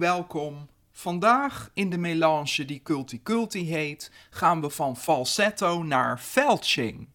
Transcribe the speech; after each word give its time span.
welkom. 0.00 0.68
Vandaag 0.92 1.70
in 1.74 1.90
de 1.90 1.98
melange 1.98 2.64
die 2.64 2.82
Culti 2.82 3.22
Culti 3.22 3.64
heet, 3.64 4.12
gaan 4.30 4.60
we 4.60 4.70
van 4.70 4.96
falsetto 4.96 5.82
naar 5.82 6.18
felching. 6.18 7.08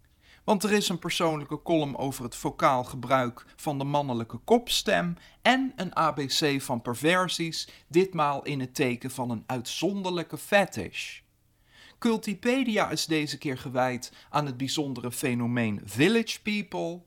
Want 0.44 0.64
er 0.64 0.72
is 0.72 0.90
een 0.90 1.00
persoonlijke 1.00 1.62
column 1.62 1.98
over 1.98 2.24
het 2.24 2.36
vocaal 2.36 2.84
gebruik 2.84 3.46
van 3.56 3.78
de 3.78 3.84
mannelijke 3.84 4.38
kopstem 4.38 5.18
en 5.42 5.74
een 5.76 5.96
ABC 5.96 6.62
van 6.62 6.82
perversies, 6.82 7.70
ditmaal 7.88 8.44
in 8.44 8.60
het 8.60 8.76
teken 8.76 9.12
van 9.12 9.30
een 9.30 9.44
uitzonderlijke 9.46 10.38
fetish. 10.38 11.20
Cultipedia 12.00 12.90
is 12.90 13.06
deze 13.06 13.38
keer 13.38 13.58
gewijd 13.58 14.12
aan 14.30 14.46
het 14.46 14.58
bijzondere 14.58 15.12
fenomeen 15.12 15.82
Village 15.84 16.42
People. 16.42 17.02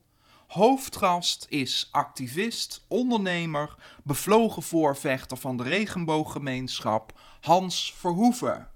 Hoofdgast 0.49 1.45
is 1.49 1.89
activist, 1.91 2.85
ondernemer, 2.87 3.75
bevlogen 4.03 4.63
voorvechter 4.63 5.37
van 5.37 5.57
de 5.57 5.63
regenbooggemeenschap 5.63 7.13
Hans 7.41 7.93
Verhoeven. 7.97 8.67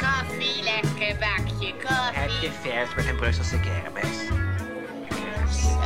Koffie, 0.00 0.62
lekker 0.62 1.18
bakje 1.18 1.66
Heb 1.66 2.28
koffie. 2.28 2.48
je 2.48 2.52
vers 2.52 2.94
met 2.94 3.06
een 3.06 3.16
Brusselse 3.16 3.60
kermis? 3.60 4.26
Zo. 5.62 5.78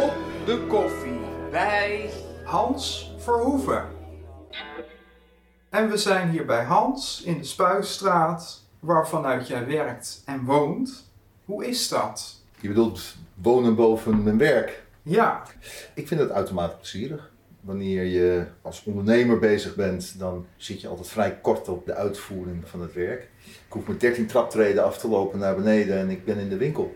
Op 0.00 0.16
de 0.46 0.64
koffie 0.68 1.20
bij 1.50 2.10
Hans 2.44 3.10
Verhoeven. 3.18 3.88
En 5.70 5.90
we 5.90 5.96
zijn 5.96 6.30
hier 6.30 6.46
bij 6.46 6.64
Hans 6.64 7.22
in 7.22 7.38
de 7.38 7.44
Spuistraat, 7.44 8.62
waarvanuit 8.80 9.48
jij 9.48 9.66
werkt 9.66 10.22
en 10.24 10.44
woont. 10.44 11.05
Hoe 11.46 11.66
is 11.66 11.88
dat? 11.88 12.42
Je 12.60 12.68
bedoelt 12.68 13.14
wonen 13.34 13.74
boven 13.74 14.22
mijn 14.22 14.38
werk. 14.38 14.84
Ja, 15.02 15.42
Ik 15.94 16.08
vind 16.08 16.20
het 16.20 16.30
uitermate 16.30 16.76
plezierig. 16.76 17.30
Wanneer 17.60 18.04
je 18.04 18.46
als 18.62 18.84
ondernemer 18.84 19.38
bezig 19.38 19.74
bent, 19.74 20.18
dan 20.18 20.46
zit 20.56 20.80
je 20.80 20.88
altijd 20.88 21.08
vrij 21.08 21.38
kort 21.42 21.68
op 21.68 21.86
de 21.86 21.94
uitvoering 21.94 22.68
van 22.68 22.80
het 22.80 22.92
werk. 22.92 23.28
Ik 23.46 23.72
hoef 23.72 23.86
met 23.86 24.00
13 24.00 24.26
traptreden 24.26 24.84
af 24.84 24.98
te 24.98 25.08
lopen 25.08 25.38
naar 25.38 25.54
beneden 25.54 25.98
en 25.98 26.10
ik 26.10 26.24
ben 26.24 26.38
in 26.38 26.48
de 26.48 26.56
winkel. 26.56 26.94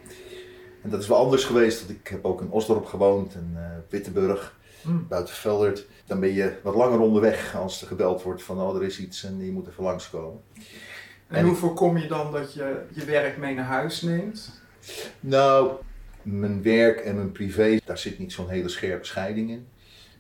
En 0.83 0.91
dat 0.91 1.01
is 1.01 1.09
wel 1.09 1.19
anders 1.19 1.45
geweest, 1.45 1.79
want 1.79 1.91
ik 1.91 2.09
heb 2.09 2.25
ook 2.25 2.41
in 2.41 2.51
Osdorp 2.51 2.85
gewoond 2.87 3.35
en 3.35 3.53
eh, 3.55 3.63
Wittenburg, 3.89 4.59
Hmm. 4.83 5.07
buiten 5.09 5.35
Veldert. 5.35 5.87
Dan 6.07 6.21
ben 6.21 6.33
je 6.33 6.57
wat 6.63 6.75
langer 6.75 7.01
onderweg 7.01 7.57
als 7.57 7.81
er 7.81 7.87
gebeld 7.87 8.23
wordt 8.23 8.43
van 8.43 8.61
oh 8.61 8.77
er 8.77 8.85
is 8.85 9.01
iets 9.01 9.25
en 9.25 9.45
je 9.45 9.53
moet 9.53 9.69
even 9.69 9.85
langskomen. 9.85 10.41
En 11.31 11.45
hoe 11.45 11.55
voorkom 11.55 11.97
je 11.97 12.09
dan 12.09 12.33
dat 12.33 12.55
je 12.55 12.83
je 12.93 13.05
werk 13.05 13.37
mee 13.37 13.55
naar 13.55 13.65
huis 13.65 14.03
neemt? 14.03 14.63
Nou, 15.21 15.73
mijn 16.23 16.63
werk 16.63 17.01
en 17.01 17.17
mijn 17.17 17.33
privé, 17.33 17.79
daar 17.85 17.99
zit 17.99 18.19
niet 18.19 18.33
zo'n 18.33 18.49
hele 18.49 18.69
scherpe 18.69 19.05
scheiding 19.05 19.51
in. 19.51 19.67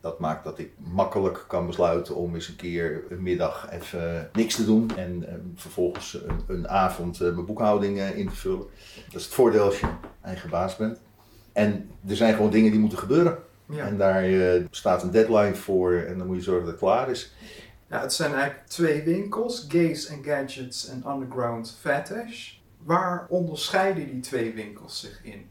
Dat 0.00 0.18
maakt 0.18 0.44
dat 0.44 0.58
ik 0.58 0.70
makkelijk 0.76 1.44
kan 1.48 1.66
besluiten 1.66 2.16
om 2.16 2.34
eens 2.34 2.48
een 2.48 2.56
keer 2.56 3.04
een 3.08 3.22
middag 3.22 3.70
even 3.70 4.30
niks 4.32 4.54
te 4.54 4.64
doen 4.64 4.90
en 4.96 5.28
eh, 5.28 5.34
vervolgens 5.54 6.14
een, 6.14 6.56
een 6.56 6.68
avond 6.68 7.20
eh, 7.20 7.32
mijn 7.32 7.46
boekhouding 7.46 7.98
eh, 7.98 8.18
in 8.18 8.28
te 8.28 8.36
vullen. 8.36 8.66
Dat 9.06 9.20
is 9.20 9.24
het 9.24 9.34
voordeel 9.34 9.64
als 9.64 9.80
je 9.80 9.86
eigen 10.22 10.50
baas 10.50 10.76
bent. 10.76 11.00
En 11.52 11.90
er 12.08 12.16
zijn 12.16 12.34
gewoon 12.34 12.50
dingen 12.50 12.70
die 12.70 12.80
moeten 12.80 12.98
gebeuren. 12.98 13.38
Ja. 13.70 13.86
En 13.86 13.98
daar 13.98 14.24
eh, 14.24 14.64
staat 14.70 15.02
een 15.02 15.10
deadline 15.10 15.54
voor 15.54 15.92
en 15.92 16.18
dan 16.18 16.26
moet 16.26 16.36
je 16.36 16.42
zorgen 16.42 16.64
dat 16.64 16.72
het 16.72 16.82
klaar 16.82 17.10
is. 17.10 17.32
Ja, 17.90 18.00
het 18.00 18.12
zijn 18.12 18.32
eigenlijk 18.34 18.66
twee 18.66 19.02
winkels, 19.02 19.64
Gays 19.68 20.10
and 20.10 20.24
Gadgets 20.24 20.88
en 20.88 21.04
Underground 21.08 21.76
Fetish. 21.80 22.52
Waar 22.82 23.26
onderscheiden 23.28 24.10
die 24.10 24.20
twee 24.20 24.52
winkels 24.52 25.00
zich 25.00 25.20
in? 25.22 25.50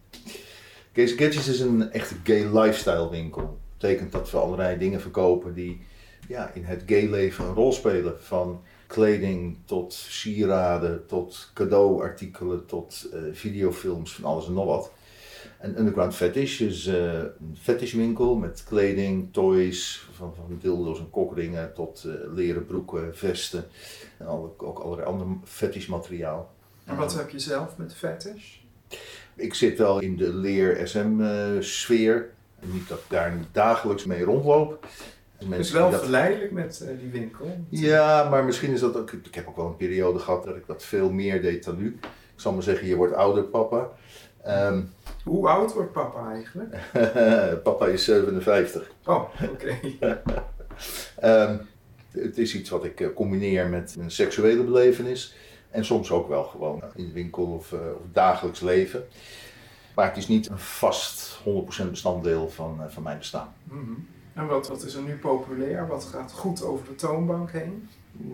Case 0.94 1.18
Gadgets 1.18 1.48
is 1.48 1.60
een 1.60 1.92
echte 1.92 2.16
gay 2.24 2.60
lifestyle 2.60 3.10
winkel. 3.10 3.42
Dat 3.42 3.78
betekent 3.78 4.12
dat 4.12 4.32
we 4.32 4.38
allerlei 4.38 4.78
dingen 4.78 5.02
verkopen 5.02 5.54
die 5.54 5.82
ja, 6.28 6.52
in 6.54 6.64
het 6.64 6.84
gay 6.86 7.10
leven 7.10 7.46
een 7.46 7.54
rol 7.54 7.72
spelen. 7.72 8.24
Van 8.24 8.62
kleding 8.88 9.58
tot 9.66 9.94
sieraden, 9.94 11.06
tot 11.08 11.52
cadeauartikelen, 11.54 12.66
tot 12.66 13.10
eh, 13.14 13.20
videofilms, 13.32 14.14
van 14.14 14.24
alles 14.24 14.48
en 14.48 14.54
nog 14.54 14.66
wat. 14.66 14.92
En 15.60 15.80
Underground 15.80 16.16
Fetish 16.16 16.60
is 16.60 16.86
eh, 16.88 17.14
een 17.14 17.58
fetishwinkel 17.62 18.36
met 18.36 18.64
kleding, 18.68 19.34
toys, 19.34 20.08
van, 20.12 20.34
van 20.36 20.58
dildo's 20.62 21.00
en 21.00 21.10
kokringen 21.10 21.74
tot 21.74 22.04
eh, 22.04 22.12
leren 22.34 22.66
broeken, 22.66 23.16
vesten 23.18 23.66
en 24.18 24.26
alle, 24.26 24.50
ook 24.58 24.80
allerlei 24.80 25.08
ander 25.08 25.28
fetishmateriaal. 25.44 26.52
En 26.86 26.96
wat 26.96 27.16
heb 27.16 27.30
je 27.30 27.40
zelf 27.40 27.78
met 27.78 27.96
fetish? 27.96 28.58
Ik 29.36 29.54
zit 29.54 29.78
wel 29.78 30.00
in 30.00 30.18
de 30.18 30.34
leer-SM-sfeer. 30.34 32.30
Niet 32.62 32.88
dat 32.88 32.98
ik 32.98 33.04
daar 33.10 33.34
dagelijks 33.52 34.06
mee 34.06 34.24
rondloop. 34.24 34.82
Het 34.82 35.42
is 35.42 35.48
Mensen 35.48 35.76
wel 35.76 35.92
dat- 35.92 36.02
verleidelijk 36.02 36.52
met 36.52 36.82
eh, 36.82 36.98
die 37.02 37.12
winkel. 37.12 37.58
Ja, 37.70 38.30
maar 38.30 38.44
misschien 38.46 38.72
is 38.72 38.80
dat 38.80 38.98
ook... 38.98 39.12
Ik 39.12 39.36
heb 39.36 39.48
ook 39.48 39.56
wel 39.56 39.66
een 39.68 39.76
periode 39.76 40.20
gehad 40.20 40.44
dat 40.44 40.56
ik 40.56 40.68
dat 40.68 40.84
veel 40.84 41.12
meer 41.12 41.42
deed 41.42 41.64
dan 41.64 41.78
nu. 41.78 41.98
Ik 42.34 42.46
zal 42.46 42.54
maar 42.54 42.64
zeggen, 42.64 42.88
je 42.88 42.96
wordt 42.96 43.14
ouder, 43.14 43.44
papa. 43.44 43.90
Ehm, 44.44 44.82
Hoe 45.24 45.48
oud 45.48 45.74
wordt 45.74 45.92
papa 45.92 46.32
eigenlijk? 46.32 46.76
papa 47.64 47.86
is 47.86 48.04
57. 48.04 48.92
Oh, 49.06 49.24
oké. 49.52 49.80
Ehm, 51.20 51.58
het 52.12 52.38
is 52.38 52.56
iets 52.56 52.70
wat 52.70 52.84
ik 52.84 53.00
eh, 53.00 53.08
combineer 53.16 53.68
met 53.68 53.96
een 54.00 54.12
seksuele 54.12 54.64
belevenis. 54.64 55.36
En 55.70 55.86
soms 55.86 56.12
ook 56.12 56.28
wel 56.28 56.44
gewoon 56.44 56.84
in 56.96 57.06
de 57.08 57.14
winkel 57.14 57.46
of, 57.46 57.74
eh, 57.74 57.80
of 57.80 58.02
dagelijks 58.12 58.60
leven. 58.60 59.04
Maar 59.96 60.08
het 60.08 60.18
is 60.18 60.28
niet 60.28 60.50
een 60.50 60.60
vast 60.60 61.40
100% 61.44 61.90
bestanddeel 61.90 62.50
van, 62.50 62.82
eh, 62.82 62.90
van 62.90 63.04
mijn 63.04 63.18
bestaan. 63.18 63.54
Mhm. 63.64 63.94
En 64.34 64.48
wat, 64.48 64.68
wat 64.68 64.84
is 64.84 64.94
er 64.94 65.02
nu 65.02 65.18
populair? 65.18 65.88
Wat 65.88 66.04
gaat 66.04 66.32
goed 66.32 66.64
over 66.64 66.86
de 66.88 66.96
toonbank 66.96 67.52
heen? 67.52 67.90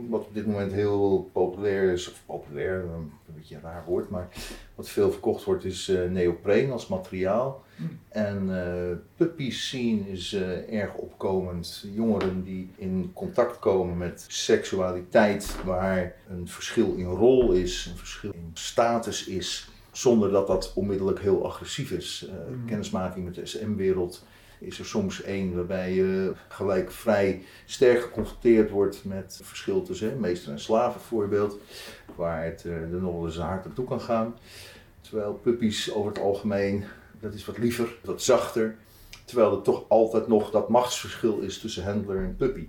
Wat 0.10 0.22
op 0.22 0.34
dit 0.34 0.46
moment 0.48 0.72
heel 0.72 1.30
populair 1.34 1.92
is, 1.92 2.12
of 2.12 2.24
populair, 2.26 2.84
een 2.84 3.12
beetje 3.36 3.56
een 3.56 3.62
raar 3.62 3.84
woord, 3.86 4.10
maar 4.10 4.28
wat 4.76 4.90
veel 4.90 5.12
verkocht 5.12 5.44
wordt 5.44 5.64
is 5.64 5.90
eh 5.90 6.10
neopreen 6.10 6.72
als 6.72 6.88
materiaal. 6.88 7.64
Hmm. 7.76 8.00
En 8.10 8.66
eh 8.66 8.98
puppy 9.16 9.52
scene 9.52 10.10
is 10.10 10.34
eh, 10.34 10.80
erg 10.80 10.94
opkomend. 10.94 11.86
Jongeren 11.94 12.44
die 12.44 12.70
in 12.76 13.12
contact 13.14 13.60
komen 13.60 13.98
met 13.98 14.26
seksualiteit 14.28 15.56
waar 15.66 16.16
een 16.30 16.48
verschil 16.48 16.94
in 16.96 17.06
rol 17.06 17.52
is, 17.52 17.86
een 17.92 17.98
verschil 17.98 18.32
in 18.34 18.52
status 18.54 19.28
is, 19.28 19.70
zonder 19.92 20.32
dat 20.32 20.48
dat 20.48 20.74
onmiddellijk 20.76 21.20
heel 21.20 21.46
agressief 21.46 21.92
is. 21.92 22.30
Hmm. 22.30 22.66
Kennismaking 22.66 23.26
met 23.26 23.36
de 23.36 23.46
SM-wereld 23.46 24.24
is 24.66 24.80
er 24.80 24.86
soms 24.86 25.22
één 25.22 25.56
waarbij 25.56 25.94
je 25.94 26.34
gelijk 26.48 26.92
vrij 26.92 27.44
sterk 27.66 28.02
geconfronteerd 28.02 28.70
wordt 28.70 29.06
met 29.06 29.38
het 29.38 29.48
verschil 29.48 29.82
tussen 29.82 30.10
hè, 30.10 30.16
meester 30.16 30.52
en 30.52 30.60
slaven 30.60 31.02
voorbeeld, 31.02 31.58
waar 32.16 32.44
het 32.44 32.66
eh, 32.66 32.72
er 32.72 33.02
nog 33.02 33.14
wel 33.14 33.26
eens 33.26 33.38
hard 33.38 33.66
aan 33.66 33.74
toe 33.74 33.86
kan 33.86 34.02
gaan. 34.02 34.36
Terwijl 35.02 35.34
puppies 35.34 35.94
over 35.94 36.12
het 36.12 36.22
algemeen, 36.22 36.84
dat 37.20 37.34
is 37.34 37.46
wat 37.46 37.58
liever, 37.58 37.98
wat 38.04 38.22
zachter. 38.22 38.76
Terwijl 39.26 39.56
er 39.56 39.62
toch 39.62 39.86
altijd 39.88 40.28
nog 40.28 40.52
dat 40.52 40.70
machtsverschil 40.70 41.40
is 41.40 41.60
tussen 41.60 41.84
handler 41.84 42.24
en 42.24 42.36
puppy. 42.36 42.68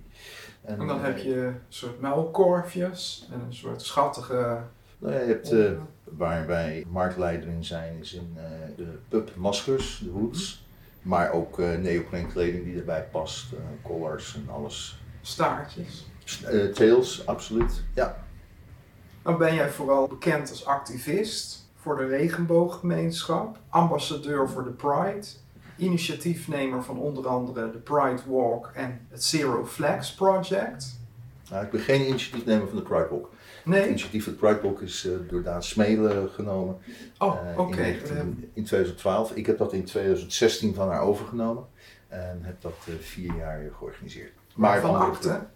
En 0.67 0.87
dan 0.87 1.01
heb 1.01 1.19
je 1.19 1.37
een 1.37 1.59
soort 1.69 2.01
muilkorfjes 2.01 3.29
en 3.33 3.41
een 3.41 3.55
soort 3.55 3.83
schattige... 3.83 4.61
Nou 4.99 5.15
ja, 5.15 5.21
je 5.21 5.27
hebt, 5.27 5.53
eh, 5.53 5.71
waar 6.05 6.47
wij 6.47 6.85
marktleider 6.89 7.49
in 7.49 7.65
zijn, 7.65 7.99
is 7.99 8.15
in 8.15 8.37
eh, 8.37 8.43
de 8.77 8.99
pubmaskers, 9.09 9.99
de 10.05 10.11
hoods. 10.11 10.66
Maar 11.07 11.33
ook 11.33 11.59
neopreenkleding 11.59 12.65
die 12.65 12.79
erbij 12.79 13.03
past, 13.11 13.53
eh, 13.53 13.59
collars 13.83 14.35
en 14.35 14.49
alles. 14.55 15.01
staartjes. 15.23 16.07
Eh, 16.45 16.65
tails, 16.65 17.27
absoluut. 17.27 17.83
Ja, 17.95 18.25
Dan 19.23 19.39
ben 19.39 19.55
jij 19.55 19.71
vooral 19.71 20.07
bekend 20.09 20.51
als 20.51 20.67
activist 20.67 21.69
voor 21.77 21.97
de 21.97 22.07
regenbooggemeenschap, 22.07 23.59
ambassadeur 23.69 24.49
voor 24.49 24.65
de 24.65 24.71
Pride, 24.71 25.27
initiatiefnemer 25.77 26.83
van 26.83 26.99
onder 26.99 27.27
andere 27.29 27.71
de 27.71 27.79
Pride 27.79 28.23
Walk 28.27 28.71
en 28.75 29.07
het 29.11 29.25
Zero 29.25 29.67
Flags 29.67 30.15
Project. 30.15 30.99
nou, 31.51 31.65
ik 31.65 31.71
ben 31.71 31.81
geen 31.81 32.09
initiatiefnemer 32.09 32.69
van 32.69 32.77
de 32.77 32.83
Pride 32.83 33.09
Walk. 33.11 33.31
Het 33.67 33.75
Nee? 33.75 33.89
initiatief 33.89 34.25
van 34.25 34.33
de 34.33 34.39
Pride 34.39 34.61
Walk 34.61 34.81
is 34.81 35.07
eh, 35.07 35.13
door 35.29 35.43
Daan 35.43 35.63
Smelen 35.63 36.31
genomen 36.31 36.79
Oh, 37.19 37.51
eh, 37.51 37.59
oké. 37.59 37.71
in, 37.77 37.83
19 37.83 38.51
in 38.55 38.65
2012. 38.65 39.33
Ik 39.35 39.47
heb 39.47 39.59
dat 39.59 39.73
in 39.73 39.85
2016 39.85 40.75
van 40.75 40.89
haar 40.89 41.01
overgenomen 41.01 41.67
en 42.09 42.39
heb 42.43 42.61
dat 42.61 42.77
eh, 42.89 42.95
vier 43.01 43.35
jaar 43.37 43.71
georganiseerd. 43.79 44.33
Maar 44.55 44.81
van 44.81 44.91
andere- 44.95 45.11
achter. 45.11 45.47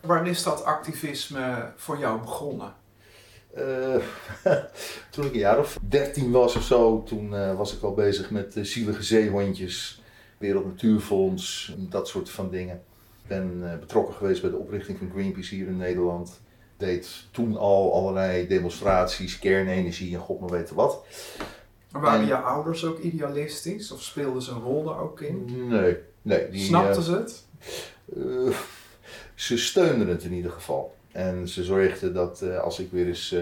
Waar 0.00 0.26
is 0.26 0.42
dat 0.42 0.64
activisme 0.64 1.72
voor 1.76 1.98
jou 1.98 2.20
begonnen? 2.20 2.72
Toen 5.10 5.24
ik 5.24 5.32
een 5.32 5.38
jaar 5.38 5.58
of 5.58 5.78
13 5.88 6.30
was 6.30 6.56
of 6.56 6.62
zo, 6.62 7.02
toen 7.02 7.56
was 7.56 7.76
ik 7.76 7.82
al 7.82 7.94
bezig 7.94 8.30
met 8.30 8.54
zielige 8.60 9.02
zeehondjes, 9.02 10.02
Wereld 10.38 10.66
Natuurfonds, 10.66 11.74
dat 11.78 12.08
soort 12.08 12.30
van 12.30 12.50
dingen. 12.50 12.74
Ik 13.22 13.28
ben 13.28 13.76
betrokken 13.80 14.14
geweest 14.14 14.40
bij 14.40 14.50
de 14.50 14.56
oprichting 14.56 14.98
van 14.98 15.10
Greenpeace 15.10 15.54
hier 15.54 15.66
in 15.66 15.76
Nederland. 15.76 16.40
Deed 16.76 17.26
toen 17.30 17.56
al 17.56 17.94
allerlei 17.94 18.46
demonstraties, 18.46 19.38
kernenergie 19.38 20.14
en 20.14 20.20
god 20.20 20.40
maar 20.40 20.50
weten 20.50 20.74
wat. 20.74 21.04
Waren 21.90 22.20
En- 22.20 22.26
je 22.26 22.36
ouders 22.36 22.84
ook 22.84 22.98
idealistisch? 22.98 23.90
Of 23.90 24.02
speelden 24.02 24.42
ze 24.42 24.50
een 24.50 24.60
rol 24.60 24.84
daar 24.84 25.00
ook 25.00 25.20
in? 25.20 25.68
Nee, 25.68 25.96
nee. 26.22 26.50
Die, 26.50 26.64
Snapten 26.64 26.96
eh, 26.96 27.02
ze 27.02 27.12
het? 27.12 27.44
Eh, 28.16 28.56
ze 29.34 29.58
steunden 29.58 30.08
het 30.08 30.22
in 30.22 30.32
ieder 30.32 30.50
geval. 30.50 30.94
En 31.12 31.48
ze 31.48 31.64
zorgden 31.64 32.14
dat 32.14 32.42
eh, 32.42 32.58
als 32.58 32.78
ik 32.78 32.90
weer 32.90 33.06
eens 33.06 33.34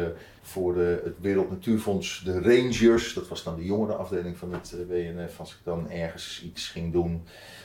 voor 0.43 0.75
de, 0.75 1.01
het 1.05 1.15
Wereld 1.21 1.51
Natuurfonds, 1.51 2.23
de 2.25 2.41
Rangers, 2.41 3.15
dat 3.15 3.29
was 3.29 3.43
dan 3.43 3.57
de 3.57 3.65
jongerenafdeling 3.65 4.37
van 4.37 4.53
het 4.53 4.77
WNF, 4.89 5.41
als 5.41 5.53
ik 5.53 5.59
dan 5.63 5.91
ergens 5.91 6.43
iets 6.45 6.69
ging 6.69 6.93
doen, 6.93 7.23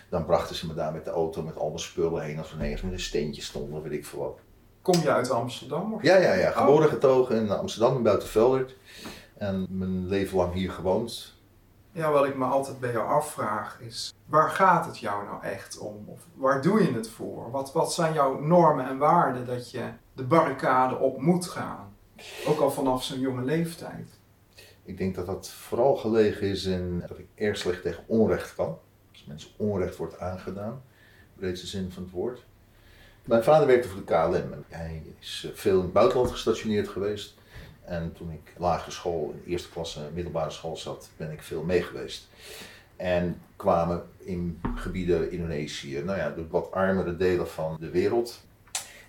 dan 0.09 0.25
brachten 0.25 0.55
ze 0.55 0.67
me 0.67 0.73
daar 0.73 0.93
met 0.93 1.05
de 1.05 1.11
auto 1.11 1.41
met 1.41 1.57
al 1.57 1.67
mijn 1.67 1.79
spullen 1.79 2.23
heen. 2.23 2.37
Als 2.37 2.53
we 2.55 2.63
ergens 2.63 2.81
met 2.81 2.91
een 2.91 2.99
steentje 2.99 3.41
stonden, 3.41 3.81
weet 3.81 3.91
ik 3.91 4.05
veel 4.05 4.19
wat. 4.19 4.39
Kom 4.91 5.01
je 5.01 5.11
uit 5.11 5.29
Amsterdam? 5.29 5.93
Of? 5.93 6.03
Ja, 6.03 6.17
ja, 6.17 6.33
ja. 6.33 6.51
Geboren 6.51 6.89
getogen 6.89 7.35
in 7.35 7.49
Amsterdam, 7.49 7.95
in 7.95 8.03
Buitenveldert. 8.03 8.75
En 9.37 9.67
mijn 9.69 10.07
leven 10.07 10.37
lang 10.37 10.53
hier 10.53 10.71
gewoond. 10.71 11.35
Ja, 11.91 12.11
wat 12.11 12.25
ik 12.25 12.37
me 12.37 12.45
altijd 12.45 12.79
bij 12.79 12.91
jou 12.91 13.07
afvraag 13.07 13.79
is, 13.79 14.13
waar 14.25 14.49
gaat 14.49 14.85
het 14.85 14.99
jou 14.99 15.25
nou 15.25 15.43
echt 15.43 15.77
om? 15.77 16.03
Of 16.05 16.19
waar 16.33 16.61
doe 16.61 16.83
je 16.83 16.93
het 16.93 17.09
voor? 17.09 17.51
Wat, 17.51 17.73
wat 17.73 17.93
zijn 17.93 18.13
jouw 18.13 18.39
normen 18.39 18.87
en 18.87 18.97
waarden 18.97 19.45
dat 19.45 19.71
je 19.71 19.83
de 20.13 20.23
barricade 20.23 20.97
op 20.97 21.21
moet 21.21 21.45
gaan? 21.45 21.95
Ook 22.47 22.59
al 22.59 22.71
vanaf 22.71 23.03
zo'n 23.03 23.19
jonge 23.19 23.43
leeftijd. 23.43 24.19
Ik 24.83 24.97
denk 24.97 25.15
dat 25.15 25.25
dat 25.25 25.49
vooral 25.49 25.95
gelegen 25.95 26.47
is 26.47 26.65
in 26.65 27.03
dat 27.07 27.17
ik 27.17 27.27
erg 27.35 27.57
slecht 27.57 27.81
tegen 27.81 28.03
onrecht 28.07 28.55
kan. 28.55 28.77
Als 29.11 29.25
mensen 29.25 29.51
onrecht 29.57 29.95
wordt 29.95 30.19
aangedaan, 30.19 30.81
in 31.39 31.49
de 31.49 31.55
zin 31.55 31.91
van 31.91 32.03
het 32.03 32.11
woord. 32.11 32.47
Mijn 33.29 33.43
vader 33.43 33.67
werkte 33.67 33.87
voor 33.87 34.01
de 34.05 34.13
KLM. 34.13 34.63
Hij 34.67 35.03
is 35.19 35.43
eh, 35.45 35.51
veel 35.55 35.75
in 35.75 35.83
het 35.83 35.93
buitenland 35.93 36.31
gestationeerd 36.31 36.87
geweest. 36.87 37.35
En 37.85 38.13
toen 38.13 38.31
ik 38.31 38.53
lagere 38.57 38.91
school, 38.91 39.33
in 39.33 39.51
eerste 39.51 39.69
klasse 39.69 39.99
middelbare 40.13 40.49
school 40.49 40.77
zat, 40.77 41.09
ben 41.17 41.31
ik 41.31 41.41
veel 41.41 41.63
mee 41.63 41.83
geweest. 41.83 42.27
En 42.95 43.41
kwamen 43.55 44.03
in 44.17 44.61
gebieden 44.75 45.31
Indonesië, 45.31 46.01
nou 46.05 46.17
ja, 46.17 46.29
de 46.29 46.47
wat 46.47 46.71
armere 46.71 47.17
delen 47.17 47.47
van 47.47 47.77
de 47.79 47.89
wereld. 47.89 48.39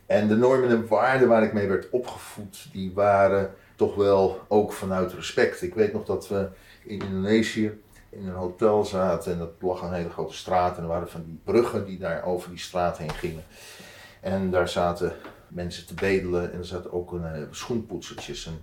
En 0.07 0.29
de 0.29 0.37
normen 0.37 0.71
en 0.71 0.89
waarden 0.89 1.29
waar 1.29 1.43
ik 1.43 1.53
mee 1.53 1.69
werd 1.69 1.91
opgevoed, 1.91 2.69
die 2.73 2.93
waren 2.93 3.55
toch 3.77 3.95
wel 3.95 4.41
ook 4.49 4.73
vanuit 4.73 5.13
respect. 5.13 5.63
Ik 5.63 5.75
weet 5.75 5.93
nog 5.93 6.05
dat 6.05 6.29
we 6.29 6.49
in 6.85 7.01
Indonesië 7.01 7.81
in 8.11 8.29
een 8.29 8.35
hotel 8.35 8.85
zaten 8.85 9.33
en 9.33 9.39
dat 9.39 9.53
lag 9.61 9.83
een 9.83 9.93
hele 9.93 10.11
grote 10.11 10.35
straat 10.35 10.77
en 10.77 10.83
er 10.83 10.89
waren 10.89 11.09
van 11.09 11.25
die 11.25 11.41
bruggen 11.45 11.85
die 11.85 11.99
daar 11.99 12.25
over 12.25 12.51
die 12.51 12.59
straat 12.59 12.99
heen 12.99 13.15
gingen. 13.15 13.45
En 14.21 14.51
daar 14.51 14.69
zaten 14.69 15.13
mensen 15.49 15.87
te 15.87 15.95
bedelen 15.95 16.53
en 16.53 16.59
er 16.59 16.67
zaten 16.67 16.93
ook 16.93 17.13
een, 17.13 17.25
eh, 17.25 17.43
schoenpoetsertjes. 17.51 18.47
En 18.47 18.63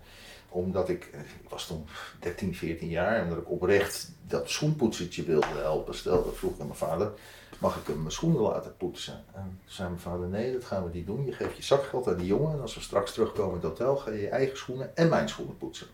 omdat 0.50 0.90
ik, 0.90 1.10
eh, 1.14 1.20
ik 1.20 1.50
was 1.50 1.68
toen 1.68 1.86
13, 2.20 2.56
14 2.56 2.90
jaar, 2.90 3.24
omdat 3.24 3.38
ik 3.38 3.50
oprecht 3.50 4.12
dat 4.28 4.50
schoenpoetsertje 4.50 5.24
wilde 5.24 5.48
helpen, 5.62 5.96
stelde, 5.96 6.32
vroeg 6.32 6.54
ik 6.54 6.60
aan 6.60 6.66
mijn 6.66 6.80
vader, 6.80 7.12
mag 7.60 7.76
ik 7.76 7.88
hem 7.88 8.00
mijn 8.00 8.12
schoenen 8.12 8.42
laten 8.42 8.78
poetsen? 8.78 9.24
En 9.34 9.42
toen 9.42 9.60
zei 9.66 9.90
mijn 9.90 10.02
vader, 10.02 10.28
nee, 10.28 10.54
dat 10.54 10.64
gaan 10.64 10.84
we 10.84 10.90
niet 10.94 11.06
doen. 11.06 11.26
Je 11.26 11.32
geeft 11.32 11.56
je 11.56 11.64
zakgeld 11.64 12.08
aan 12.08 12.18
die 12.18 12.28
jongen 12.28 12.54
en 12.54 12.62
als 12.62 12.76
we 12.76 12.82
straks 12.82 13.14
terugkomen 13.14 13.62
in 13.62 13.68
het 13.68 13.78
hotel, 13.78 13.98
ga 13.98 14.12
je 14.12 14.22
je 14.22 14.30
eigen 14.30 14.58
schoenen 14.58 14.96
en 14.96 15.10
mijn 15.10 15.30
schoenen 15.30 15.58
poetsen. 15.58 15.88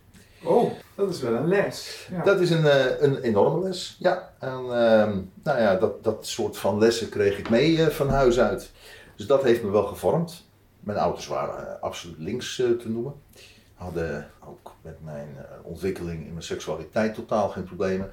Oh, 0.43 0.71
dat 0.95 1.09
is 1.09 1.21
wel 1.21 1.33
een 1.33 1.47
les. 1.47 2.07
Ja. 2.11 2.23
Dat 2.23 2.39
is 2.39 2.49
een, 2.49 2.65
eh, 2.65 3.01
een 3.01 3.21
enorme 3.21 3.63
les, 3.63 3.95
ja. 3.99 4.33
En 4.39 4.49
ehm, 4.49 5.19
nou 5.43 5.59
ja, 5.59 5.75
dat, 5.75 6.03
dat 6.03 6.27
soort 6.27 6.57
van 6.57 6.79
lessen 6.79 7.09
kreeg 7.09 7.37
ik 7.37 7.49
mee 7.49 7.87
van 7.89 8.09
huis 8.09 8.39
uit. 8.39 8.71
Dus 9.15 9.25
dat 9.25 9.43
heeft 9.43 9.63
me 9.63 9.69
wel 9.69 9.85
gevormd. 9.85 10.45
Mijn 10.79 10.97
ouders 10.97 11.27
waren 11.27 11.67
eh, 11.67 11.81
absoluut 11.81 12.17
links 12.17 12.59
eh, 12.59 12.69
te 12.71 12.89
noemen. 12.89 13.13
Hadden 13.73 14.29
ook 14.47 14.75
met 14.81 15.03
mijn 15.03 15.27
eh, 15.37 15.43
ontwikkeling 15.63 16.25
in 16.25 16.31
mijn 16.31 16.43
seksualiteit 16.43 17.13
totaal 17.13 17.49
geen 17.49 17.63
problemen. 17.63 18.11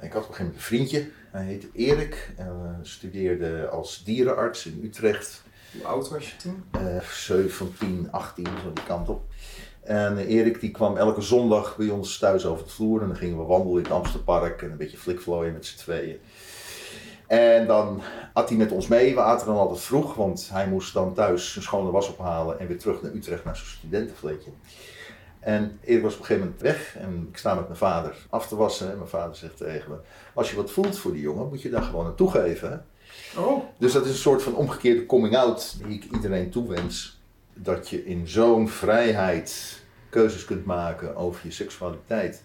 Ik 0.00 0.12
had 0.12 0.22
op 0.22 0.28
een 0.28 0.34
gegeven 0.34 0.44
moment 0.44 0.54
een 0.54 0.62
vriendje, 0.62 1.10
hij 1.30 1.44
heette 1.44 1.68
Erik. 1.72 2.32
En 2.36 2.78
studeerde 2.82 3.68
als 3.68 4.04
dierenarts 4.04 4.66
in 4.66 4.80
Utrecht. 4.84 5.42
Hoe 5.72 5.84
oud 5.84 6.08
was 6.08 6.30
je 6.30 6.36
toen? 6.36 6.64
Eh 6.70 7.00
17, 7.00 8.08
18, 8.10 8.44
zo 8.44 8.72
die 8.72 8.84
kant 8.84 9.08
op. 9.08 9.22
En 9.80 10.18
Erik 10.18 10.60
die 10.60 10.70
kwam 10.70 10.96
elke 10.96 11.20
zondag 11.20 11.76
bij 11.76 11.88
ons 11.88 12.18
thuis 12.18 12.46
over 12.46 12.64
de 12.64 12.70
vloer. 12.70 13.02
En 13.02 13.06
dan 13.06 13.16
gingen 13.16 13.38
we 13.38 13.44
wandelen 13.44 13.76
in 13.76 13.82
het 13.82 13.92
Amsterpark 13.92 14.62
en 14.62 14.70
een 14.70 14.76
beetje 14.76 14.96
flikvlooien 14.96 15.52
met 15.52 15.66
z'n 15.66 15.78
tweeën. 15.78 16.18
En 17.30 17.66
dan 17.66 18.02
had 18.32 18.48
hij 18.48 18.58
met 18.58 18.72
ons 18.72 18.86
mee. 18.86 19.14
We 19.14 19.20
aten 19.20 19.46
dan 19.46 19.56
altijd 19.56 19.80
vroeg, 19.80 20.14
want 20.14 20.48
hij 20.52 20.68
moest 20.68 20.92
dan 20.94 21.14
thuis 21.14 21.52
zijn 21.52 21.64
schone 21.64 21.90
was 21.90 22.08
ophalen 22.08 22.60
en 22.60 22.66
weer 22.66 22.78
terug 22.78 23.02
naar 23.02 23.12
Utrecht 23.12 23.44
naar 23.44 23.56
zijn 23.56 23.68
studentenvleetje. 23.68 24.50
En 25.40 25.78
Erik 25.84 26.02
was 26.02 26.12
op 26.12 26.18
een 26.20 26.24
gegeven 26.24 26.46
moment 26.46 26.62
weg 26.62 26.96
en 26.96 27.26
ik 27.30 27.36
sta 27.36 27.54
met 27.54 27.64
mijn 27.64 27.78
vader 27.78 28.26
af 28.30 28.48
te 28.48 28.56
wassen. 28.56 28.90
En 28.90 28.96
mijn 28.96 29.08
vader 29.08 29.36
zegt 29.36 29.56
tegen 29.56 29.90
me, 29.90 29.96
als 30.34 30.50
je 30.50 30.56
wat 30.56 30.70
voelt 30.70 30.98
voor 30.98 31.12
die 31.12 31.20
jongen, 31.20 31.48
moet 31.48 31.62
je 31.62 31.70
daar 31.70 31.82
gewoon 31.82 32.04
naartoe 32.04 32.30
geven. 32.30 32.70
Hè? 32.70 33.40
Oh, 33.40 33.64
Dus 33.78 33.92
dat 33.92 34.04
is 34.04 34.10
een 34.10 34.16
soort 34.16 34.42
van 34.42 34.54
omgekeerde 34.54 35.06
coming-out 35.06 35.76
die 35.84 35.96
ik 35.96 36.04
iedereen 36.14 36.50
toewens. 36.50 37.20
Dat 37.54 37.88
je 37.88 38.04
in 38.04 38.28
zo'n 38.28 38.68
vrijheid 38.68 39.82
keuzes 40.08 40.44
kunt 40.44 40.64
maken 40.64 41.16
over 41.16 41.40
je 41.44 41.52
seksualiteit. 41.52 42.42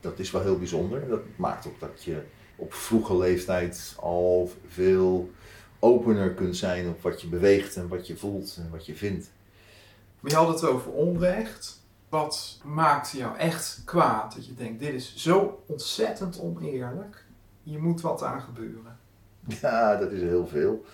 Dat 0.00 0.18
is 0.18 0.30
wel 0.30 0.42
heel 0.42 0.58
bijzonder. 0.58 1.08
Dat 1.08 1.22
maakt 1.36 1.66
ook 1.66 1.80
dat 1.80 2.04
je 2.04 2.22
op 2.56 2.74
vroege 2.74 3.16
leeftijd 3.16 3.94
al 4.00 4.50
veel 4.68 5.30
opener 5.78 6.34
kunt 6.34 6.56
zijn 6.56 6.88
op 6.88 7.02
wat 7.02 7.20
je 7.20 7.26
beweegt 7.26 7.76
en 7.76 7.88
wat 7.88 8.06
je 8.06 8.16
voelt 8.16 8.56
en 8.58 8.70
wat 8.70 8.86
je 8.86 8.94
vindt. 8.94 9.30
maar 10.20 10.30
je 10.30 10.36
had 10.36 10.48
het 10.48 10.64
over 10.64 10.90
onrecht. 10.90 11.80
Wat 12.08 12.60
maakte 12.64 13.16
jou 13.16 13.36
echt 13.36 13.82
kwaad? 13.84 14.34
Dat 14.34 14.46
je 14.46 14.54
denkt, 14.54 14.80
dit 14.80 14.94
is 14.94 15.16
zo 15.16 15.62
ontzettend 15.66 16.40
oneerlijk. 16.40 17.24
Hier 17.62 17.80
moet 17.80 18.00
wat 18.00 18.22
aan 18.22 18.40
gebeuren. 18.40 18.98
Ja, 19.60 19.96
dat 19.96 20.12
is 20.12 20.20
heel 20.20 20.46
veel. 20.46 20.84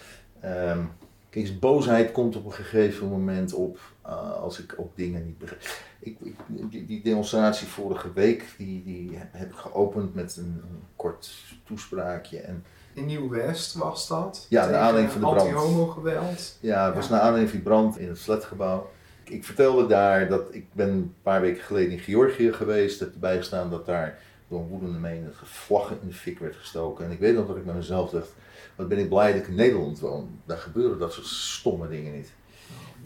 Ehm, 0.40 0.84
kijk, 1.30 1.60
boosheid 1.60 2.12
komt 2.12 2.36
op 2.36 2.44
een 2.44 2.52
gegeven 2.52 3.08
moment 3.08 3.52
op 3.52 3.78
eh, 4.08 4.32
als 4.42 4.58
ik 4.58 4.74
ook 4.76 4.96
dingen 4.96 5.24
niet 5.26 5.38
begrijp. 5.38 5.62
Ik, 5.98 6.16
ik, 6.20 6.34
die, 6.70 6.86
die 6.86 7.02
demonstratie 7.02 7.66
vorige 7.66 8.12
week, 8.12 8.44
die, 8.58 8.82
die 8.84 9.18
heb 9.30 9.50
ik 9.50 9.56
geopend 9.56 10.14
met 10.14 10.36
een, 10.36 10.60
een 10.70 10.82
kort 10.96 11.30
toespraakje. 11.64 12.38
En 12.38 12.64
In 12.92 13.06
Nieuw-West 13.06 13.74
was 13.74 14.08
dat. 14.08 14.46
Ja, 14.48 14.64
naar 14.66 14.74
aanleiding 14.80 15.10
van 15.12 15.20
de 15.20 15.26
brand. 15.26 15.40
Anti-homo-geweld. 15.40 16.56
ja, 16.60 16.86
het 16.86 16.94
was 16.94 17.04
Ja. 17.06 17.10
naar 17.12 17.20
aanleiding 17.20 17.50
van 17.50 17.58
die 17.58 17.68
brand 17.68 17.98
in 17.98 18.08
het 18.08 18.18
flatgebouw. 18.20 18.90
Ik, 19.24 19.30
ik 19.30 19.44
vertelde 19.44 19.86
daar 19.86 20.28
dat 20.28 20.54
ik 20.54 20.66
ben 20.72 20.88
een 20.88 21.14
paar 21.22 21.40
weken 21.40 21.62
geleden 21.62 21.92
in 21.92 21.98
Georgië 21.98 22.52
geweest. 22.52 23.00
Heb 23.00 23.12
erbij 23.12 23.36
gestaan 23.36 23.70
dat 23.70 23.86
daar 23.86 24.18
door 24.48 24.60
een 24.60 24.66
woedende 24.68 24.98
menigte 24.98 25.46
vlaggen 25.46 25.98
in 26.02 26.08
de 26.08 26.14
fik 26.14 26.38
werd 26.38 26.56
gestoken. 26.56 27.04
En 27.04 27.10
ik 27.10 27.18
weet 27.18 27.34
nog 27.34 27.46
dat 27.46 27.56
ik 27.56 27.64
bij 27.64 27.74
mezelf 27.74 28.10
dacht, 28.10 28.28
wat 28.76 28.88
ben 28.88 28.98
ik 28.98 29.08
blij 29.08 29.32
dat 29.32 29.40
ik 29.42 29.48
in 29.48 29.54
Nederland 29.54 30.00
woon. 30.00 30.40
Daar 30.46 30.58
gebeuren 30.58 30.98
dat 30.98 31.12
soort 31.12 31.26
stomme 31.26 31.88
dingen 31.88 32.12
niet. 32.14 32.32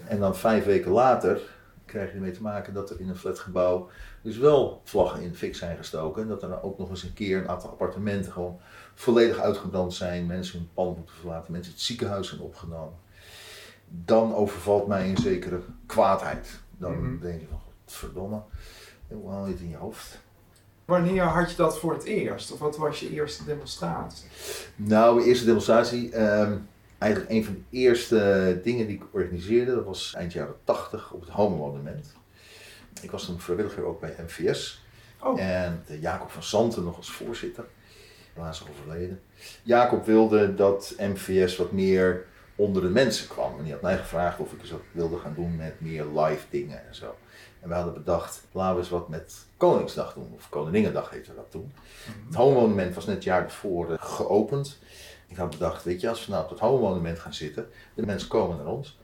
En 0.07 0.19
dan 0.21 0.37
vijf 0.37 0.65
weken 0.65 0.91
later 0.91 1.41
krijg 1.87 2.09
je 2.09 2.15
ermee 2.15 2.31
te 2.31 2.43
maken 2.43 2.75
dat 2.75 2.91
er 2.91 3.01
in 3.01 3.09
een 3.09 3.17
flatgebouw 3.17 3.89
dus 4.23 4.37
wel 4.39 4.81
vlaggen 4.85 5.23
in 5.23 5.31
de 5.31 5.37
fik 5.37 5.57
zijn 5.57 5.77
gestoken. 5.77 6.23
En 6.23 6.29
dat 6.29 6.43
er 6.43 6.63
ook 6.63 6.79
nog 6.79 6.91
eens 6.91 7.03
een 7.03 7.13
keer 7.15 7.39
een 7.39 7.49
aantal 7.49 7.71
appartementen 7.71 8.33
gewoon 8.33 8.59
volledig 8.95 9.39
uitgebrand 9.39 9.95
zijn. 9.95 10.27
Mensen 10.27 10.59
hun 10.59 10.69
pand 10.75 10.97
moeten 10.97 11.15
verlaten, 11.15 11.53
mensen 11.53 11.73
het 11.73 11.81
ziekenhuis 11.83 12.29
zijn 12.29 12.41
opgenomen. 12.41 12.95
Dan 13.89 14.35
overvalt 14.35 14.87
mij 14.87 15.09
een 15.11 15.17
zekere 15.17 15.61
kwaadheid. 15.87 16.49
Dan 16.79 16.93
Mhm. 16.93 17.21
denk 17.23 17.41
je 17.41 17.47
van, 17.51 17.61
verdomme, 17.87 18.41
hoe 19.09 19.31
haal 19.31 19.47
je 19.47 19.53
het 19.53 19.61
in 19.61 19.69
je 19.69 19.77
hoofd? 19.77 20.19
Wanneer 20.85 21.23
had 21.23 21.51
je 21.51 21.57
dat 21.57 21.79
voor 21.79 21.93
het 21.93 22.05
eerst? 22.05 22.53
Of 22.53 22.59
wat 22.59 22.77
was 22.77 23.01
je 23.01 23.11
eerste 23.11 23.45
demonstratie? 23.45 24.29
Nou, 24.77 25.15
mijn 25.17 25.27
eerste 25.27 25.45
demonstratie, 25.45 26.13
ehm, 26.13 26.53
eigenlijk 27.03 27.31
een 27.31 27.45
van 27.45 27.55
de 27.55 27.77
eerste 27.77 28.61
dingen 28.63 28.87
die 28.87 28.97
ik 28.97 29.03
organiseerde, 29.11 29.75
dat 29.75 29.85
was 29.85 30.15
eind 30.17 30.33
jaren 30.33 30.55
80 30.65 31.13
op 31.13 31.21
het 31.21 31.31
Homo-monument. 31.31 32.13
Ik 33.01 33.11
was 33.11 33.27
toen 33.27 33.41
vrijwilliger 33.41 33.85
ook 33.85 34.01
bij 34.01 34.15
MVS. 34.27 34.85
Oh. 35.21 35.41
En 35.41 35.83
de 35.87 36.01
Jacob 36.01 36.31
van 36.31 36.43
Santen 36.43 36.85
nog 36.85 36.97
als 36.97 37.11
voorzitter. 37.11 37.65
Helaas 38.35 38.65
overleden. 38.71 39.21
Jacob 39.63 40.07
wilde 40.07 40.55
dat 40.55 40.95
MVS 40.99 41.57
wat 41.57 41.73
meer 41.73 42.25
onder 42.57 42.83
de 42.83 42.89
mensen 42.89 43.29
kwam. 43.29 43.59
En 43.59 43.65
die 43.65 43.73
had 43.73 43.83
mij 43.83 43.99
gevraagd 43.99 44.39
of 44.39 44.53
ik 44.53 44.61
eens 44.61 44.71
wat 44.71 44.81
wilde 44.93 45.19
gaan 45.19 45.35
doen 45.35 45.57
met 45.57 45.81
meer 45.81 46.05
live 46.05 46.47
dingen 46.51 46.87
en 46.87 46.95
zo. 46.95 47.17
En 47.61 47.69
we 47.69 47.75
hadden 47.75 47.95
bedacht, 47.95 48.43
laten 48.53 48.75
we 48.75 48.81
eens 48.81 48.91
wat 48.91 49.09
met 49.09 49.35
Koningsdag 49.57 50.15
doen. 50.15 50.33
Of 50.35 50.49
Koninginnedag 50.49 51.11
heette 51.11 51.35
dat 51.35 51.51
toen. 51.51 51.73
Het 52.27 52.35
Homo-monument 52.35 52.95
was 52.95 53.07
net 53.07 53.15
het 53.15 53.25
jaar 53.25 53.45
ervoor 53.45 53.93
eh, 53.93 53.97
geopend. 54.01 54.79
Ik 55.33 55.39
had 55.39 55.51
bedacht, 55.51 55.85
weet 55.85 56.01
je, 56.01 56.09
als 56.09 56.27
we 56.27 56.33
nou 56.33 56.45
op 56.45 56.51
het 56.51 56.59
Homo-monument 56.59 57.19
gaan 57.19 57.35
zitten, 57.35 57.67
de 57.95 58.07
mensen 58.07 58.29
komen 58.29 58.57
naar 58.57 58.67
ons. 58.67 58.99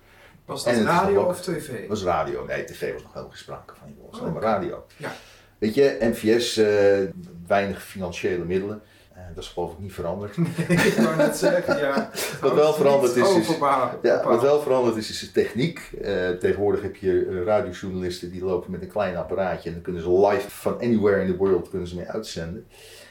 Was 0.45 0.65
dat 0.65 0.75
radio 0.75 1.23
of 1.23 1.41
tv? 1.41 1.69
Het 1.81 1.89
was 1.89 2.03
radio. 2.03 2.45
Nee, 2.47 2.65
tv 2.65 2.93
was 2.93 3.03
nog 3.03 3.11
helemaal 3.13 3.31
geen 3.33 3.43
sprake 3.43 3.75
van. 3.79 3.87
Het 3.89 3.97
was 4.11 4.21
alleen 4.21 4.33
maar 4.33 4.43
Oké. 4.43 4.51
radio. 4.51 4.85
Ja. 4.97 5.13
Weet 5.59 5.75
je, 5.75 5.97
NVS, 6.01 6.57
eh, 6.57 6.99
weinig 7.47 7.83
financiële 7.83 8.45
middelen. 8.45 8.83
Eh, 9.15 9.21
dat 9.35 9.45
is 9.45 9.51
geloof 9.51 9.73
ik 9.73 9.79
niet 9.79 9.93
veranderd. 9.93 10.37
ik 10.69 10.95
wou 10.97 11.17
net 11.17 11.37
zeggen, 11.37 11.79
ja. 11.79 12.11
Wat 12.41 12.55
wel 12.55 12.73
veranderd 12.73 13.17
is, 13.17 13.35
is- 13.37 13.57
Ja, 14.03 14.25
wat 14.25 14.43
wel 14.43 14.61
veranderd 14.61 14.97
is, 14.97 15.11
is 15.11 15.21
de 15.21 15.33
techniek. 15.33 15.91
Eh, 16.03 16.31
tegenwoordig 16.31 16.83
heb 16.83 16.97
je 16.97 17.43
radiojournalisten 17.45 18.31
die 18.31 18.45
lopen 18.45 18.71
met 18.71 18.83
een 18.83 18.89
klein 18.89 19.17
apparaatje 19.17 19.69
en 19.69 19.75
dan 19.75 19.83
kunnen 19.85 20.03
ze 20.03 20.27
live 20.27 20.51
van 20.51 20.75
anywhere 20.75 21.21
in 21.21 21.27
the 21.31 21.37
world 21.37 21.69
kunnen 21.69 21.89
ze 21.89 21.97
mee 21.97 22.07
uitzenden. 22.09 22.67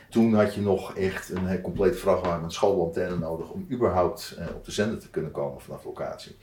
Toen 0.10 0.34
had 0.34 0.54
je 0.54 0.62
nog 0.62 0.96
echt 0.96 1.30
een 1.30 1.48
heel 1.48 1.62
compleet 1.62 2.00
vrachtwagen 2.00 2.42
met 2.42 2.54
schoolantenne 2.54 3.18
nodig 3.18 3.50
om 3.50 3.68
überhaupt 3.72 4.36
eh, 4.38 4.46
op 4.56 4.66
de 4.66 4.72
zender 4.72 5.00
te 5.00 5.10
kunnen 5.10 5.32
komen 5.32 5.62
vanaf 5.62 5.84
locatie. 5.84 6.36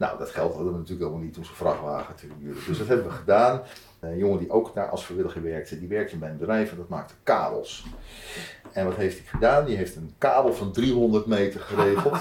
Nou, 0.00 0.18
dat 0.18 0.30
geld 0.30 0.54
hadden 0.54 0.72
we 0.72 0.78
natuurlijk 0.78 1.06
helemaal 1.06 1.26
niet 1.26 1.36
om 1.36 1.44
zo'n 1.44 1.54
vrachtwagen 1.54 2.14
te 2.14 2.26
huren. 2.38 2.62
Dus 2.66 2.78
dat 2.78 2.86
hebben 2.86 3.06
we 3.06 3.12
gedaan. 3.12 3.62
Een 4.00 4.18
jongen 4.18 4.38
die 4.38 4.50
ook 4.50 4.74
daar 4.74 4.88
als 4.88 5.04
vrijwilliger 5.04 5.42
werkte, 5.42 5.78
die 5.78 5.88
werkte 5.88 6.16
bij 6.16 6.30
een 6.30 6.38
bedrijf 6.38 6.70
en 6.70 6.76
dat 6.76 6.88
maakte 6.88 7.14
kabels. 7.22 7.86
En 8.72 8.84
wat 8.84 8.96
heeft 8.96 9.18
hij 9.18 9.26
gedaan? 9.26 9.64
Die 9.64 9.76
heeft 9.76 9.96
een 9.96 10.14
kabel 10.18 10.54
van 10.54 10.72
300 10.72 11.26
meter 11.26 11.60
geregeld. 11.60 12.18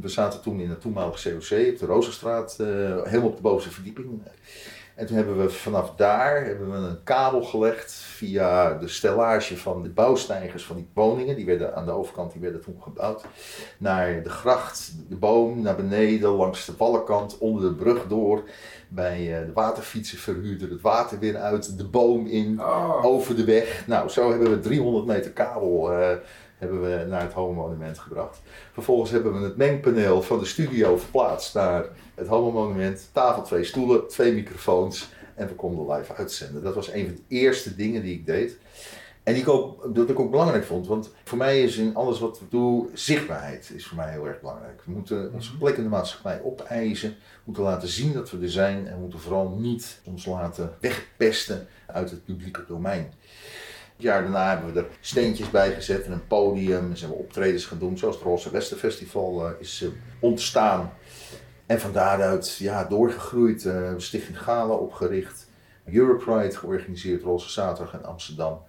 We 0.00 0.08
zaten 0.08 0.42
toen 0.42 0.60
in 0.60 0.70
het 0.70 0.80
toenmalige 0.80 1.30
COC 1.30 1.72
op 1.72 1.78
de 1.78 1.86
Rozenstraat, 1.86 2.56
eh, 2.58 2.66
helemaal 3.02 3.28
op 3.28 3.36
de 3.36 3.42
bovenste 3.42 3.70
verdieping. 3.70 4.22
En 5.02 5.08
toen 5.08 5.16
hebben 5.16 5.38
we 5.38 5.50
vanaf 5.50 5.94
daar 5.96 6.44
hebben 6.44 6.70
we 6.70 6.76
een 6.76 7.02
kabel 7.04 7.42
gelegd 7.42 7.92
via 7.92 8.74
de 8.74 8.88
stellage 8.88 9.56
van 9.56 9.82
de 9.82 9.88
bouwstijgers 9.88 10.64
van 10.64 10.76
die 10.76 10.88
woningen. 10.94 11.36
Die 11.36 11.46
werden 11.46 11.76
aan 11.76 11.84
de 11.84 11.90
overkant 11.90 12.32
die 12.32 12.40
werden 12.40 12.60
toen 12.60 12.76
gebouwd. 12.82 13.24
Naar 13.78 14.22
de 14.22 14.28
gracht, 14.28 14.92
de 15.08 15.16
boom, 15.16 15.62
naar 15.62 15.76
beneden, 15.76 16.30
langs 16.30 16.64
de 16.64 16.72
wallenkant, 16.76 17.38
onder 17.38 17.62
de 17.62 17.74
brug 17.74 18.06
door. 18.06 18.42
Bij 18.88 19.38
eh, 19.38 19.46
de 19.46 19.52
waterfietsenverhuurder 19.52 20.70
het 20.70 20.80
water 20.80 21.18
weer 21.18 21.36
uit, 21.36 21.78
de 21.78 21.88
boom 21.88 22.26
in 22.26 22.60
Oh, 22.60 23.04
over 23.04 23.36
de 23.36 23.44
weg. 23.44 23.86
Nou, 23.86 24.08
zo 24.08 24.30
hebben 24.30 24.50
we 24.50 24.60
300 24.60 25.06
meter 25.06 25.30
kabel 25.30 25.92
eh, 25.92 26.16
hebben 26.58 26.82
we 26.82 27.04
naar 27.08 27.22
het 27.22 27.32
Homo-monument 27.32 27.98
gebracht. 27.98 28.40
Vervolgens 28.72 29.10
hebben 29.10 29.38
we 29.38 29.44
het 29.44 29.56
mengpaneel 29.56 30.22
van 30.22 30.38
de 30.38 30.44
studio 30.44 30.96
verplaatst 30.96 31.54
naar 31.54 31.84
het 32.22 32.30
Homo-monument. 32.30 33.08
Tafel, 33.12 33.42
twee 33.42 33.64
stoelen, 33.64 34.08
twee 34.08 34.32
microfoons 34.32 35.08
en 35.34 35.46
we 35.46 35.54
konden 35.54 35.96
live 35.96 36.14
uitzenden. 36.14 36.62
Dat 36.62 36.74
was 36.74 36.92
een 36.92 37.04
van 37.04 37.14
de 37.14 37.36
eerste 37.36 37.76
dingen 37.76 38.02
die 38.02 38.14
ik 38.14 38.26
deed. 38.26 38.58
En 39.22 39.32
die 39.32 39.42
ik 39.42 39.48
ook, 39.48 39.94
dat 39.94 40.10
ik 40.10 40.18
ook 40.18 40.30
belangrijk 40.30 40.64
vond, 40.64 40.86
want 40.86 41.10
voor 41.24 41.38
mij 41.38 41.62
is 41.62 41.76
in 41.76 41.94
alles 41.94 42.18
wat 42.18 42.38
we 42.38 42.44
doen, 42.48 42.90
zichtbaarheid 42.94 43.70
is 43.74 43.86
voor 43.86 43.96
mij 43.96 44.10
heel 44.10 44.26
erg 44.26 44.40
belangrijk. 44.40 44.82
We 44.84 44.92
moeten 44.92 45.32
onze 45.32 45.56
plek 45.56 45.76
in 45.76 45.82
de 45.82 45.88
maatschappij 45.88 46.40
opeisen, 46.42 47.10
we 47.10 47.40
moeten 47.44 47.62
laten 47.62 47.88
zien 47.88 48.12
dat 48.12 48.30
we 48.30 48.38
er 48.42 48.50
zijn 48.50 48.86
en 48.86 48.94
we 48.94 49.00
moeten 49.00 49.20
vooral 49.20 49.48
niet 49.58 50.00
ons 50.04 50.26
laten 50.26 50.74
wegpesten 50.80 51.66
uit 51.86 52.10
het 52.10 52.24
publieke 52.24 52.64
domein. 52.68 53.12
Het 53.92 54.02
jaar 54.02 54.22
daarna 54.22 54.48
hebben 54.48 54.72
we 54.72 54.80
er 54.80 54.86
steentjes 55.00 55.50
bij 55.50 55.74
gezet 55.74 56.04
en 56.04 56.12
een 56.12 56.26
podium 56.26 56.90
en 56.90 56.96
zijn 56.96 57.10
we 57.10 57.16
optredens 57.16 57.64
gaan 57.64 57.78
doen, 57.78 57.98
zoals 57.98 58.14
het 58.14 58.24
Roze 58.24 58.50
Westenfestival 58.50 59.46
eh, 59.46 59.52
is 59.58 59.82
eh, 59.82 59.88
ontstaan. 60.20 60.92
En 61.72 61.80
van 61.80 61.92
daaruit 61.92 62.56
ja, 62.56 62.84
doorgegroeid, 62.84 63.66
eh, 63.66 63.92
Stichting 63.96 64.42
Gala 64.42 64.74
opgericht, 64.74 65.46
Europride 65.84 66.56
georganiseerd, 66.56 67.22
Roze 67.22 67.50
Zaterdag 67.50 67.94
in 67.94 68.04
Amsterdam. 68.04 68.62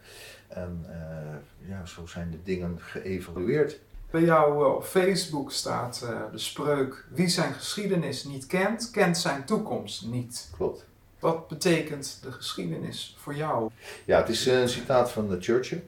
En 0.47 0.85
eh, 0.89 1.69
ja, 1.69 1.85
zo 1.85 2.05
zijn 2.05 2.31
de 2.31 2.37
dingen 2.43 2.79
geëvalueerd. 2.79 3.79
bij 4.11 4.21
jou 4.21 4.65
eh, 4.65 4.75
op 4.75 4.83
Facebook 4.83 5.51
staat 5.51 6.05
de 6.31 6.37
spreuk: 6.37 7.05
Wie 7.09 7.27
zijn 7.27 7.53
geschiedenis 7.53 8.23
niet 8.23 8.45
kent, 8.45 8.91
kent 8.91 9.17
zijn 9.17 9.45
toekomst 9.45 10.05
niet. 10.05 10.49
Klopt. 10.55 10.85
Wat 11.19 11.47
betekent 11.47 12.19
de 12.21 12.31
geschiedenis 12.31 13.15
voor 13.19 13.35
jou? 13.35 13.69
Ja, 14.05 14.17
het 14.19 14.29
is 14.29 14.45
een 14.45 14.69
citaat 14.69 15.11
van 15.11 15.29
de 15.29 15.41
Churchill. 15.41 15.83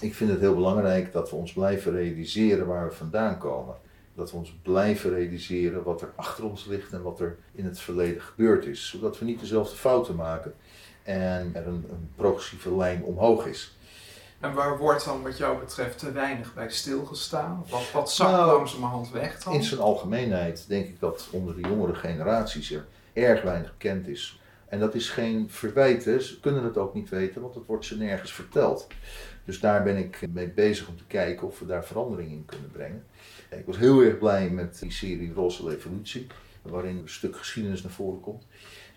Ik 0.00 0.14
vind 0.14 0.30
het 0.30 0.40
heel 0.40 0.54
belangrijk 0.54 1.12
dat 1.12 1.30
we 1.30 1.36
ons 1.36 1.52
blijven 1.52 1.92
realiseren 1.92 2.66
waar 2.66 2.88
we 2.88 2.94
vandaan 2.94 3.38
komen. 3.38 3.74
Dat 4.14 4.30
we 4.30 4.36
ons 4.36 4.58
blijven 4.62 5.10
realiseren 5.10 5.82
wat 5.82 6.02
er 6.02 6.12
achter 6.16 6.44
ons 6.44 6.64
ligt 6.64 6.92
en 6.92 7.02
wat 7.02 7.20
er 7.20 7.36
in 7.52 7.64
het 7.64 7.80
verleden 7.80 8.22
gebeurd 8.22 8.66
is. 8.66 8.88
Zodat 8.88 9.18
we 9.18 9.24
niet 9.24 9.40
dezelfde 9.40 9.76
fouten 9.76 10.14
maken 10.14 10.54
en 11.02 11.50
er 11.54 11.66
een, 11.66 11.86
een 11.90 12.10
progressieve 12.16 12.76
lijn 12.76 13.02
omhoog 13.02 13.46
is. 13.46 13.78
En 14.40 14.54
waar 14.54 14.78
wordt 14.78 15.04
dan 15.04 15.22
wat 15.22 15.36
jou 15.38 15.58
betreft 15.58 15.98
te 15.98 16.12
weinig 16.12 16.54
bij 16.54 16.70
stilgestaan? 16.70 17.64
Wat, 17.68 17.90
wat 17.92 18.12
zakt 18.12 18.30
Nou, 18.30 18.56
langzamerhand 18.56 19.10
weg 19.10 19.42
dan? 19.42 19.54
In 19.54 19.62
zijn 19.62 19.80
algemeenheid 19.80 20.64
denk 20.68 20.86
ik 20.86 21.00
dat 21.00 21.28
onder 21.30 21.54
de 21.54 21.68
jongere 21.68 21.94
generaties 21.94 22.72
er 22.72 22.86
erg 23.12 23.42
weinig 23.42 23.70
bekend 23.70 24.08
is. 24.08 24.40
En 24.68 24.80
dat 24.80 24.94
is 24.94 25.10
geen 25.10 25.50
verwijt, 25.50 26.04
hè. 26.04 26.20
ze 26.20 26.40
kunnen 26.40 26.64
het 26.64 26.78
ook 26.78 26.94
niet 26.94 27.08
weten, 27.08 27.40
want 27.40 27.54
het 27.54 27.66
wordt 27.66 27.84
ze 27.84 27.96
nergens 27.96 28.32
verteld. 28.32 28.86
Dus 29.44 29.60
daar 29.60 29.82
ben 29.82 29.96
ik 29.96 30.20
mee 30.32 30.48
bezig 30.48 30.88
om 30.88 30.96
te 30.96 31.06
kijken 31.06 31.46
of 31.46 31.58
we 31.58 31.66
daar 31.66 31.84
verandering 31.84 32.30
in 32.30 32.44
kunnen 32.44 32.70
brengen. 32.70 33.04
Ik 33.50 33.66
was 33.66 33.76
heel 33.78 34.00
erg 34.02 34.18
blij 34.18 34.50
met 34.50 34.78
die 34.80 34.90
serie 34.92 35.32
Rosse 35.32 35.68
Revolutie, 35.68 36.26
waarin 36.62 36.96
een 36.96 37.08
stuk 37.08 37.36
geschiedenis 37.36 37.82
naar 37.82 37.92
voren 37.92 38.20
komt. 38.20 38.46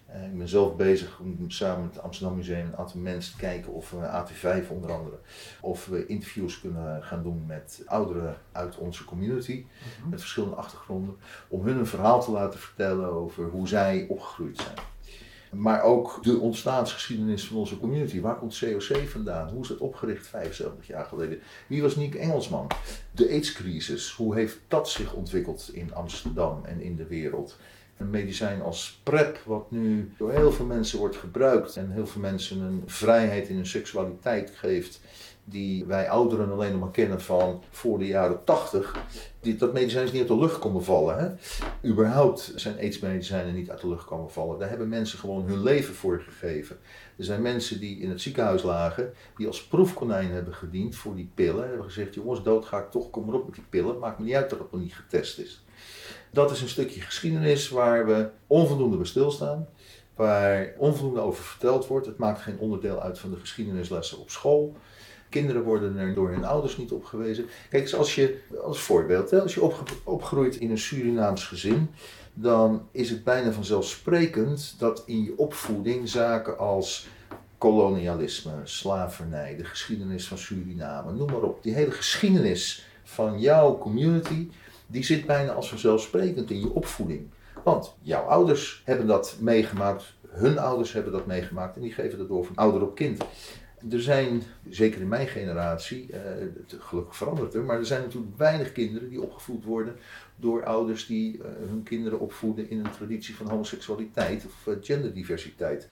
Eh, 0.05 0.23
Ik 0.25 0.37
ben 0.37 0.47
zelf 0.47 0.75
bezig 0.75 1.19
om 1.19 1.49
samen 1.49 1.85
met 1.85 1.95
het 1.95 2.03
Amsterdam 2.03 2.35
Museum 2.35 2.65
een 2.65 2.77
aantal 2.77 2.99
mensen 2.99 3.33
te 3.33 3.39
kijken 3.39 3.73
of 3.73 3.91
we 3.91 4.07
AT5 4.07 4.69
onder 4.69 4.91
andere, 4.91 5.17
of 5.61 5.85
we 5.85 6.05
interviews 6.05 6.59
kunnen 6.61 7.03
gaan 7.03 7.23
doen 7.23 7.45
met 7.45 7.81
ouderen 7.85 8.37
uit 8.51 8.77
onze 8.77 9.05
community 9.05 9.65
Mhm. 9.99 10.09
met 10.09 10.19
verschillende 10.19 10.55
achtergronden, 10.55 11.15
om 11.47 11.65
hun 11.65 11.77
een 11.77 11.85
verhaal 11.85 12.23
te 12.23 12.31
laten 12.31 12.59
vertellen 12.59 13.09
over 13.11 13.49
hoe 13.49 13.67
zij 13.67 14.05
opgegroeid 14.09 14.57
zijn. 14.57 14.75
Maar 15.53 15.83
ook 15.83 16.19
de 16.23 16.37
ontstaansgeschiedenis 16.37 17.47
van 17.47 17.57
onze 17.57 17.79
community. 17.79 18.21
Waar 18.21 18.35
komt 18.35 18.59
COC 18.59 19.07
vandaan? 19.07 19.49
Hoe 19.49 19.61
is 19.61 19.69
het 19.69 19.79
opgericht 19.79 20.27
75 20.27 20.87
jaar 20.87 21.05
geleden? 21.05 21.39
Wie 21.67 21.81
was 21.81 21.95
Niek 21.95 22.15
Engelsman? 22.15 22.67
De 23.11 23.29
AIDS-crisis, 23.29 24.11
hoe 24.11 24.35
heeft 24.35 24.59
dat 24.67 24.89
zich 24.89 25.13
ontwikkeld 25.13 25.69
in 25.73 25.93
Amsterdam 25.93 26.65
en 26.65 26.81
in 26.81 26.95
de 26.95 27.07
wereld? 27.07 27.57
Een 27.97 28.09
medicijn 28.09 28.61
als 28.61 28.99
PrEP, 29.03 29.39
wat 29.45 29.71
nu 29.71 30.13
door 30.17 30.31
heel 30.31 30.51
veel 30.51 30.65
mensen 30.65 30.99
wordt 30.99 31.15
gebruikt 31.15 31.75
en 31.75 31.91
heel 31.91 32.07
veel 32.07 32.21
mensen 32.21 32.61
een 32.61 32.83
vrijheid 32.85 33.47
in 33.47 33.55
hun 33.55 33.67
seksualiteit 33.67 34.51
geeft, 34.55 35.01
die 35.43 35.85
wij 35.85 36.09
ouderen 36.09 36.51
alleen 36.51 36.71
nog 36.71 36.79
maar 36.79 36.91
kennen 36.91 37.21
van 37.21 37.63
voor 37.69 37.99
de 37.99 38.07
jaren 38.07 38.43
80. 38.43 38.97
Die, 39.39 39.55
dat 39.55 39.73
medicijn 39.73 40.03
is 40.03 40.11
niet 40.11 40.21
uit 40.21 40.29
de 40.29 40.37
lucht 40.37 40.59
komen 40.59 40.83
vallen. 40.83 41.17
Hè? 41.17 41.29
Überhaupt 41.89 42.51
zijn 42.55 42.77
aidsmedicijnen 42.77 43.53
niet 43.53 43.69
uit 43.69 43.81
de 43.81 43.87
lucht 43.87 44.05
komen 44.05 44.31
vallen. 44.31 44.59
Daar 44.59 44.69
hebben 44.69 44.89
mensen 44.89 45.19
gewoon 45.19 45.45
hun 45.45 45.63
leven 45.63 45.93
voor 45.93 46.21
gegeven. 46.21 46.77
Er 47.17 47.23
zijn 47.23 47.41
mensen 47.41 47.79
die 47.79 47.99
in 47.99 48.09
het 48.09 48.21
ziekenhuis 48.21 48.63
lagen, 48.63 49.13
die 49.37 49.47
als 49.47 49.67
proefkonijn 49.67 50.31
hebben 50.31 50.53
gediend 50.53 50.95
voor 50.95 51.15
die 51.15 51.31
pillen. 51.33 51.61
En 51.63 51.67
hebben 51.67 51.85
gezegd, 51.85 52.13
jongens, 52.13 52.43
dood 52.43 52.65
ga 52.65 52.79
ik 52.79 52.91
toch, 52.91 53.09
kom 53.09 53.25
maar 53.25 53.35
op 53.35 53.45
met 53.45 53.55
die 53.55 53.65
pillen. 53.69 53.99
Maakt 53.99 54.19
me 54.19 54.25
niet 54.25 54.35
uit 54.35 54.49
dat 54.49 54.59
het 54.59 54.71
nog 54.71 54.81
niet 54.81 54.95
getest 54.95 55.39
is. 55.39 55.65
Dat 56.31 56.51
is 56.51 56.61
een 56.61 56.69
stukje 56.69 57.01
geschiedenis 57.01 57.69
waar 57.69 58.05
we 58.05 58.29
onvoldoende 58.47 58.97
bij 58.97 59.05
stilstaan. 59.05 59.67
Waar 60.15 60.73
onvoldoende 60.77 61.19
over 61.19 61.43
verteld 61.43 61.87
wordt. 61.87 62.05
Het 62.05 62.17
maakt 62.17 62.41
geen 62.41 62.59
onderdeel 62.59 63.01
uit 63.01 63.19
van 63.19 63.31
de 63.31 63.39
geschiedenislessen 63.39 64.19
op 64.19 64.29
school. 64.29 64.75
Kinderen 65.33 65.63
worden 65.63 65.97
er 65.97 66.13
door 66.13 66.29
hun 66.29 66.43
ouders 66.45 66.77
niet 66.77 66.91
op 66.91 67.05
gewezen. 67.05 67.45
Kijk 67.69 67.83
eens, 67.83 67.95
als 67.95 68.15
je, 68.15 68.39
als 68.63 68.79
voorbeeld, 68.79 69.31
hè, 69.31 69.41
als 69.41 69.53
je 69.53 69.61
opge- 69.61 69.83
opgroeit 70.03 70.55
in 70.55 70.71
een 70.71 70.77
Surinaams 70.77 71.47
gezin, 71.47 71.89
dan 72.33 72.87
is 72.91 73.09
het 73.09 73.23
bijna 73.23 73.51
vanzelfsprekend 73.51 74.75
dat 74.77 75.03
in 75.05 75.23
je 75.23 75.37
opvoeding 75.37 76.09
zaken 76.09 76.57
als 76.57 77.07
kolonialisme, 77.57 78.51
slavernij, 78.63 79.55
de 79.57 79.65
geschiedenis 79.65 80.27
van 80.27 80.37
Suriname, 80.37 81.11
noem 81.11 81.31
maar 81.31 81.41
op. 81.41 81.63
Die 81.63 81.73
hele 81.73 81.91
geschiedenis 81.91 82.87
van 83.03 83.39
jouw 83.39 83.77
community, 83.77 84.49
die 84.87 85.03
zit 85.03 85.25
bijna 85.25 85.51
als 85.51 85.69
vanzelfsprekend 85.69 86.51
in 86.51 86.59
je 86.59 86.73
opvoeding. 86.73 87.27
Want 87.63 87.95
jouw 88.01 88.23
ouders 88.23 88.81
hebben 88.85 89.07
dat 89.07 89.35
meegemaakt, 89.39 90.03
hun 90.29 90.57
ouders 90.57 90.93
hebben 90.93 91.11
dat 91.11 91.25
meegemaakt 91.25 91.75
en 91.75 91.81
die 91.81 91.93
geven 91.93 92.17
dat 92.17 92.27
door 92.27 92.45
van 92.45 92.55
ouder 92.55 92.81
op 92.81 92.95
kind. 92.95 93.23
Er 93.89 94.01
zijn, 94.01 94.43
zeker 94.69 95.01
in 95.01 95.07
mijn 95.07 95.27
generatie, 95.27 96.11
eh, 96.11 96.47
gelukkig 96.79 97.15
verandert 97.15 97.53
er, 97.53 97.63
maar 97.63 97.77
er 97.77 97.85
zijn 97.85 98.01
natuurlijk 98.01 98.37
weinig 98.37 98.71
kinderen 98.71 99.09
die 99.09 99.21
opgevoed 99.21 99.63
worden 99.63 99.95
door 100.35 100.63
ouders 100.65 101.05
die 101.05 101.43
eh, 101.43 101.49
hun 101.67 101.83
kinderen 101.83 102.19
opvoeden 102.19 102.69
in 102.69 102.79
een 102.79 102.91
traditie 102.91 103.35
van 103.35 103.49
homoseksualiteit 103.49 104.45
of 104.45 104.67
eh, 104.67 104.73
genderdiversiteit. 104.81 105.91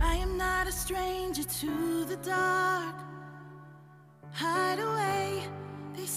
I 0.00 0.22
am 0.22 0.36
not 0.36 0.66
a 0.66 0.70
stranger 0.70 1.44
to 1.44 2.04
the 2.08 2.18
dark. 2.20 3.02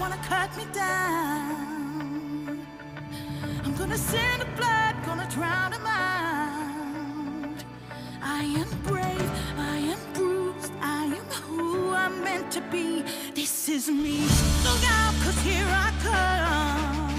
Wanna 0.00 0.16
cut 0.26 0.56
me 0.56 0.64
down, 0.72 2.66
I'm 3.64 3.74
gonna 3.76 3.98
send 3.98 4.40
the 4.40 4.46
blood, 4.56 4.96
gonna 5.04 5.28
drown 5.28 5.72
them 5.72 5.86
out. 5.86 7.62
I 8.22 8.44
am 8.44 8.68
brave, 8.82 9.30
I 9.58 9.76
am 9.92 9.98
bruised, 10.14 10.72
I 10.80 11.04
am 11.04 11.24
who 11.44 11.92
I'm 11.92 12.24
meant 12.24 12.50
to 12.52 12.62
be. 12.72 13.04
This 13.34 13.68
is 13.68 13.88
me. 13.90 14.22
Look 14.64 14.82
out, 14.98 15.14
cause 15.22 15.38
here 15.42 15.68
I 15.68 15.92
come. 16.08 17.14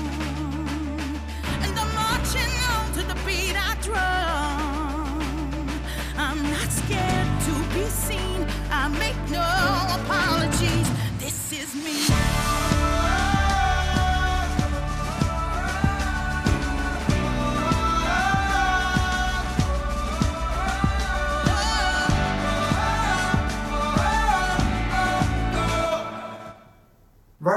And 1.63 1.79
I'm 1.81 1.93
marching 1.93 2.53
on 2.73 2.85
to 2.95 3.01
the 3.11 3.17
beat 3.27 3.55
I 3.69 3.75
drum. 3.87 5.21
I'm 6.17 6.41
not 6.49 6.71
scared 6.71 7.29
to 7.47 7.53
be 7.75 7.85
seen. 8.05 8.47
I 8.71 8.87
make 8.87 9.19
no 9.29 9.60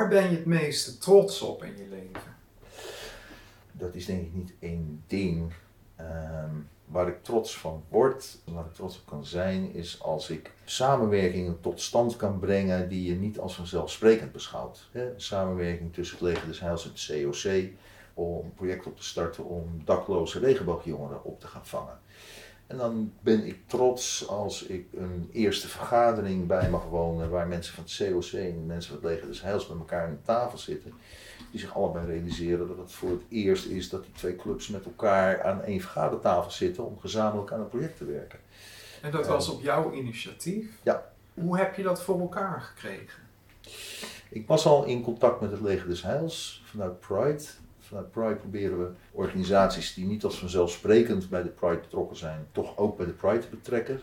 Waar 0.05 0.13
ben 0.13 0.31
je 0.31 0.37
het 0.37 0.47
meeste 0.47 0.99
trots 0.99 1.41
op 1.41 1.65
in 1.65 1.77
je 1.77 1.87
leven? 1.89 2.37
Dat 3.73 3.95
is 3.95 4.07
denk 4.07 4.23
ik 4.23 4.35
niet 4.35 4.53
één 4.59 5.03
ding. 5.07 5.53
Ehm, 5.97 6.51
waar 6.85 7.09
ik 7.09 7.23
trots 7.23 7.59
van 7.59 7.83
word, 7.89 8.39
waar 8.45 8.65
ik 8.65 8.73
trots 8.73 8.99
op 8.99 9.07
kan 9.07 9.27
zijn, 9.27 9.73
is 9.73 10.03
als 10.03 10.31
ik 10.31 10.51
samenwerkingen 10.65 11.61
tot 11.61 11.81
stand 11.81 12.17
kan 12.17 12.39
brengen 12.39 12.89
die 12.89 13.11
je 13.11 13.15
niet 13.15 13.39
als 13.39 13.55
vanzelfsprekend 13.55 14.33
beschouwt. 14.33 14.91
Samenwerking 15.17 15.95
tussen 15.95 16.17
het 16.17 16.27
Leger 16.27 16.47
des 16.47 16.61
en 16.61 16.71
het 16.71 17.07
COC 17.07 17.71
om 18.15 18.45
een 18.45 18.55
project 18.55 18.87
op 18.87 18.97
te 18.97 19.05
starten 19.05 19.45
om 19.45 19.83
dakloze 19.85 20.39
regenboogjongeren 20.39 21.25
op 21.25 21.41
te 21.41 21.47
gaan 21.47 21.67
vangen. 21.67 21.99
En 22.67 22.77
dan 22.77 23.13
ben 23.21 23.47
ik 23.47 23.59
trots 23.67 24.29
als 24.29 24.63
ik 24.63 24.87
een 24.95 25.29
eerste 25.33 25.69
vergadering 25.69 26.47
bij 26.47 26.71
mag 26.71 26.85
wonen 26.85 27.31
waar 27.31 27.47
mensen 27.47 27.75
van 27.75 27.85
het 27.85 27.97
COC 27.97 28.41
en 28.41 28.67
mensen 28.67 28.95
van 28.95 29.03
het 29.03 29.13
Leger 29.13 29.29
des 29.29 29.43
Heils 29.43 29.69
met 29.69 29.79
elkaar 29.79 30.07
aan 30.07 30.11
de 30.11 30.23
tafel 30.23 30.59
zitten. 30.59 30.93
Die 31.51 31.61
zich 31.61 31.75
allebei 31.75 32.07
realiseren 32.07 32.69
dat 32.69 32.77
het 32.77 32.93
voor 32.93 33.11
het 33.11 33.23
eerst 33.29 33.67
is 33.67 33.89
dat 33.89 34.03
die 34.03 34.13
twee 34.13 34.37
clubs 34.37 34.69
met 34.69 34.85
elkaar 34.85 35.43
aan 35.43 35.63
één 35.63 35.81
vergadertafel 35.81 36.51
zitten 36.51 36.87
om 36.87 36.99
gezamenlijk 36.99 37.53
aan 37.53 37.61
een 37.61 37.69
project 37.69 37.97
te 37.97 38.05
werken. 38.05 38.39
En 39.03 39.11
dat 39.11 39.27
was 39.27 39.49
op 39.49 39.63
jouw 39.63 39.93
initiatief? 39.93 40.71
Ja. 40.83 41.13
Hoe 41.35 41.59
heb 41.59 41.75
je 41.75 41.83
dat 41.83 42.03
voor 42.03 42.21
elkaar 42.21 42.61
gekregen? 42.61 43.23
Ik 44.29 44.47
was 44.47 44.67
al 44.67 44.85
in 44.85 45.03
contact 45.03 45.41
met 45.41 45.51
het 45.51 45.61
Leger 45.61 45.89
des 45.89 46.03
Heils 46.03 46.63
vanuit 46.65 47.01
Pride. 47.01 47.45
Vanuit 47.95 48.13
Pride 48.13 48.35
proberen 48.35 48.79
we 48.79 48.91
organisaties 49.13 49.95
die 49.95 50.07
niet 50.07 50.25
als 50.25 50.39
vanzelfsprekend 50.39 51.29
bij 51.29 51.43
de 51.43 51.49
Pride 51.49 51.81
betrokken 51.81 52.17
zijn, 52.17 52.47
toch 52.53 52.77
ook 52.77 52.97
bij 52.97 53.07
de 53.07 53.13
Pride 53.13 53.39
te 53.39 53.49
betrekken. 53.49 54.01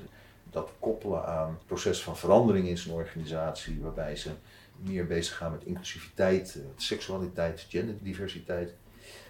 Dat 0.50 0.70
koppelen 0.80 1.26
aan 1.26 1.50
het 1.50 1.66
proces 1.66 2.04
van 2.04 2.18
verandering 2.18 2.68
in 2.68 2.78
zo'n 2.78 2.94
organisatie, 2.94 3.82
waarbij 3.82 4.16
ze 4.16 4.30
meer 4.78 5.08
bezig 5.08 5.38
gaan 5.38 5.52
met 5.52 5.64
inclusiviteit, 5.64 6.56
eh, 6.56 6.62
seksualiteit, 6.76 7.66
genderdiversiteit. 7.70 8.74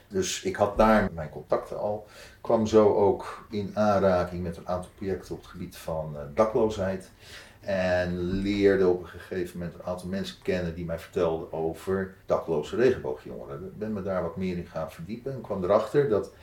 Dus 0.07 0.43
ik 0.43 0.55
had 0.55 0.77
daar 0.77 1.11
mijn 1.13 1.29
contacten 1.29 1.79
al. 1.79 2.07
Kwam 2.41 2.67
zo 2.67 2.95
ook 2.95 3.45
in 3.49 3.71
aanraking 3.73 4.43
met 4.43 4.57
een 4.57 4.67
aantal 4.67 4.91
projecten 4.95 5.35
op 5.35 5.41
het 5.41 5.51
gebied 5.51 5.75
van 5.75 6.15
eh, 6.17 6.21
dakloosheid. 6.33 7.09
En 7.61 8.19
leerde 8.21 8.87
op 8.87 9.01
een 9.01 9.09
gegeven 9.09 9.59
moment 9.59 9.77
een 9.77 9.85
aantal 9.85 10.07
mensen 10.09 10.41
kennen 10.41 10.75
die 10.75 10.85
mij 10.85 10.99
vertelden 10.99 11.53
over 11.53 12.15
dakloze 12.25 12.75
regenboogjongeren. 12.75 13.65
Ik 13.65 13.77
ben 13.77 13.93
me 13.93 14.01
daar 14.01 14.21
wat 14.21 14.37
meer 14.37 14.57
in 14.57 14.67
gaan 14.67 14.91
verdiepen 14.91 15.33
en 15.33 15.41
kwam 15.41 15.63
erachter 15.63 16.09
dat 16.09 16.33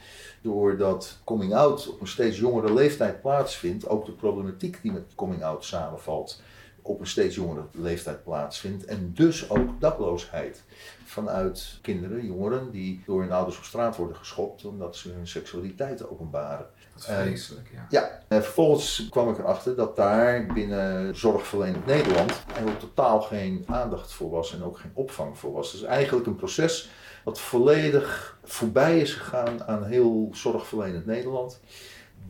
doordat 0.43 1.19
coming 1.25 1.55
out 1.55 1.89
op 1.89 2.01
een 2.01 2.07
steeds 2.07 2.39
jongere 2.39 2.75
leeftijd 2.75 3.21
plaatsvindt, 3.21 3.89
ook 3.89 4.07
de 4.07 4.13
problematiek 4.13 4.83
die 4.83 4.93
met 4.93 5.15
coming 5.15 5.43
out 5.43 5.65
samenvalt, 5.65 6.43
op 6.88 7.01
een 7.01 7.07
steeds 7.07 7.35
jongere 7.35 7.64
leeftijd 7.70 8.24
plaatsvindt. 8.24 8.85
En 8.85 9.12
dus 9.14 9.51
ook 9.51 9.81
dakloosheid 9.81 10.62
vanuit 11.05 11.79
kinderen, 11.83 12.27
jongeren 12.27 12.70
die 12.70 13.03
door 13.07 13.20
hun 13.20 13.33
ouders 13.33 13.59
op 13.59 13.64
straat 13.64 13.96
worden 13.96 14.16
geschopt 14.16 14.64
omdat 14.64 14.96
ze 14.96 15.11
hun 15.11 15.27
seksualiteit 15.27 16.09
openbaren. 16.09 16.66
Wat 16.94 17.05
En- 17.05 17.22
vreselijk, 17.22 17.70
ja. 17.72 17.87
Ja, 17.88 18.22
en 18.29 18.42
vervolgens 18.42 19.07
kwam 19.11 19.31
ik 19.31 19.38
erachter 19.38 19.77
dat 19.77 19.96
daar 19.96 20.46
binnen 20.46 21.16
zorgverlenend 21.16 21.87
Nederland 21.87 22.44
eigenlijk 22.48 22.81
totaal 22.81 23.20
geen 23.20 23.64
aandacht 23.66 24.12
voor 24.12 24.31
was 24.31 24.55
en 24.55 24.62
ook 24.64 24.79
geen 24.79 24.92
opvang 24.94 25.38
voor 25.38 25.53
was. 25.53 25.72
Dus 25.72 25.83
eigenlijk 25.83 26.27
een 26.27 26.37
proces 26.37 26.90
wat 27.24 27.40
volledig 27.40 28.38
voorbij 28.44 29.01
is 29.01 29.14
gegaan 29.14 29.64
aan 29.64 29.85
heel 29.85 30.29
zorgverlenend 30.33 31.07
Nederland. 31.07 31.61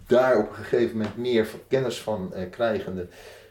Daar 0.06 0.38
op 0.38 0.48
een 0.48 0.54
gegeven 0.54 0.96
moment 0.96 1.16
meer 1.16 1.48
kennis 1.68 2.00
van 2.00 2.34
eh, 2.34 2.50
krijgende 2.50 3.08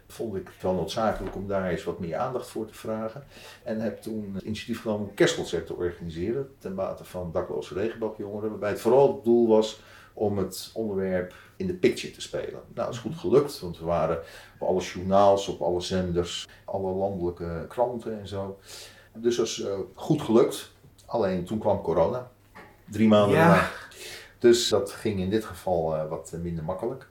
vond 0.07 0.35
ik 0.35 0.47
het 0.53 0.61
wel 0.61 0.73
noodzakelijk 0.73 1.35
om 1.35 1.47
daar 1.47 1.69
eens 1.69 1.83
wat 1.83 1.99
meer 1.99 2.15
aandacht 2.15 2.47
voor 2.47 2.65
te 2.65 2.73
vragen. 2.73 3.23
En 3.63 3.79
heb 3.79 4.01
toen 4.01 4.31
het 4.33 4.43
initiatief 4.43 4.81
genomen 4.81 5.01
om 5.03 5.09
een 5.09 5.15
kerstconcert 5.15 5.65
te 5.67 5.73
organiseren 5.75 6.55
ten 6.59 6.75
bate 6.75 7.03
van 7.03 7.31
dakloze 7.31 7.73
regenboogjongeren. 7.73 8.49
Waarbij 8.49 8.69
het 8.69 8.79
vooral 8.81 9.15
het 9.15 9.23
doel 9.23 9.47
was 9.47 9.81
om 10.13 10.37
het 10.37 10.71
onderwerp 10.73 11.33
in 11.55 11.67
de 11.67 11.73
picture 11.73 12.13
te 12.13 12.21
spelen. 12.21 12.51
Nou, 12.51 12.63
dat 12.73 12.89
is 12.93 12.97
goed 12.97 13.15
gelukt, 13.15 13.59
want 13.59 13.79
we 13.79 13.85
waren 13.85 14.19
op 14.59 14.67
alle 14.67 14.81
journaals, 14.81 15.47
op 15.47 15.61
alle 15.61 15.81
zenders, 15.81 16.47
alle 16.65 16.91
landelijke 16.91 17.65
kranten 17.67 18.19
en 18.19 18.27
zo. 18.27 18.59
Dus 19.13 19.35
dat 19.35 19.45
is 19.45 19.61
eh, 19.61 19.77
goed 19.93 20.21
gelukt. 20.21 20.71
Alleen 21.05 21.45
toen 21.45 21.59
kwam 21.59 21.81
corona. 21.81 22.31
Drie 22.85 23.07
maanden 23.07 23.37
Ja. 23.37 23.47
daarna. 23.47 23.69
Dus 24.39 24.69
dat 24.69 24.91
ging 24.91 25.19
in 25.19 25.29
dit 25.29 25.45
geval 25.45 25.95
eh, 25.95 26.09
wat 26.09 26.33
minder 26.41 26.63
makkelijk. 26.63 27.07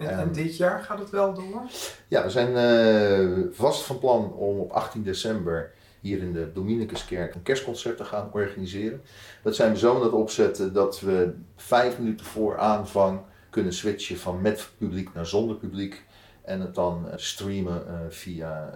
En, 0.00 0.08
en 0.08 0.18
Ehm, 0.18 0.32
dit 0.32 0.56
jaar 0.56 0.82
gaat 0.82 0.98
het 0.98 1.10
wel 1.10 1.34
door? 1.34 1.62
Ja, 2.08 2.22
we 2.22 2.30
zijn 2.30 2.56
eh, 2.56 3.48
vast 3.52 3.82
van 3.82 3.98
plan 3.98 4.32
om 4.32 4.58
op 4.58 4.70
18 4.70 5.02
december 5.02 5.72
hier 6.00 6.18
in 6.18 6.32
de 6.32 6.52
Dominicuskerk 6.52 7.34
een 7.34 7.42
kerstconcert 7.42 7.96
te 7.96 8.04
gaan 8.04 8.28
organiseren. 8.32 9.02
Dat 9.42 9.54
zijn 9.54 9.72
we 9.72 9.78
zo 9.78 9.94
aan 9.94 10.02
het 10.02 10.12
opzetten 10.12 10.72
dat 10.72 11.00
we 11.00 11.34
vijf 11.56 11.98
minuten 11.98 12.26
voor 12.26 12.58
aanvang 12.58 13.20
kunnen 13.50 13.72
switchen 13.72 14.18
van 14.18 14.40
met 14.40 14.68
publiek 14.78 15.14
naar 15.14 15.26
zonder 15.26 15.56
publiek. 15.56 16.04
En 16.42 16.60
het 16.60 16.74
dan 16.74 17.10
eh, 17.10 17.18
streamen 17.18 17.88
eh, 17.88 17.94
via 18.08 18.70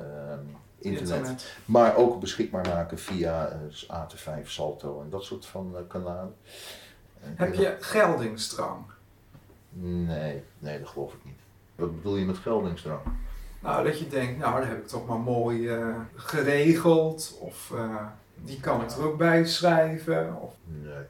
internet. 0.79 1.57
Maar 1.65 1.97
ook 1.97 2.21
beschikbaar 2.21 2.69
maken 2.69 2.99
via 2.99 3.49
eh, 3.49 4.03
AT5, 4.03 4.47
Salto 4.47 5.01
en 5.03 5.11
dat 5.11 5.25
soort 5.25 5.47
van 5.47 5.77
kanalen. 5.89 6.35
Heb 7.21 7.55
je 7.55 7.77
geldingsdrang? 7.81 8.85
Nee, 9.81 10.43
nee, 10.59 10.79
dat 10.79 10.89
geloof 10.89 11.13
ik 11.13 11.25
niet. 11.25 11.39
Wat 11.75 11.97
bedoel 11.97 12.17
je 12.17 12.25
met 12.25 12.37
geldingsdrang? 12.39 13.01
Nou, 13.61 13.85
dat 13.85 13.99
je 13.99 14.09
denkt, 14.09 14.39
nou, 14.39 14.61
dat 14.61 14.69
heb 14.69 14.79
ik 14.79 14.87
toch 14.87 15.07
maar 15.07 15.19
mooi 15.19 15.69
eh, 15.69 15.97
geregeld. 16.15 17.37
Of 17.41 17.71
eh, 17.75 17.97
die 18.35 18.61
kan 18.61 18.83
ik 18.83 18.91
er 18.91 19.07
ook 19.07 19.19
bij 19.19 19.47
schrijven. 19.47 20.41
Of, 20.41 20.53
Nee. 20.65 21.05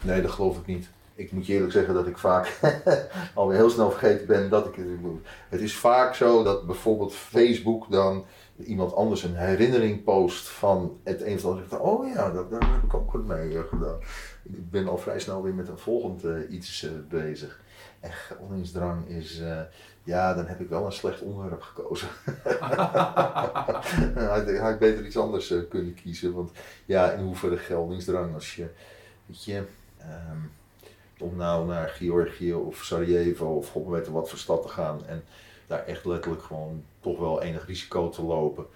nee, 0.00 0.22
dat 0.22 0.30
geloof 0.30 0.58
ik 0.58 0.66
niet. 0.66 0.88
Ik 1.14 1.32
moet 1.32 1.46
je 1.46 1.52
eerlijk 1.52 1.72
zeggen 1.72 1.94
dat 1.94 2.06
ik 2.06 2.18
vaak 2.18 2.60
alweer 3.34 3.56
heel 3.56 3.70
snel 3.70 3.90
vergeten 3.90 4.26
ben 4.26 4.50
dat 4.50 4.66
ik 4.66 4.74
het 4.74 5.00
moet. 5.00 5.26
Het 5.48 5.60
is 5.60 5.76
vaak 5.76 6.14
zo 6.14 6.42
dat 6.42 6.66
bijvoorbeeld 6.66 7.14
Facebook 7.14 7.86
dan 7.90 8.24
iemand 8.64 8.94
anders 8.94 9.22
een 9.22 9.36
herinnering 9.36 10.04
post 10.04 10.48
van 10.48 11.00
het 11.04 11.22
een 11.22 11.36
of 11.36 11.44
ander. 11.44 11.80
Oh 11.80 12.12
ja, 12.12 12.30
dat, 12.30 12.50
daar 12.50 12.72
heb 12.72 12.82
ik 12.82 12.94
ook 12.94 13.12
wat 13.12 13.24
mee 13.24 13.58
eh, 13.58 13.64
gedaan. 13.68 13.98
Ik 14.42 14.70
ben 14.70 14.88
al 14.88 14.98
vrij 14.98 15.18
snel 15.20 15.42
weer 15.42 15.54
met 15.54 15.68
een 15.68 15.78
volgend 15.78 16.24
eh, 16.24 16.50
iets 16.50 16.82
eh, 16.82 16.90
bezig. 17.08 17.60
En 18.00 18.12
geldingsdrang 18.12 19.08
is, 19.08 19.42
ja, 20.02 20.34
dan 20.34 20.46
heb 20.46 20.60
ik 20.60 20.68
wel 20.68 20.86
een 20.86 20.92
slecht 20.92 21.20
onderwerp 21.20 21.62
gekozen. 21.62 22.08
had, 24.60 24.72
ik 24.72 24.78
beter 24.78 25.06
iets 25.06 25.16
anders 25.16 25.54
kunnen 25.68 25.94
kiezen. 25.94 26.34
Want 26.34 26.50
ja, 26.84 27.10
in 27.10 27.24
hoeverre 27.24 27.56
geldingsdrang 27.56 28.34
als 28.34 28.56
je, 28.56 28.68
weet 29.26 29.44
je, 29.44 29.62
ehm, 29.98 30.38
om 31.18 31.36
nou 31.36 31.66
naar 31.66 31.88
Georgië 31.88 32.54
of 32.54 32.84
Sarajevo 32.84 33.46
of 33.46 33.70
god 33.70 33.88
weet 33.88 34.08
wat 34.08 34.28
voor 34.28 34.38
stad 34.38 34.62
te 34.62 34.68
gaan 34.68 35.06
en 35.06 35.22
daar 35.68 35.84
echt 35.84 36.04
letterlijk 36.04 36.42
gewoon 36.42 36.84
toch 37.00 37.18
wel 37.18 37.42
enig 37.42 37.66
risico 37.66 38.08
te 38.08 38.22
lopen. 38.22 38.66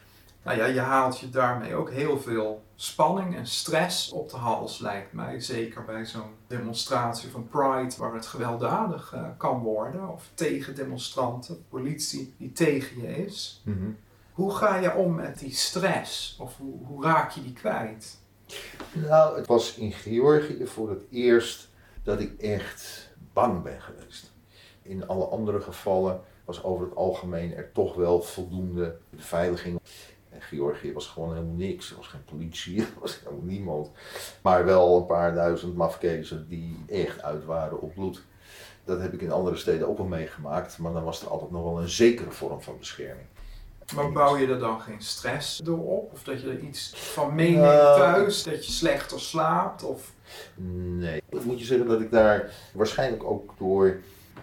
Nou 0.45 0.57
ja, 0.57 0.67
je 0.67 0.81
haalt 0.81 1.19
je 1.19 1.31
daarmee 1.31 1.75
ook 1.75 1.91
heel 1.91 2.21
veel 2.21 2.63
spanning 2.75 3.37
en 3.37 3.47
stress 3.47 4.11
op 4.11 4.31
de 4.31 4.37
hals, 4.37 4.79
lijkt 4.79 5.13
mij. 5.13 5.41
Zeker 5.41 5.85
bij 5.85 6.07
zo'n 6.07 6.35
demonstratie 6.47 7.31
van 7.31 7.49
Pride, 7.49 7.95
waar 7.99 8.15
het 8.15 8.27
gewelddadig 8.27 9.13
eh, 9.13 9.25
kan 9.37 9.59
worden. 9.59 10.09
Of 10.09 10.29
tegen 10.35 10.75
demonstranten, 10.75 11.65
politie 11.69 12.35
die 12.37 12.53
tegen 12.53 13.01
je 13.01 13.25
is. 13.25 13.63
Hoe 14.33 14.55
ga 14.55 14.77
je 14.77 14.95
om 14.95 15.15
met 15.15 15.39
die 15.39 15.55
stress? 15.55 16.37
Of 16.41 16.57
hoe, 16.57 16.87
hoe 16.87 17.05
raak 17.05 17.31
je 17.31 17.43
die 17.43 17.53
kwijt? 17.53 18.19
Nou, 18.93 19.37
het 19.37 19.47
was 19.47 19.75
in 19.75 19.93
Georgië 19.93 20.67
voor 20.67 20.91
het 20.91 21.03
eerst 21.11 21.69
dat 22.03 22.21
ik 22.21 22.41
echt 22.41 23.11
bang 23.33 23.63
ben 23.63 23.81
geweest. 23.81 24.33
In 24.83 25.09
alle 25.09 25.25
andere 25.25 25.61
gevallen 25.61 26.21
was 26.55 26.65
over 26.65 26.87
het 26.87 26.97
algemeen 26.97 27.55
er 27.55 27.73
toch 27.73 27.95
wel 27.95 28.23
voldoende 28.23 28.97
beveiliging. 29.11 29.81
En 30.31 30.43
Georgië 30.43 30.93
was 30.93 31.07
gewoon 31.07 31.35
helemaal 31.35 31.55
niks. 31.55 31.91
Er 31.91 31.97
was 31.97 32.07
geen 32.07 32.25
politie, 32.25 32.81
er 32.81 33.01
was 33.01 33.21
helemaal 33.25 33.45
niemand. 33.45 33.91
Maar 34.43 34.65
wel 34.65 34.97
een 34.97 35.07
paar 35.07 35.35
duizend 35.35 35.77
mafkezen 35.77 36.49
die 36.49 36.85
echt 36.89 37.23
uit 37.23 37.45
waren 37.45 37.81
op 37.81 37.95
bloed. 37.95 38.23
Dat 38.85 39.01
heb 39.01 39.13
ik 39.13 39.23
in 39.23 39.33
andere 39.33 39.57
steden 39.57 39.89
ook 39.89 39.97
wel 39.97 40.07
meegemaakt, 40.07 40.79
maar 40.79 40.93
dan 40.93 41.05
was 41.05 41.23
er 41.23 41.29
altijd 41.29 41.51
nog 41.51 41.63
wel 41.63 41.81
een 41.81 41.89
zekere 41.89 42.31
vorm 42.31 42.63
van 42.63 42.79
bescherming. 42.79 43.27
Maar 43.95 44.13
bouw 44.13 44.37
je 44.37 44.47
er 44.47 44.59
dan 44.59 44.81
geen 44.81 45.03
stress 45.03 45.59
door 45.59 45.85
op? 45.85 46.13
Of 46.13 46.23
dat 46.23 46.41
je 46.41 46.49
er 46.49 46.59
iets 46.59 46.93
van 46.95 47.35
meeneemt 47.35 47.63
Nou. 47.65 47.99
thuis? 47.99 48.43
Dat 48.43 48.67
je 48.67 48.73
slechter 48.73 49.21
slaapt? 49.21 49.85
Of... 49.85 50.13
Nee. 50.55 51.23
Ik 51.29 51.45
moet 51.45 51.59
je 51.59 51.65
zeggen 51.65 51.87
dat 51.87 52.01
ik 52.01 52.11
daar 52.11 52.51
waarschijnlijk 52.75 53.25
ook 53.25 53.55
door 53.59 54.01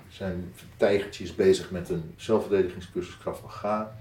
zijn 0.10 0.54
tijgertjes 0.78 1.36
bezig 1.36 1.72
met 1.72 1.89
een 1.89 2.13
zelfverdedigingscursus 2.15 3.17
Krav 3.17 3.41
Maga. 3.41 3.95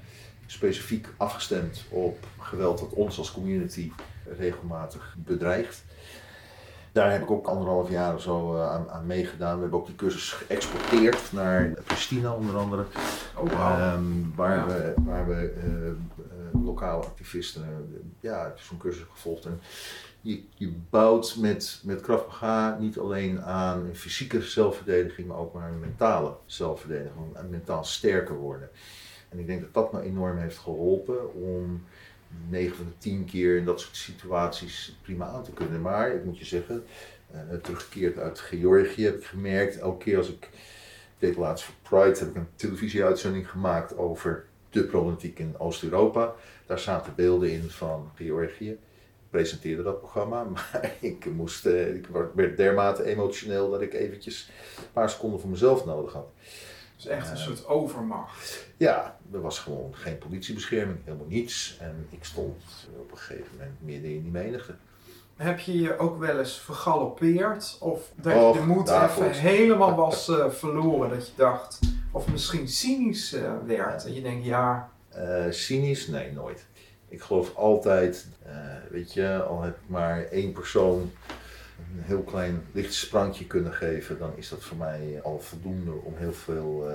Specifiek 0.47 1.09
afgestemd 1.17 1.85
op 1.89 2.27
geweld 2.41 2.79
dat 2.79 2.93
ons 2.93 3.19
als 3.19 3.33
community 3.33 3.93
regelmatig 4.39 5.15
bedreigt. 5.19 5.85
Daar 6.93 7.13
heb 7.13 7.23
ik 7.23 7.31
ook 7.31 7.47
anderhalf 7.47 7.91
jaar 7.91 8.15
of 8.15 8.23
zo 8.23 8.57
eh, 8.57 8.71
aan, 8.71 8.91
aan 8.91 9.07
meegedaan. 9.07 9.55
We 9.55 9.61
hebben 9.61 9.79
ook 9.79 9.87
die 9.87 9.95
cursus 9.95 10.33
geëxporteerd 10.33 11.33
naar 11.33 11.71
Pristina 11.85 12.33
onder 12.33 12.57
andere. 12.57 12.85
Oh, 13.37 13.51
wauw. 13.53 13.79
Ehm, 13.79 14.03
waar, 14.35 14.57
Ja. 14.57 14.67
we, 14.67 14.95
waar 14.97 15.27
we 15.29 15.53
eh, 15.57 15.91
lokale 16.65 17.05
activisten 17.05 17.63
eh, 17.63 17.99
ja, 18.21 18.53
zo'n 18.57 18.79
cursus 18.79 19.07
gevolgd. 19.11 19.45
En 19.45 19.61
je, 20.21 20.43
je 20.55 20.73
bouwt 20.91 21.37
met, 21.37 21.81
met 21.85 22.01
Krav 22.01 22.27
Maga 22.27 22.79
niet 22.79 22.99
alleen 22.99 23.43
aan 23.43 23.85
een 23.85 23.97
fysieke 23.97 24.43
zelfverdediging, 24.43 25.29
maar 25.29 25.37
ook 25.37 25.57
aan 25.57 25.73
een 25.73 25.81
mentale 25.81 26.37
zelfverdediging. 26.47 27.35
En 27.35 27.51
mentaal 27.51 27.85
sterker 27.85 28.37
worden. 28.37 28.71
En 29.29 29.39
ik 29.39 29.47
denk 29.47 29.61
dat 29.61 29.75
dat 29.75 29.93
me 29.93 30.03
enorm 30.03 30.39
heeft 30.39 30.59
geholpen 30.59 31.35
om 31.35 31.85
9 32.49 32.77
van 32.77 32.87
de 32.87 32.99
10 32.99 33.25
keer 33.25 33.57
in 33.57 33.65
dat 33.65 33.81
soort 33.81 33.97
situaties 33.97 34.99
prima 35.03 35.27
aan 35.27 35.45
te 35.45 35.53
kunnen. 35.53 35.83
Maar 35.83 36.15
ik 36.15 36.25
moet 36.25 36.39
je 36.39 36.45
zeggen, 36.45 36.85
eh, 37.31 37.41
teruggekeerd 37.63 38.19
uit 38.19 38.39
Georgië 38.39 39.05
heb 39.05 39.17
ik 39.17 39.25
gemerkt, 39.25 39.79
elke 39.79 40.05
keer 40.05 40.17
als 40.17 40.29
ik 40.29 40.51
ik 41.21 41.29
deed 41.29 41.37
laatst 41.37 41.65
voor 41.65 41.75
Pride, 41.83 42.19
heb 42.19 42.29
ik 42.29 42.35
een 42.35 42.49
televisieuitzending 42.55 43.51
gemaakt 43.51 43.97
over 43.97 44.45
de 44.71 44.85
problematiek 44.85 45.39
in 45.39 45.59
Oost-Europa. 45.59 46.35
Daar 46.67 46.79
zaten 46.79 47.15
beelden 47.17 47.51
in 47.51 47.71
van 47.71 48.11
Georgië. 48.15 48.71
Ik 48.71 48.79
presenteerde 49.31 49.83
dat 49.83 49.99
programma, 49.99 50.45
maar 50.55 50.93
ik, 51.01 51.25
moest, 51.25 51.67
eh, 51.67 51.95
ik 51.95 52.07
werd 52.35 52.57
dermate 52.57 53.05
emotioneel 53.05 53.71
dat 53.71 53.81
ik 53.81 53.93
eventjes 53.93 54.51
een 54.79 54.93
paar 54.93 55.11
seconden 55.11 55.41
voor 55.41 55.51
mezelf 55.51 55.85
nodig 55.85 56.13
had. 56.13 56.31
Dus 56.97 57.07
echt 57.07 57.31
een 57.31 57.37
soort 57.37 57.67
overmacht. 57.67 58.67
Ja, 58.77 59.19
er 59.33 59.41
was 59.41 59.59
gewoon 59.59 59.95
geen 59.97 60.19
politiebescherming, 60.19 60.99
helemaal 61.05 61.27
niets. 61.27 61.77
En 61.81 62.07
ik 62.11 62.25
stond 62.25 62.63
op 62.99 63.11
een 63.11 63.19
gegeven 63.19 63.51
moment 63.53 63.77
midden 63.81 64.11
in 64.11 64.23
die 64.23 64.31
menigte. 64.31 64.75
Heb 65.39 65.59
je 65.59 65.81
je 65.81 65.99
ook 65.99 66.19
wel 66.19 66.39
eens 66.39 66.61
vergalopeerd? 66.61 67.77
Of 67.81 68.11
dat 68.15 68.35
Och, 68.35 68.55
je 68.55 68.61
de 68.61 68.67
moed 68.67 68.91
even 68.91 69.33
helemaal 69.33 69.95
was 69.95 70.29
eh, 70.29 70.51
verloren? 70.51 71.11
Dat 71.11 71.27
je 71.27 71.33
dacht, 71.37 71.79
of 72.13 72.31
misschien 72.31 72.69
cynisch 72.69 73.33
eh, 73.33 73.53
werd. 73.67 74.05
En 74.05 74.15
je 74.15 74.23
denkt, 74.23 74.45
ja, 74.45 74.91
Eh, 75.09 75.45
cynisch? 75.51 76.07
Nee, 76.07 76.33
nooit. 76.33 76.67
Ik 77.09 77.21
geloof 77.21 77.57
altijd, 77.57 78.27
weet 78.91 79.13
je, 79.13 79.43
al 79.43 79.63
heb 79.63 79.75
ik 79.75 79.89
maar 79.89 80.25
één 80.25 80.53
persoon 80.53 81.11
een 81.79 82.03
heel 82.03 82.23
klein 82.23 82.67
licht 82.73 82.95
sprankje 82.95 83.47
kunnen 83.47 83.73
geven, 83.73 84.19
dan 84.19 84.33
is 84.37 84.49
dat 84.49 84.63
voor 84.63 84.77
mij 84.77 85.21
al 85.23 85.41
voldoende 85.41 85.93
om 85.93 86.15
heel 86.17 86.33
veel 86.33 86.91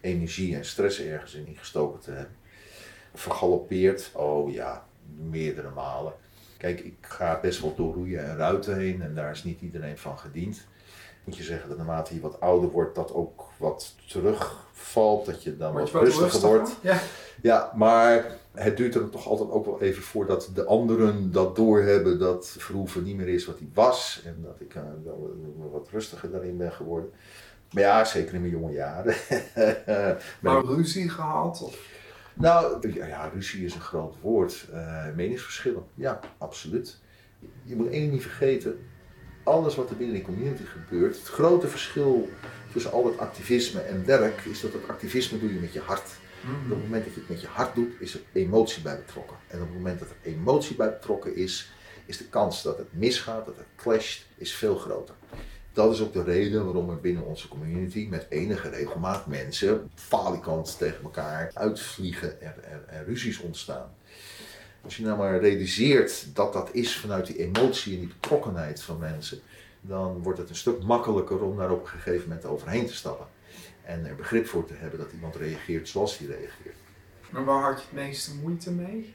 energie 0.00 0.56
en 0.56 0.64
stress 0.64 1.00
ergens 1.00 1.34
in 1.34 1.56
gestoken 1.56 2.00
te 2.00 2.10
hebben. 2.10 2.36
Vergalopeerd? 3.14 4.10
Oh 4.12 4.52
ja, 4.52 4.86
meerdere 5.30 5.70
malen. 5.70 6.12
Kijk, 6.64 6.80
ik 6.80 6.96
ga 7.00 7.38
best 7.42 7.60
wel 7.60 7.74
door 7.76 7.94
roeien 7.94 8.24
en 8.24 8.36
ruiten 8.36 8.76
heen 8.76 9.02
en 9.02 9.14
daar 9.14 9.30
is 9.30 9.44
niet 9.44 9.60
iedereen 9.60 9.98
van 9.98 10.18
gediend. 10.18 10.66
Moet 11.24 11.36
je 11.36 11.42
zeggen 11.42 11.68
dat 11.68 11.78
naarmate 11.78 12.14
je 12.14 12.20
wat 12.20 12.40
ouder 12.40 12.70
wordt, 12.70 12.94
dat 12.94 13.12
ook 13.12 13.44
wat 13.56 13.94
terugvalt, 14.08 15.26
dat 15.26 15.42
je 15.42 15.56
dan 15.56 15.72
word 15.72 15.90
wat 15.90 16.02
je 16.02 16.08
rustiger 16.08 16.48
wordt. 16.48 16.76
Ja. 16.80 17.00
Ja, 17.42 17.72
maar 17.74 18.36
het 18.52 18.76
duurt 18.76 18.94
er 18.94 19.10
toch 19.10 19.26
altijd 19.26 19.50
ook 19.50 19.64
wel 19.64 19.80
even 19.80 20.02
voordat 20.02 20.50
de 20.54 20.64
anderen 20.64 21.32
dat 21.32 21.56
doorhebben 21.56 22.18
dat 22.18 22.56
Verhoeven 22.58 23.02
niet 23.02 23.16
meer 23.16 23.28
is 23.28 23.46
wat 23.46 23.58
hij 23.58 23.68
was. 23.74 24.22
En 24.24 24.36
dat 24.42 24.60
ik 24.60 24.72
wel 25.04 25.70
wat 25.72 25.88
rustiger 25.90 26.30
daarin 26.30 26.56
ben 26.56 26.72
geworden. 26.72 27.10
Maar 27.70 27.82
ja, 27.82 28.04
zeker 28.04 28.34
in 28.34 28.40
mijn 28.40 28.52
jonge 28.52 28.72
jaren. 28.72 29.14
Maar 30.40 30.64
ruzie 30.64 31.08
gehad? 31.08 31.62
Of... 31.62 31.78
nou, 32.34 32.92
ja, 32.94 33.30
ruzie 33.34 33.64
is 33.64 33.74
een 33.74 33.80
groot 33.80 34.16
woord. 34.20 34.66
Eh, 34.72 35.06
meningsverschillen, 35.14 35.84
ja, 35.94 36.20
absoluut. 36.38 37.00
Je 37.62 37.76
moet 37.76 37.90
één 37.90 38.00
ding 38.00 38.12
niet 38.12 38.22
vergeten. 38.22 38.78
Alles 39.42 39.74
wat 39.74 39.90
er 39.90 39.96
binnen 39.96 40.16
de 40.16 40.22
community 40.22 40.62
gebeurt, 40.64 41.16
het 41.16 41.28
grote 41.28 41.68
verschil 41.68 42.28
tussen 42.72 42.92
al 42.92 43.06
het 43.06 43.18
activisme 43.18 43.80
en 43.80 44.06
werk, 44.06 44.40
is 44.40 44.60
dat 44.60 44.72
het 44.72 44.88
activisme 44.88 45.38
doe 45.38 45.54
je 45.54 45.60
met 45.60 45.72
je 45.72 45.80
hart. 45.80 46.10
En 46.44 46.50
op 46.50 46.70
het 46.70 46.82
moment 46.82 47.04
dat 47.04 47.14
je 47.14 47.20
het 47.20 47.28
met 47.28 47.40
je 47.40 47.46
hart 47.46 47.74
doet, 47.74 47.92
is 47.98 48.14
er 48.14 48.20
emotie 48.32 48.82
bij 48.82 48.96
betrokken. 48.96 49.36
En 49.46 49.60
op 49.60 49.66
het 49.66 49.76
moment 49.76 49.98
dat 49.98 50.08
er 50.08 50.16
emotie 50.22 50.76
bij 50.76 50.90
betrokken 50.90 51.36
is, 51.36 51.72
is 52.06 52.16
de 52.16 52.24
kans 52.24 52.62
dat 52.62 52.78
het 52.78 52.92
misgaat, 52.92 53.46
dat 53.46 53.56
het 53.56 53.66
clasht, 53.76 54.26
is 54.36 54.54
veel 54.54 54.76
groter. 54.76 55.14
Dat 55.74 55.92
is 55.92 56.00
ook 56.00 56.12
de 56.12 56.22
reden 56.22 56.64
waarom 56.64 56.90
er 56.90 57.00
binnen 57.00 57.24
onze 57.24 57.48
community 57.48 58.06
met 58.10 58.26
enige 58.28 58.68
regelmaat 58.68 59.26
mensen 59.26 59.90
falikant 59.94 60.78
tegen 60.78 61.02
elkaar 61.02 61.50
uitvliegen 61.54 62.40
en, 62.40 62.64
en, 62.64 62.88
en 62.88 63.04
ruzies 63.04 63.40
ontstaan. 63.40 63.94
Als 64.84 64.96
je 64.96 65.02
nou 65.02 65.18
maar 65.18 65.40
realiseert 65.40 66.26
dat 66.34 66.52
dat 66.52 66.68
is 66.72 66.96
vanuit 66.96 67.26
die 67.26 67.38
emotie 67.38 67.94
en 67.94 67.98
die 67.98 68.08
betrokkenheid 68.08 68.82
van 68.82 68.98
mensen, 68.98 69.40
dan 69.80 70.22
wordt 70.22 70.38
het 70.38 70.48
een 70.48 70.56
stuk 70.56 70.82
makkelijker 70.82 71.42
om 71.42 71.56
daar 71.56 71.70
op 71.70 71.82
een 71.82 71.88
gegeven 71.88 72.28
moment 72.28 72.46
overheen 72.46 72.86
te 72.86 72.94
stappen. 72.94 73.26
En 73.84 74.06
er 74.06 74.14
begrip 74.14 74.46
voor 74.46 74.66
te 74.66 74.74
hebben 74.74 74.98
dat 74.98 75.12
iemand 75.12 75.36
reageert 75.36 75.88
zoals 75.88 76.18
hij 76.18 76.26
reageert. 76.26 76.76
Maar 77.30 77.44
waar 77.44 77.62
had 77.62 77.80
je 77.80 77.86
het 77.90 78.06
meeste 78.06 78.34
moeite 78.34 78.70
mee? 78.70 79.14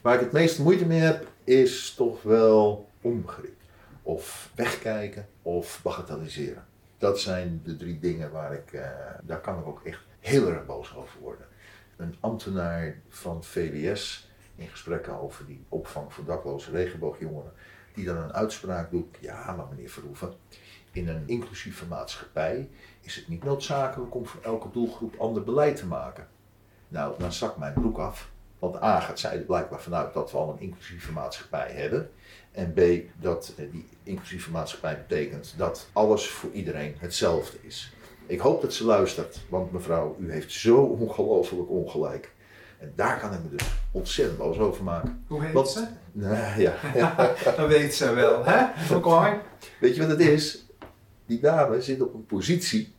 Waar 0.00 0.14
ik 0.14 0.20
het 0.20 0.32
meeste 0.32 0.62
moeite 0.62 0.86
mee 0.86 1.00
heb, 1.00 1.26
is 1.44 1.94
toch 1.96 2.22
wel 2.22 2.88
onbegrip. 3.00 3.57
Of 4.08 4.50
wegkijken 4.54 5.28
of 5.42 5.80
bagatelliseren. 5.82 6.66
Dat 6.98 7.20
zijn 7.20 7.60
de 7.64 7.76
drie 7.76 7.98
dingen 7.98 8.30
waar 8.30 8.52
ik, 8.52 8.72
eh, 8.72 8.90
daar 9.22 9.40
kan 9.40 9.58
ik 9.58 9.66
ook 9.66 9.84
echt 9.84 10.00
heel 10.20 10.48
erg 10.48 10.66
boos 10.66 10.94
over 10.94 11.20
worden. 11.20 11.46
Een 11.96 12.16
ambtenaar 12.20 13.00
van 13.08 13.44
VWS 13.44 14.30
in 14.54 14.68
gesprekken 14.68 15.20
over 15.20 15.46
die 15.46 15.64
opvang 15.68 16.12
voor 16.12 16.24
dakloze 16.24 16.70
regenboogjongeren, 16.70 17.52
die 17.94 18.04
dan 18.04 18.16
een 18.16 18.32
uitspraak 18.32 18.90
doet, 18.90 19.16
ja 19.20 19.52
maar 19.52 19.66
meneer 19.70 19.90
Verhoeven, 19.90 20.34
in 20.92 21.08
een 21.08 21.22
inclusieve 21.26 21.86
maatschappij 21.86 22.68
is 23.00 23.16
het 23.16 23.28
niet 23.28 23.44
noodzakelijk 23.44 24.14
om 24.14 24.26
voor 24.26 24.42
elke 24.42 24.70
doelgroep 24.70 25.14
ander 25.18 25.44
beleid 25.44 25.76
te 25.76 25.86
maken. 25.86 26.28
Nou, 26.88 27.18
dan 27.18 27.32
zakt 27.32 27.56
mijn 27.56 27.72
broek 27.74 27.98
af. 27.98 28.30
Want 28.58 28.82
A 28.82 29.00
gaat 29.00 29.18
zij 29.18 29.38
blijkbaar 29.38 29.80
vanuit 29.80 30.14
dat 30.14 30.30
we 30.30 30.36
al 30.36 30.50
een 30.50 30.60
inclusieve 30.60 31.12
maatschappij 31.12 31.70
hebben. 31.72 32.10
En 32.52 32.72
B, 32.72 32.80
dat 33.22 33.52
eh, 33.56 33.64
die 33.72 33.86
inclusieve 34.02 34.50
maatschappij 34.50 35.04
betekent 35.08 35.54
dat 35.56 35.88
alles 35.92 36.26
voor 36.28 36.50
iedereen 36.52 36.94
hetzelfde 36.98 37.56
is. 37.60 37.92
Ik 38.26 38.40
hoop 38.40 38.62
dat 38.62 38.72
ze 38.74 38.84
luistert, 38.84 39.38
want 39.48 39.72
mevrouw, 39.72 40.16
u 40.20 40.32
heeft 40.32 40.52
zo 40.52 40.76
ongelooflijk 40.76 41.70
ongelijk. 41.70 42.32
En 42.78 42.92
daar 42.96 43.18
kan 43.20 43.32
ik 43.32 43.38
me 43.42 43.56
dus 43.56 43.66
ontzettend 43.90 44.38
boos 44.38 44.58
over 44.58 44.84
maken. 44.84 45.24
Hoe 45.26 45.44
heet 45.44 45.52
Want- 45.52 45.68
ze? 45.68 45.86
Nou, 46.12 46.60
ja. 46.60 46.74
Dat 47.56 47.68
weet 47.68 47.94
ze 47.94 48.14
wel, 48.14 48.44
hè? 48.44 48.66
Weet 49.80 49.94
je 49.94 50.00
wat 50.00 50.10
het 50.10 50.20
is? 50.20 50.64
Die 51.26 51.40
dame 51.40 51.82
zit 51.82 52.00
op 52.00 52.14
een 52.14 52.26
positie. 52.26 52.94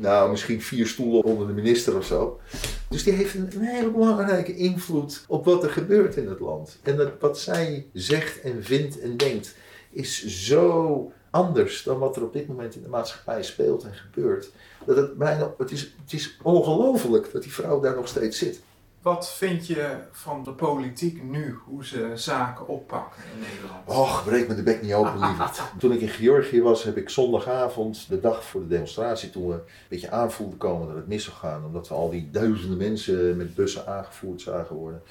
Nou, 0.00 0.30
misschien 0.30 0.62
vier 0.62 0.86
stoelen 0.86 1.24
onder 1.24 1.46
de 1.46 1.52
minister 1.52 1.96
of 1.96 2.04
zo. 2.04 2.40
Dus 2.88 3.04
die 3.04 3.12
heeft 3.12 3.34
een, 3.34 3.50
hele 3.60 3.90
belangrijke 3.90 4.56
invloed 4.56 5.24
op 5.28 5.44
wat 5.44 5.64
er 5.64 5.70
gebeurt 5.70 6.16
in 6.16 6.28
het 6.28 6.40
land. 6.40 6.78
En 6.82 6.96
dat, 6.96 7.12
wat 7.18 7.38
zij 7.38 7.86
zegt 7.92 8.40
en 8.40 8.64
vindt 8.64 9.00
en 9.00 9.16
denkt, 9.16 9.54
is 9.90 10.26
zo 10.26 11.12
anders 11.30 11.82
dan 11.82 11.98
wat 11.98 12.16
er 12.16 12.22
op 12.22 12.32
dit 12.32 12.48
moment 12.48 12.74
in 12.74 12.82
de 12.82 12.88
maatschappij 12.88 13.42
speelt 13.42 13.84
en 13.84 13.94
gebeurt. 13.94 14.50
Dat 14.86 14.96
het, 14.96 15.18
bijna, 15.18 15.54
het 15.58 15.70
is, 15.70 15.94
het 16.02 16.12
is 16.12 16.38
ongelooflijk 16.42 17.32
dat 17.32 17.42
die 17.42 17.52
vrouw 17.52 17.80
daar 17.80 17.96
nog 17.96 18.08
steeds 18.08 18.38
zit. 18.38 18.60
Wat 19.02 19.32
vind 19.32 19.66
je 19.66 19.98
van 20.10 20.44
de 20.44 20.52
politiek 20.52 21.22
nu, 21.22 21.58
hoe 21.64 21.86
ze 21.86 22.10
zaken 22.14 22.68
oppakken 22.68 23.22
in 23.34 23.40
Nederland? 23.40 23.88
Och, 23.88 24.24
breek 24.24 24.48
me 24.48 24.54
de 24.54 24.62
bek 24.62 24.82
niet 24.82 24.92
open, 24.92 25.18
lieverd. 25.18 25.62
Toen 25.78 25.92
ik 25.92 26.00
in 26.00 26.08
Georgië 26.08 26.62
was, 26.62 26.84
heb 26.84 26.96
ik 26.96 27.08
zondagavond, 27.08 28.08
de 28.08 28.20
dag 28.20 28.44
voor 28.44 28.60
de 28.60 28.66
demonstratie, 28.66 29.30
toen 29.30 29.48
we 29.48 29.54
een 29.54 29.60
beetje 29.88 30.10
aanvoelden 30.10 30.58
komen 30.58 30.86
dat 30.86 30.96
het 30.96 31.06
mis 31.06 31.24
zou 31.24 31.36
gaan, 31.36 31.64
omdat 31.64 31.88
we 31.88 31.94
al 31.94 32.10
die 32.10 32.30
duizenden 32.30 32.78
mensen 32.78 33.36
met 33.36 33.54
bussen 33.54 33.86
aangevoerd 33.86 34.40
zagen 34.40 34.76
worden, 34.76 35.02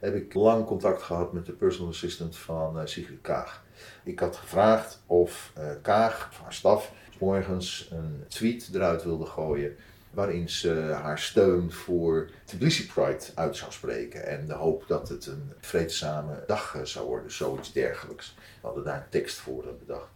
heb 0.00 0.14
ik 0.14 0.34
lang 0.34 0.66
contact 0.66 1.02
gehad 1.02 1.32
met 1.32 1.46
de 1.46 1.52
personal 1.52 1.90
assistant 1.90 2.36
van 2.36 2.78
eh, 2.78 2.86
Sigrid 2.86 3.20
Kaag. 3.20 3.64
Ik 4.04 4.18
had 4.18 4.36
gevraagd 4.36 5.02
of 5.06 5.52
eh, 5.54 5.64
Kaag, 5.82 6.28
of 6.32 6.40
haar 6.42 6.52
staf, 6.52 6.92
's 7.10 7.18
morgens 7.18 7.88
een 7.90 8.24
tweet 8.28 8.70
eruit 8.74 9.04
wilde 9.04 9.26
gooien 9.26 9.76
waarin 10.12 10.48
ze 10.48 10.72
haar 11.02 11.18
steun 11.18 11.72
voor 11.72 12.30
Tbilisi 12.44 12.86
Pride 12.86 13.24
uit 13.34 13.56
zou 13.56 13.72
spreken. 13.72 14.26
En 14.26 14.46
de 14.46 14.54
hoop 14.54 14.84
dat 14.86 15.08
het 15.08 15.26
een 15.26 15.52
vreedzame 15.60 16.44
dag 16.46 16.74
eh, 16.74 16.82
zou 16.84 17.06
worden, 17.06 17.32
zoiets 17.32 17.72
dergelijks. 17.72 18.34
We 18.36 18.66
hadden 18.66 18.84
daar 18.84 18.96
een 18.96 19.08
tekst 19.08 19.36
voor 19.36 19.64
bedacht. 19.78 20.08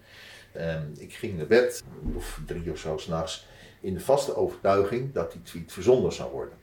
En 0.52 0.94
ik 0.98 1.12
ging 1.12 1.36
naar 1.36 1.46
bed, 1.46 1.82
of 2.14 2.40
drie 2.46 2.70
of 2.70 2.78
zo 2.78 2.96
s'nachts, 2.96 3.46
in 3.80 3.94
de 3.94 4.00
vaste 4.00 4.36
overtuiging 4.36 5.12
dat 5.12 5.32
die 5.32 5.42
tweet 5.42 5.72
verzonden 5.72 6.12
zou 6.12 6.32
worden. 6.32 6.54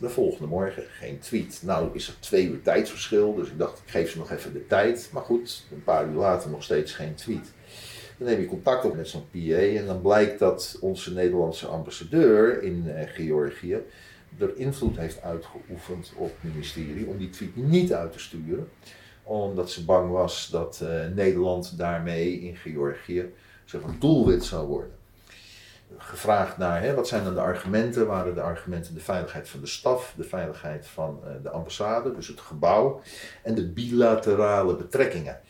De 0.00 0.08
volgende 0.08 0.46
morgen 0.46 0.84
geen 0.90 1.18
tweet. 1.18 1.60
Nou 1.62 1.90
is 1.92 2.08
er 2.08 2.14
twee 2.20 2.48
uur 2.48 2.62
tijdsverschil, 2.62 3.34
dus 3.34 3.48
ik 3.48 3.58
dacht 3.58 3.78
ik 3.78 3.90
geef 3.90 4.10
ze 4.10 4.18
nog 4.18 4.30
even 4.30 4.52
de 4.52 4.66
tijd. 4.66 5.08
Maar 5.12 5.22
goed, 5.22 5.64
een 5.72 5.84
paar 5.84 6.06
uur 6.06 6.14
later 6.14 6.50
nog 6.50 6.62
steeds 6.62 6.92
geen 6.92 7.14
tweet. 7.14 7.52
Dan 8.22 8.30
neem 8.30 8.40
je 8.40 8.46
contact 8.46 8.84
op 8.84 8.96
met 8.96 9.08
zo'n 9.08 9.30
PA 9.30 9.56
en 9.78 9.86
dan 9.86 10.00
blijkt 10.00 10.38
dat 10.38 10.76
onze 10.80 11.12
Nederlandse 11.12 11.66
ambassadeur 11.66 12.62
in 12.62 12.90
eh, 12.90 13.08
Georgië 13.08 13.78
er 14.38 14.56
invloed 14.56 14.96
heeft 14.96 15.22
uitgeoefend 15.22 16.12
op 16.16 16.30
het 16.40 16.52
ministerie 16.52 17.06
om 17.06 17.18
die 17.18 17.30
tweet 17.30 17.56
niet 17.56 17.92
uit 17.92 18.12
te 18.12 18.18
sturen. 18.18 18.68
Omdat 19.22 19.70
ze 19.70 19.84
bang 19.84 20.10
was 20.10 20.48
dat 20.50 20.80
eh, 20.82 21.06
Nederland 21.14 21.78
daarmee 21.78 22.40
in 22.40 22.56
Georgië 22.56 23.32
zeg 23.64 23.80
maar, 23.80 23.98
doelwit 23.98 24.44
zou 24.44 24.66
worden. 24.66 24.94
Gevraagd 25.96 26.58
naar 26.58 26.82
hè, 26.82 26.94
wat 26.94 27.08
zijn 27.08 27.24
dan 27.24 27.34
de 27.34 27.40
argumenten, 27.40 28.06
waren 28.06 28.34
de 28.34 28.42
argumenten 28.42 28.94
de 28.94 29.00
veiligheid 29.00 29.48
van 29.48 29.60
de 29.60 29.66
staf, 29.66 30.14
de 30.16 30.24
veiligheid 30.24 30.86
van 30.86 31.20
eh, 31.24 31.30
de 31.42 31.50
ambassade, 31.50 32.14
dus 32.14 32.28
het 32.28 32.40
gebouw, 32.40 33.00
en 33.42 33.54
de 33.54 33.68
bilaterale 33.68 34.76
betrekkingen. 34.76 35.40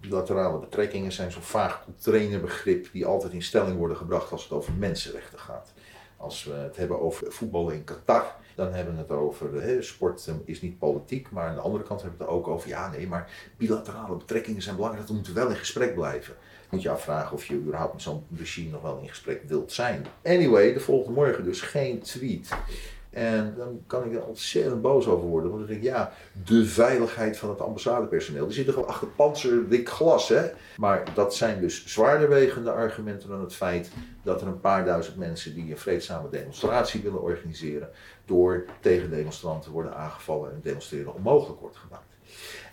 Bilaterale 0.00 0.58
betrekkingen 0.58 1.12
zijn 1.12 1.32
zo'n 1.32 1.42
vaag 1.42 1.86
trainerbegrip 1.96 2.88
die 2.92 3.06
altijd 3.06 3.32
in 3.32 3.42
stelling 3.42 3.76
worden 3.76 3.96
gebracht 3.96 4.32
als 4.32 4.42
het 4.42 4.52
over 4.52 4.72
mensenrechten 4.72 5.38
gaat. 5.38 5.72
Als 6.16 6.44
we 6.44 6.52
het 6.52 6.76
hebben 6.76 7.00
over 7.00 7.32
voetballen 7.32 7.74
in 7.74 7.84
Qatar, 7.84 8.34
dan 8.54 8.72
hebben 8.72 8.94
we 8.94 9.00
het 9.00 9.10
over 9.10 9.82
sport 9.84 10.30
is 10.44 10.60
niet 10.60 10.78
politiek, 10.78 11.30
maar 11.30 11.48
aan 11.48 11.54
de 11.54 11.60
andere 11.60 11.84
kant 11.84 12.02
hebben 12.02 12.18
we 12.18 12.24
het 12.24 12.34
ook 12.34 12.48
over 12.48 12.68
ja, 12.68 12.90
nee, 12.90 13.06
maar 13.06 13.30
bilaterale 13.56 14.16
betrekkingen 14.16 14.62
zijn 14.62 14.76
belangrijk, 14.76 15.08
we 15.08 15.14
moeten 15.14 15.34
wel 15.34 15.48
in 15.48 15.56
gesprek 15.56 15.94
blijven. 15.94 16.34
Moet 16.70 16.82
je 16.82 16.90
afvragen 16.90 17.32
of 17.32 17.44
je 17.44 17.54
überhaupt 17.54 17.92
met 17.92 18.02
zo'n 18.02 18.24
regime 18.36 18.70
nog 18.70 18.82
wel 18.82 18.98
in 18.98 19.08
gesprek 19.08 19.42
wilt 19.46 19.72
zijn. 19.72 20.06
Anyway, 20.24 20.72
de 20.72 20.80
volgende 20.80 21.20
morgen 21.20 21.44
dus 21.44 21.60
geen 21.60 22.00
tweet. 22.00 22.48
En 23.10 23.54
dan 23.56 23.82
kan 23.86 24.04
ik 24.04 24.14
er 24.14 24.24
ontzettend 24.24 24.82
boos 24.82 25.06
over 25.06 25.28
worden. 25.28 25.50
Want 25.50 25.62
dan 25.62 25.70
denk 25.70 25.82
ik, 25.84 25.90
ja, 25.90 26.12
de 26.44 26.64
veiligheid 26.64 27.36
van 27.36 27.48
het 27.48 27.60
ambassadepersoneel. 27.60 28.44
Die 28.46 28.54
zitten 28.54 28.74
gewoon 28.74 28.88
achter 28.88 29.08
panzerdik 29.08 29.88
glas, 29.88 30.28
hè. 30.28 30.50
Maar 30.76 31.02
dat 31.14 31.34
zijn 31.34 31.60
dus 31.60 31.86
zwaarder 31.86 32.28
wegende 32.28 32.70
argumenten 32.70 33.28
dan 33.28 33.40
het 33.40 33.54
feit 33.54 33.90
dat 34.22 34.40
er 34.40 34.46
een 34.46 34.60
paar 34.60 34.84
duizend 34.84 35.16
mensen 35.16 35.54
die 35.54 35.70
een 35.70 35.78
vreedzame 35.78 36.28
demonstratie 36.28 37.02
willen 37.02 37.22
organiseren, 37.22 37.88
door 38.24 38.64
tegendemonstranten 38.80 39.72
worden 39.72 39.96
aangevallen 39.96 40.50
en 40.52 40.60
demonstreren 40.62 41.14
onmogelijk 41.14 41.60
wordt 41.60 41.76
gemaakt. 41.76 42.17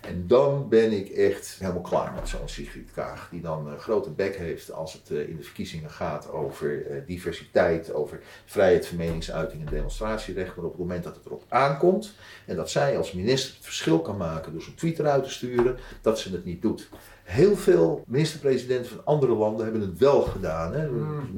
En 0.00 0.26
dan 0.26 0.68
ben 0.68 0.92
ik 0.92 1.08
echt 1.08 1.56
helemaal 1.58 1.82
klaar 1.82 2.12
met 2.14 2.28
zo'n 2.28 2.48
Sigrid 2.48 2.90
Kaag. 2.90 3.28
Die 3.30 3.40
dan 3.40 3.66
een 3.66 3.78
grote 3.78 4.10
bek 4.10 4.36
heeft 4.36 4.72
als 4.72 4.92
het 4.92 5.10
eh, 5.10 5.28
in 5.28 5.36
de 5.36 5.42
verkiezingen 5.42 5.90
gaat 5.90 6.30
over 6.30 6.86
eh, 6.86 6.96
diversiteit, 7.06 7.92
over 7.92 8.20
vrijheid 8.44 8.86
van 8.86 8.96
meningsuiting 8.96 9.66
en 9.66 9.72
demonstratierecht. 9.72 10.56
Maar 10.56 10.64
op 10.64 10.70
het 10.70 10.80
moment 10.80 11.04
dat 11.04 11.14
het 11.14 11.26
erop 11.26 11.44
aankomt 11.48 12.14
en 12.46 12.56
dat 12.56 12.70
zij 12.70 12.96
als 12.98 13.12
minister 13.12 13.54
het 13.54 13.64
verschil 13.64 14.00
kan 14.00 14.16
maken 14.16 14.52
door 14.52 14.62
zo'n 14.62 14.74
tweet 14.74 14.98
eruit 14.98 15.24
te 15.24 15.30
sturen, 15.30 15.76
dat 16.00 16.18
ze 16.18 16.32
het 16.32 16.44
niet 16.44 16.62
doet. 16.62 16.88
Heel 17.26 17.56
veel 17.56 18.04
minister-presidenten 18.06 18.90
van 18.90 19.04
andere 19.04 19.32
landen 19.32 19.64
hebben 19.64 19.82
het 19.82 19.98
wel 19.98 20.22
gedaan. 20.22 20.72
Hè. 20.72 20.88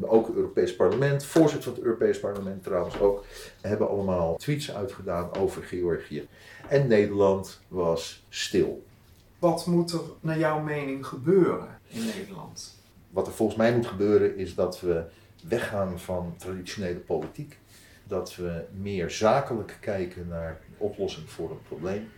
Ook 0.01 0.27
het 0.27 0.37
Europees 0.37 0.77
Parlement, 0.77 1.25
voorzitter 1.25 1.63
van 1.63 1.73
het 1.73 1.83
Europees 1.83 2.21
Parlement 2.21 2.63
trouwens 2.63 3.01
ook, 3.01 3.25
hebben 3.61 3.89
allemaal 3.89 4.37
tweets 4.37 4.75
uitgedaan 4.75 5.35
over 5.35 5.63
Georgië. 5.63 6.29
En 6.69 6.87
Nederland 6.87 7.61
was 7.69 8.27
stil. 8.29 8.85
Wat 9.39 9.67
moet 9.67 9.93
er 9.93 10.01
naar 10.21 10.39
jouw 10.39 10.61
mening 10.61 11.07
gebeuren 11.07 11.81
in 11.89 12.05
Nederland? 12.05 12.75
Wat 13.11 13.27
er 13.27 13.33
volgens 13.33 13.59
mij 13.59 13.75
moet 13.75 13.87
gebeuren 13.87 14.37
is 14.37 14.55
dat 14.55 14.81
we 14.81 15.05
weggaan 15.49 15.99
van 15.99 16.35
traditionele 16.37 16.99
politiek. 16.99 17.59
Dat 18.05 18.37
we 18.37 18.65
meer 18.81 19.11
zakelijk 19.11 19.77
kijken 19.81 20.29
naar 20.29 20.61
de 20.71 20.85
oplossing 20.85 21.31
voor 21.31 21.51
een 21.51 21.63
probleem. 21.69 22.09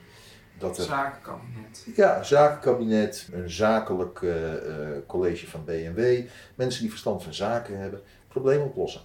Dat 0.61 0.79
er 0.79 0.85
Zakenkabinet. 0.85 1.87
Ja, 1.97 2.19
een 2.19 2.25
zakenkabinet, 2.25 3.29
een 3.33 3.51
zakelijk 3.51 4.23
eh, 4.23 4.55
eh, 4.55 4.99
college 5.07 5.49
van 5.49 5.65
BMW, 5.65 6.27
mensen 6.55 6.81
die 6.81 6.91
verstand 6.91 7.23
van 7.23 7.35
zaken 7.35 7.79
hebben, 7.79 8.01
probleem 8.29 8.61
oplossen. 8.61 9.01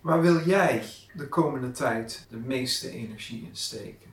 Waar 0.00 0.20
wil 0.20 0.40
jij 0.40 0.82
de 1.14 1.28
komende 1.28 1.70
tijd 1.70 2.26
de 2.30 2.36
meeste 2.36 2.90
energie 2.90 3.46
in 3.48 3.56
steken? 3.56 4.10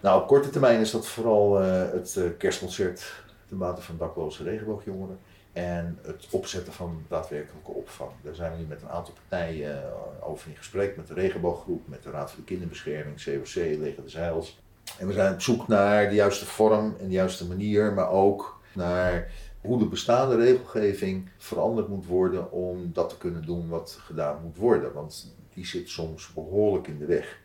Nou, 0.00 0.22
op 0.22 0.28
korte 0.28 0.50
termijn 0.50 0.80
is 0.80 0.90
dat 0.90 1.06
vooral 1.06 1.60
eh, 1.60 1.90
het 1.92 2.20
kerstconcert 2.38 3.22
ten 3.48 3.58
bate 3.58 3.82
van 3.82 3.96
dakloze 3.96 4.42
regenboogjongeren 4.42 5.18
en 5.52 5.98
het 6.02 6.26
opzetten 6.30 6.72
van 6.72 7.04
daadwerkelijke 7.08 7.70
opvang. 7.70 8.10
Daar 8.22 8.34
zijn 8.34 8.52
we 8.52 8.58
nu 8.58 8.64
met 8.64 8.82
een 8.82 8.90
aantal 8.90 9.14
partijen 9.14 9.82
over 10.22 10.50
in 10.50 10.56
gesprek, 10.56 10.96
met 10.96 11.06
de 11.06 11.14
regenbooggroep, 11.14 11.88
met 11.88 12.02
de 12.02 12.10
Raad 12.10 12.30
voor 12.30 12.38
de 12.38 12.44
Kinderbescherming, 12.44 13.22
COC, 13.24 13.54
Leger 13.54 14.02
de 14.02 14.08
Zeils. 14.08 14.58
En 14.98 15.06
we 15.06 15.12
zijn 15.12 15.32
op 15.32 15.40
zoek 15.40 15.68
naar 15.68 16.08
de 16.08 16.14
juiste 16.14 16.46
vorm 16.46 16.96
en 17.00 17.06
de 17.06 17.14
juiste 17.14 17.46
manier, 17.46 17.92
maar 17.92 18.10
ook 18.10 18.60
naar 18.72 19.30
hoe 19.60 19.78
de 19.78 19.86
bestaande 19.86 20.36
regelgeving 20.36 21.28
veranderd 21.38 21.88
moet 21.88 22.06
worden 22.06 22.52
om 22.52 22.90
dat 22.92 23.08
te 23.08 23.18
kunnen 23.18 23.46
doen 23.46 23.68
wat 23.68 23.98
gedaan 24.04 24.42
moet 24.42 24.56
worden. 24.56 24.92
Want 24.92 25.34
die 25.54 25.66
zit 25.66 25.88
soms 25.88 26.32
behoorlijk 26.32 26.88
in 26.88 26.98
de 26.98 27.06
weg. 27.06 27.38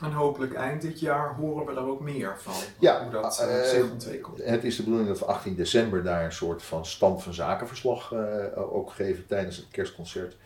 En 0.00 0.12
hopelijk 0.12 0.54
eind 0.54 0.82
dit 0.82 1.00
jaar 1.00 1.34
horen 1.34 1.66
we 1.66 1.80
er 1.80 1.86
ook 1.86 2.00
meer 2.00 2.34
van. 2.38 2.54
Ja, 2.78 3.02
hoe 3.02 3.12
dat 3.12 3.38
eh, 3.38 3.62
zich 3.62 3.90
ontwikkelt. 3.90 4.40
Het 4.44 4.64
is 4.64 4.76
de 4.76 4.82
bedoeling 4.82 5.08
dat 5.08 5.18
we 5.18 5.24
18 5.24 5.54
december 5.54 6.02
daar 6.02 6.24
een 6.24 6.32
soort 6.32 6.62
van 6.62 6.86
stand 6.86 7.22
van 7.22 7.34
zakenverslag 7.34 8.12
eh, 8.12 8.74
ook 8.74 8.90
geven 8.90 9.26
tijdens 9.26 9.56
het 9.56 9.66
kerstconcert. 9.70 10.36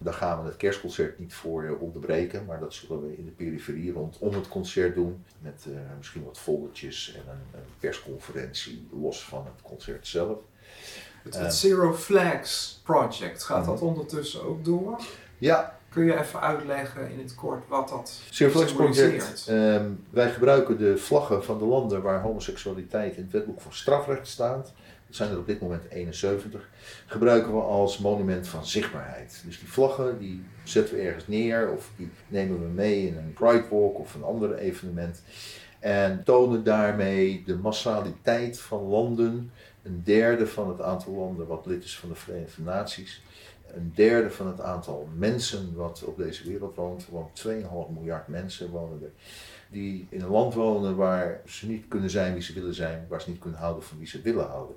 Daar 0.00 0.14
gaan 0.14 0.42
we 0.42 0.48
het 0.48 0.56
kerstconcert 0.56 1.18
niet 1.18 1.34
voor 1.34 1.76
onderbreken, 1.80 2.44
maar 2.44 2.60
dat 2.60 2.74
zullen 2.74 3.06
we 3.06 3.16
in 3.16 3.24
de 3.24 3.30
periferie 3.30 3.92
rondom 3.92 4.34
het 4.34 4.48
concert 4.48 4.94
doen. 4.94 5.24
Met 5.38 5.64
eh, 5.66 5.72
misschien 5.98 6.24
wat 6.24 6.38
foldertjes 6.38 7.14
en 7.14 7.30
een, 7.32 7.58
een 7.60 7.66
persconferentie 7.78 8.88
los 9.00 9.24
van 9.24 9.44
het 9.44 9.62
concert 9.62 10.06
zelf. 10.06 10.38
Het, 11.22 11.34
eh, 11.34 11.40
het 11.42 11.54
Zero 11.54 11.94
Flags 11.94 12.80
Project, 12.84 13.42
gaat 13.44 13.64
dat 13.64 13.74
Mhm. 13.74 13.84
ondertussen 13.84 14.42
ook 14.42 14.64
door? 14.64 15.00
Ja, 15.38 15.76
Kun 15.88 16.04
je 16.04 16.18
even 16.18 16.40
uitleggen 16.40 17.10
in 17.10 17.18
het 17.18 17.34
kort 17.34 17.68
wat 17.68 17.88
dat 17.88 18.20
Zero 18.30 18.50
Flags 18.50 18.72
Project. 18.72 19.44
ehm, 19.48 19.90
wij 20.10 20.30
gebruiken 20.30 20.78
de 20.78 20.96
vlaggen 20.96 21.44
van 21.44 21.58
de 21.58 21.64
landen 21.64 22.02
waar 22.02 22.20
homoseksualiteit 22.20 23.16
in 23.16 23.22
het 23.22 23.32
wetboek 23.32 23.60
van 23.60 23.72
strafrecht 23.72 24.26
staat. 24.28 24.72
Dat 25.08 25.16
zijn 25.16 25.30
er 25.30 25.38
op 25.38 25.46
dit 25.46 25.60
moment 25.60 25.82
71. 25.90 26.68
Gebruiken 27.06 27.54
we 27.54 27.60
als 27.60 27.98
monument 27.98 28.48
van 28.48 28.66
zichtbaarheid. 28.66 29.42
Dus 29.46 29.58
die 29.58 29.68
vlaggen 29.68 30.18
die 30.18 30.44
zetten 30.64 30.94
we 30.94 31.02
ergens 31.02 31.26
neer 31.26 31.72
of 31.72 31.90
die 31.96 32.10
nemen 32.26 32.60
we 32.60 32.68
mee 32.68 33.06
in 33.06 33.16
een 33.16 33.32
Pride 33.32 33.64
Walk 33.70 33.98
of 33.98 34.14
een 34.14 34.22
ander 34.22 34.54
evenement. 34.54 35.22
En 35.78 36.24
tonen 36.24 36.64
daarmee 36.64 37.42
de 37.46 37.56
massaliteit 37.56 38.60
van 38.60 38.82
landen. 38.82 39.52
Een 39.82 40.02
derde 40.04 40.46
van 40.46 40.68
het 40.68 40.80
aantal 40.80 41.12
landen 41.12 41.46
wat 41.46 41.66
lid 41.66 41.84
is 41.84 41.98
van 41.98 42.08
de 42.08 42.14
Verenigde 42.14 42.62
Naties. 42.62 43.22
Een 43.74 43.92
derde 43.94 44.30
van 44.30 44.46
het 44.46 44.60
aantal 44.60 45.08
mensen 45.16 45.74
wat 45.74 46.04
op 46.04 46.16
deze 46.16 46.48
wereld 46.48 46.76
woont. 46.76 47.06
Want 47.10 47.46
2,5 47.46 47.52
miljard 47.94 48.28
mensen 48.28 48.70
wonen 48.70 49.02
er. 49.02 49.10
Die 49.70 50.06
in 50.10 50.20
een 50.20 50.28
land 50.30 50.54
wonen 50.54 50.96
waar 50.96 51.40
ze 51.46 51.66
niet 51.66 51.84
kunnen 51.88 52.10
zijn 52.10 52.32
wie 52.32 52.42
ze 52.42 52.52
willen 52.52 52.74
zijn. 52.74 53.06
Waar 53.08 53.20
ze 53.20 53.30
niet 53.30 53.38
kunnen 53.40 53.58
houden 53.58 53.82
van 53.82 53.98
wie 53.98 54.06
ze 54.06 54.20
willen 54.22 54.46
houden. 54.46 54.76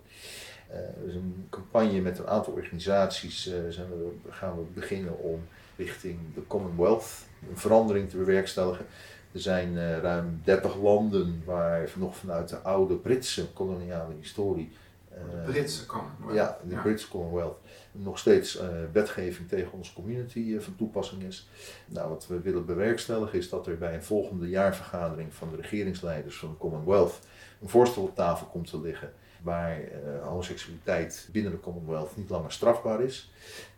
Er 0.69 1.07
is 1.07 1.13
een 1.15 1.47
campagne 1.49 2.01
met 2.01 2.19
een 2.19 2.27
aantal 2.27 2.53
organisaties. 2.53 3.47
eh, 3.47 3.53
zijn 3.69 3.87
we, 3.89 4.09
gaan 4.29 4.55
we 4.57 4.63
beginnen 4.73 5.19
om 5.19 5.39
richting 5.75 6.19
de 6.35 6.47
Commonwealth 6.47 7.25
een 7.49 7.57
verandering 7.57 8.09
te 8.09 8.17
bewerkstelligen. 8.17 8.85
Er 9.33 9.39
zijn 9.39 9.77
eh, 9.77 9.97
ruim 9.97 10.41
30 10.43 10.75
landen 10.75 11.41
waar 11.45 11.89
nog 11.95 12.17
vanuit 12.17 12.49
de 12.49 12.57
oude 12.57 12.95
Britse 12.95 13.47
koloniale 13.53 14.13
historie 14.19 14.71
Eh, 15.13 15.45
Britse 15.45 15.85
Commonwealth. 15.85 16.35
ja, 16.35 16.57
de 16.69 16.75
Britse 16.75 17.07
Commonwealth 17.07 17.57
nog 17.91 18.17
steeds 18.19 18.57
eh, 18.57 18.67
wetgeving 18.91 19.47
tegen 19.49 19.71
onze 19.71 19.93
community 19.93 20.53
eh, 20.55 20.61
van 20.61 20.75
toepassing 20.75 21.23
is. 21.23 21.49
Nou, 21.85 22.09
wat 22.09 22.27
we 22.27 22.39
willen 22.39 22.65
bewerkstelligen 22.65 23.39
is 23.39 23.49
dat 23.49 23.67
er 23.67 23.77
bij 23.77 23.93
een 23.93 24.03
volgende 24.03 24.49
jaarvergadering 24.49 25.33
van 25.33 25.49
de 25.49 25.61
regeringsleiders 25.61 26.37
van 26.37 26.49
de 26.49 26.57
Commonwealth 26.57 27.19
een 27.61 27.69
voorstel 27.69 28.03
op 28.03 28.15
tafel 28.15 28.47
komt 28.47 28.67
te 28.69 28.81
liggen 28.81 29.13
waar 29.41 29.81
eh, 29.81 30.27
homoseksualiteit 30.27 31.29
binnen 31.31 31.51
de 31.51 31.59
Commonwealth 31.59 32.17
niet 32.17 32.29
langer 32.29 32.51
strafbaar 32.51 33.01
is. 33.01 33.31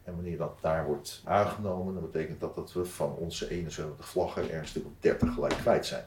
En 0.04 0.16
wanneer 0.16 0.38
dat 0.38 0.58
daar 0.62 0.86
wordt 0.86 1.22
aangenomen, 1.26 1.94
dan 1.94 2.04
betekent 2.12 2.40
dat 2.40 2.56
dat 2.56 2.74
we 2.74 2.86
van 2.86 3.16
onze 3.16 3.50
71 3.50 4.08
vlaggen 4.10 4.52
er 4.52 4.60
een 4.60 4.68
stuk 4.68 4.86
of 4.86 4.92
30 5.00 5.34
gelijk 5.34 5.54
kwijt 5.54 5.86
zijn. 5.86 6.04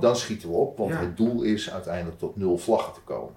Dan 0.00 0.16
schieten 0.16 0.48
we 0.48 0.54
op, 0.54 0.78
want 0.78 0.90
Ja. 0.90 1.00
het 1.00 1.16
doel 1.16 1.42
is 1.42 1.70
uiteindelijk 1.70 2.18
tot 2.18 2.36
nul 2.36 2.58
vlaggen 2.58 2.92
te 2.92 3.00
komen. 3.00 3.34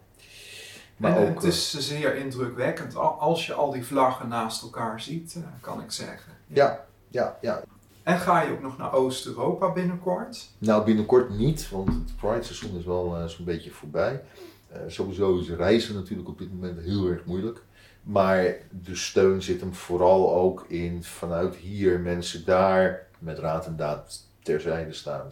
Maar 1.01 1.17
en 1.17 1.27
ook, 1.29 1.35
het 1.35 1.43
is 1.43 1.69
zeer 1.87 2.15
indrukwekkend 2.15 2.95
al- 2.95 3.19
als 3.19 3.45
je 3.45 3.53
al 3.53 3.71
die 3.71 3.85
vlaggen 3.85 4.27
naast 4.27 4.61
elkaar 4.61 5.01
ziet, 5.01 5.35
eh, 5.35 5.41
kan 5.61 5.81
ik 5.81 5.91
zeggen. 5.91 6.31
ja, 6.47 6.85
ja, 7.07 7.37
ja, 7.41 7.61
En 8.03 8.19
ga 8.19 8.41
je 8.41 8.51
ook 8.51 8.61
nog 8.61 8.77
naar 8.77 8.93
Oost-Europa 8.93 9.71
binnenkort? 9.71 10.49
Nou, 10.57 10.85
binnenkort 10.85 11.29
niet, 11.29 11.69
want 11.69 11.87
het 11.87 12.15
Pride-seizoen 12.15 12.77
is 12.79 12.85
wel 12.85 13.17
eh, 13.17 13.25
zo'n 13.25 13.45
beetje 13.45 13.71
voorbij. 13.71 14.23
Eh, 14.67 14.79
sowieso 14.87 15.39
is 15.39 15.49
reizen 15.49 15.95
natuurlijk 15.95 16.29
op 16.29 16.37
dit 16.37 16.53
moment 16.53 16.79
heel 16.81 17.07
erg 17.07 17.25
moeilijk. 17.25 17.61
Maar 18.03 18.55
de 18.69 18.95
steun 18.95 19.41
zit 19.41 19.59
hem 19.59 19.73
vooral 19.73 20.33
ook 20.35 20.65
in 20.67 21.03
vanuit 21.03 21.55
hier 21.55 21.99
mensen 21.99 22.45
daar 22.45 23.07
met 23.19 23.39
raad 23.39 23.65
en 23.65 23.75
daad 23.75 24.27
terzijde 24.43 24.93
staan. 24.93 25.31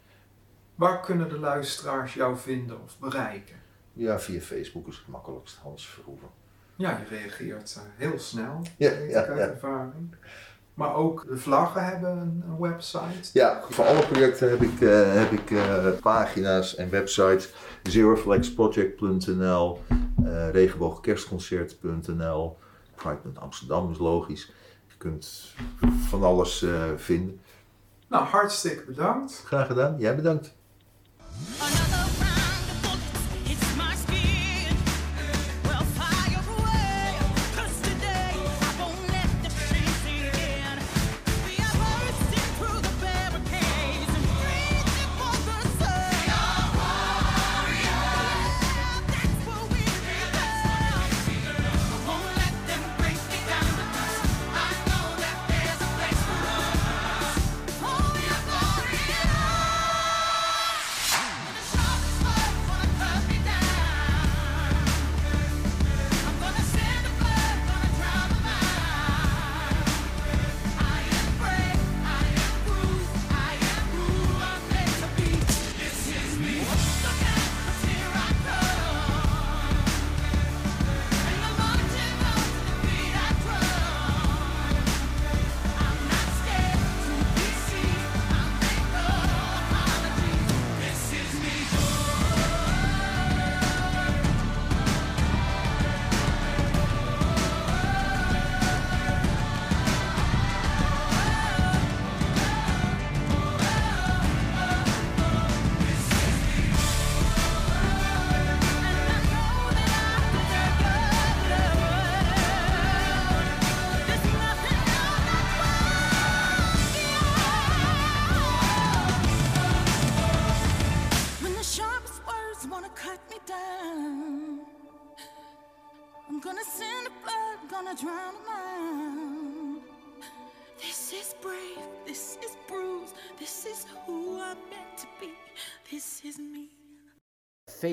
Waar 0.75 0.99
kunnen 0.99 1.29
de 1.29 1.39
luisteraars 1.39 2.13
jou 2.13 2.37
vinden 2.37 2.83
of 2.83 2.97
bereiken? 2.99 3.55
Ja, 3.99 4.19
via 4.19 4.39
Facebook 4.39 4.87
is 4.87 4.97
het 4.97 5.07
makkelijkst, 5.07 5.57
Hans 5.61 5.87
Verhoeven. 5.87 6.27
Ja, 6.75 6.89
je 6.89 7.15
reageert 7.17 7.77
eh, 7.77 7.81
heel 8.07 8.19
snel, 8.19 8.61
Ja, 8.77 8.89
weet 8.89 9.11
ja, 9.11 9.23
ik 9.23 9.29
uit 9.29 9.39
ja. 9.39 9.45
ervaring. 9.45 10.15
Maar 10.73 10.95
ook 10.95 11.25
de 11.27 11.37
vlaggen 11.37 11.85
hebben 11.85 12.17
een, 12.17 12.43
een 12.47 12.59
website. 12.59 13.29
Ja, 13.33 13.61
voor 13.69 13.85
alle 13.85 14.07
projecten 14.07 14.49
heb 14.49 14.61
ik, 14.61 14.81
eh, 14.81 15.13
heb 15.13 15.31
ik 15.31 15.51
eh, 15.51 15.87
pagina's 16.01 16.75
en 16.75 16.89
websites. 16.89 17.53
Zeroflexproject.nl, 17.83 19.81
eh 20.23 20.49
regenboogkerstconcert.nl, 20.49 22.57
Pride.amsterdam 22.95 23.91
is 23.91 23.97
logisch. 23.97 24.51
Je 24.87 24.95
kunt 24.97 25.53
van 26.09 26.23
alles 26.23 26.61
eh, 26.61 26.83
vinden. 26.95 27.41
Nou, 28.07 28.25
hartstikke 28.25 28.83
bedankt. 28.85 29.41
Graag 29.45 29.67
gedaan, 29.67 29.95
jij 29.97 30.15
bedankt. 30.15 30.55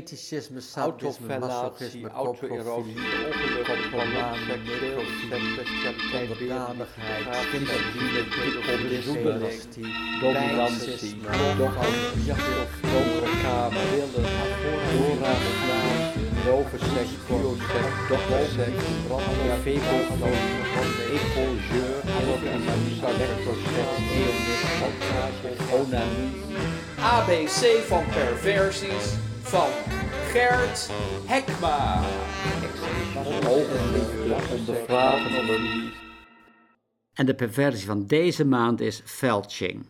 Fetischisme, 0.06 0.60
sadisme, 0.60 1.38
masochisme, 1.40 2.08
auto-erosie, 2.14 2.94
onderdanigheid, 6.46 7.26
kinderdienen, 7.50 8.26
dysonantie, 8.88 9.86
dominantie, 10.20 10.90
pijncisme, 10.90 11.30
dominantie, 11.58 12.70
donkere 12.92 13.32
kamer, 13.42 13.86
willen, 13.90 14.26
doorraadslaafje, 14.92 16.24
rovenseks, 16.46 17.14
bioseks, 17.26 17.94
dokterseks, 18.08 18.84
febofobie, 19.62 20.40
epongeur, 21.18 21.98
orgasmie, 22.30 22.96
electroseks, 23.10 23.96
eonisme, 24.22 24.74
massage, 24.80 25.50
onanie, 25.80 26.30
ABC 27.14 27.60
van 27.88 28.04
perversies 28.14 29.08
van 29.46 29.68
Gert 30.32 30.90
Hekma. 31.26 32.04
En 37.14 37.26
de 37.26 37.34
perversie 37.34 37.86
van 37.86 38.06
deze 38.06 38.44
maand 38.44 38.80
is 38.80 39.02
felching. 39.04 39.86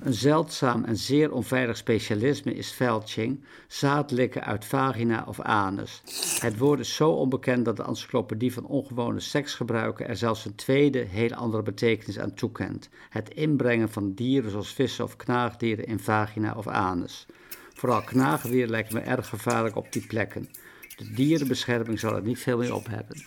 Een 0.00 0.12
zeldzaam 0.12 0.84
en 0.84 0.96
zeer 0.96 1.32
onveilig 1.32 1.76
specialisme 1.76 2.54
is 2.54 2.70
felching, 2.70 3.44
zaadlikken 3.68 4.44
uit 4.44 4.64
vagina 4.64 5.24
of 5.28 5.40
anus. 5.40 6.02
Het 6.40 6.58
woord 6.58 6.80
is 6.80 6.94
zo 6.94 7.10
onbekend 7.10 7.64
dat 7.64 7.76
de 7.76 7.84
encyclopedie 7.84 8.52
van 8.52 8.66
ongewone 8.66 9.20
seksgebruiken 9.20 10.08
er 10.08 10.16
zelfs 10.16 10.44
een 10.44 10.54
tweede, 10.54 10.98
heel 10.98 11.32
andere 11.32 11.62
betekenis 11.62 12.18
aan 12.18 12.34
toekent. 12.34 12.88
Het 13.08 13.30
inbrengen 13.30 13.90
van 13.90 14.14
dieren 14.14 14.50
zoals 14.50 14.72
vissen 14.72 15.04
of 15.04 15.16
knaagdieren 15.16 15.84
in 15.84 15.98
vagina 15.98 16.54
of 16.56 16.66
anus. 16.66 17.26
Vooral 17.84 18.02
knaagdieren 18.02 18.70
lijken 18.70 18.94
me 18.94 19.00
erg 19.00 19.28
gevaarlijk 19.28 19.76
op 19.76 19.92
die 19.92 20.06
plekken. 20.06 20.48
De 20.96 21.12
dierenbescherming 21.12 21.98
zal 21.98 22.16
er 22.16 22.22
niet 22.22 22.38
veel 22.38 22.58
mee 22.58 22.74
op 22.74 22.86
hebben. 22.86 23.24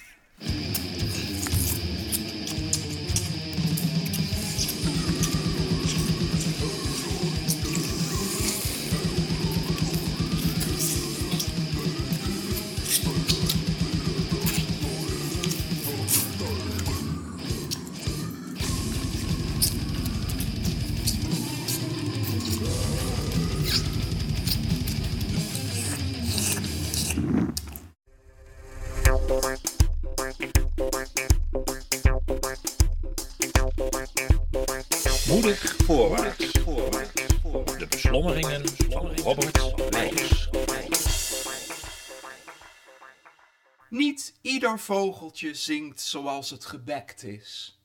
Zingt 45.51 46.01
zoals 46.01 46.49
het 46.49 46.65
gebekt 46.65 47.23
is. 47.23 47.81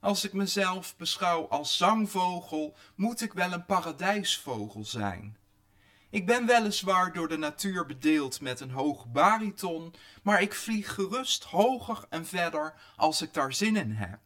Als 0.00 0.24
ik 0.24 0.32
mezelf 0.32 0.96
beschouw 0.96 1.48
als 1.48 1.76
zangvogel, 1.76 2.76
moet 2.94 3.20
ik 3.20 3.32
wel 3.32 3.52
een 3.52 3.66
paradijsvogel 3.66 4.84
zijn. 4.84 5.36
Ik 6.10 6.26
ben 6.26 6.46
weliswaar 6.46 7.12
door 7.12 7.28
de 7.28 7.36
natuur 7.36 7.86
bedeeld 7.86 8.40
met 8.40 8.60
een 8.60 8.70
hoog 8.70 9.06
bariton, 9.06 9.94
maar 10.22 10.42
ik 10.42 10.54
vlieg 10.54 10.94
gerust 10.94 11.44
hoger 11.44 12.04
en 12.08 12.26
verder 12.26 12.74
als 12.96 13.22
ik 13.22 13.34
daar 13.34 13.52
zin 13.52 13.76
in 13.76 13.90
heb. 13.90 14.20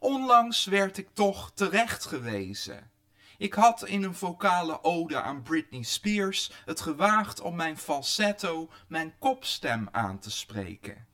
Onlangs 0.00 0.64
werd 0.64 0.98
ik 0.98 1.08
toch 1.12 1.50
terecht 1.54 2.04
gewezen. 2.04 2.90
Ik 3.38 3.54
had 3.54 3.86
in 3.86 4.02
een 4.02 4.14
vocale 4.14 4.82
ode 4.82 5.22
aan 5.22 5.42
Britney 5.42 5.82
Spears 5.82 6.52
het 6.64 6.80
gewaagd 6.80 7.40
om 7.40 7.56
mijn 7.56 7.78
falsetto, 7.78 8.70
mijn 8.88 9.14
kopstem 9.18 9.88
aan 9.92 10.18
te 10.18 10.30
spreken. 10.30 11.06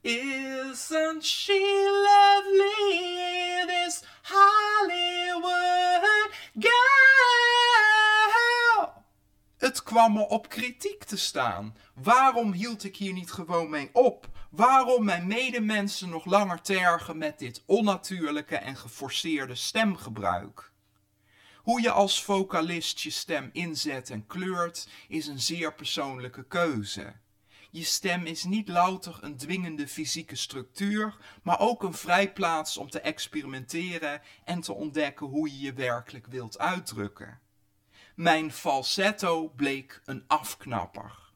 Isn't 0.00 1.24
she 1.24 1.88
lovely, 2.04 3.66
this 3.66 4.02
Hollywood 4.22 6.30
girl? 6.58 6.76
Het 9.56 9.82
kwam 9.82 10.12
me 10.12 10.28
op 10.28 10.48
kritiek 10.48 11.04
te 11.04 11.16
staan. 11.16 11.76
Waarom 11.94 12.52
hield 12.52 12.84
ik 12.84 12.96
hier 12.96 13.12
niet 13.12 13.32
gewoon 13.32 13.70
mee 13.70 13.90
op? 13.92 14.28
Waarom 14.50 15.04
mijn 15.04 15.26
medemensen 15.26 16.08
nog 16.08 16.24
langer 16.24 16.60
tergen 16.60 17.18
met 17.18 17.38
dit 17.38 17.62
onnatuurlijke 17.66 18.56
en 18.56 18.76
geforceerde 18.76 19.54
stemgebruik? 19.54 20.72
Hoe 21.68 21.80
je 21.80 21.90
als 21.90 22.22
vocalist 22.22 23.00
je 23.00 23.10
stem 23.10 23.50
inzet 23.52 24.10
en 24.10 24.26
kleurt 24.26 24.88
is 25.08 25.26
een 25.26 25.40
zeer 25.40 25.74
persoonlijke 25.74 26.44
keuze. 26.44 27.14
Je 27.70 27.84
stem 27.84 28.26
is 28.26 28.44
niet 28.44 28.68
louter 28.68 29.18
een 29.20 29.36
dwingende 29.36 29.88
fysieke 29.88 30.36
structuur, 30.36 31.16
maar 31.42 31.60
ook 31.60 31.82
een 31.82 31.94
vrijplaats 31.94 32.76
om 32.76 32.90
te 32.90 33.00
experimenteren 33.00 34.22
en 34.44 34.60
te 34.60 34.72
ontdekken 34.72 35.26
hoe 35.26 35.50
je 35.50 35.60
je 35.60 35.72
werkelijk 35.72 36.26
wilt 36.26 36.58
uitdrukken. 36.58 37.40
Mijn 38.14 38.52
falsetto 38.52 39.48
bleek 39.48 40.02
een 40.04 40.24
afknapper. 40.26 41.27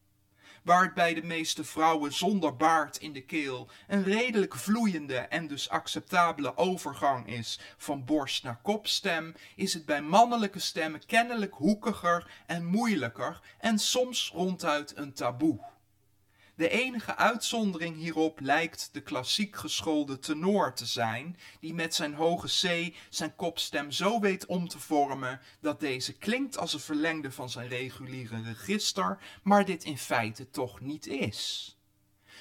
Waar 0.62 0.82
het 0.82 0.94
bij 0.94 1.14
de 1.14 1.22
meeste 1.22 1.64
vrouwen 1.64 2.12
zonder 2.12 2.56
baard 2.56 2.96
in 2.96 3.12
de 3.12 3.24
keel 3.24 3.68
een 3.88 4.02
redelijk 4.02 4.54
vloeiende 4.54 5.16
en 5.16 5.46
dus 5.46 5.68
acceptabele 5.68 6.56
overgang 6.56 7.26
is 7.26 7.60
van 7.76 8.04
borst 8.04 8.42
naar 8.42 8.60
kopstem, 8.62 9.34
is 9.56 9.74
het 9.74 9.84
bij 9.84 10.02
mannelijke 10.02 10.58
stemmen 10.58 11.06
kennelijk 11.06 11.54
hoekiger 11.54 12.30
en 12.46 12.64
moeilijker 12.64 13.40
en 13.58 13.78
soms 13.78 14.30
ronduit 14.34 14.96
een 14.96 15.12
taboe. 15.12 15.58
De 16.55 16.68
enige 16.68 17.16
uitzondering 17.16 17.96
hierop 17.96 18.40
lijkt 18.40 18.88
de 18.92 19.00
klassiek 19.00 19.57
geschoolde 19.57 20.18
tenor 20.18 20.74
te 20.74 20.86
zijn, 20.86 21.36
die 21.61 21.74
met 21.74 21.94
zijn 21.94 22.14
hoge 22.14 22.46
C 22.46 22.94
zijn 23.11 23.36
kopstem 23.36 23.90
zo 23.90 24.20
weet 24.20 24.46
om 24.46 24.68
te 24.68 24.78
vormen 24.78 25.40
dat 25.61 25.80
deze 25.80 26.12
klinkt 26.12 26.59
als 26.59 26.72
een 26.72 26.80
verlengde 26.80 27.32
van 27.32 27.50
zijn 27.50 27.68
reguliere 27.68 28.42
register, 28.42 29.18
maar 29.42 29.64
dit 29.64 29.84
in 29.84 29.98
feite 29.98 30.50
toch 30.50 30.80
niet 30.80 31.07
is. 31.07 31.76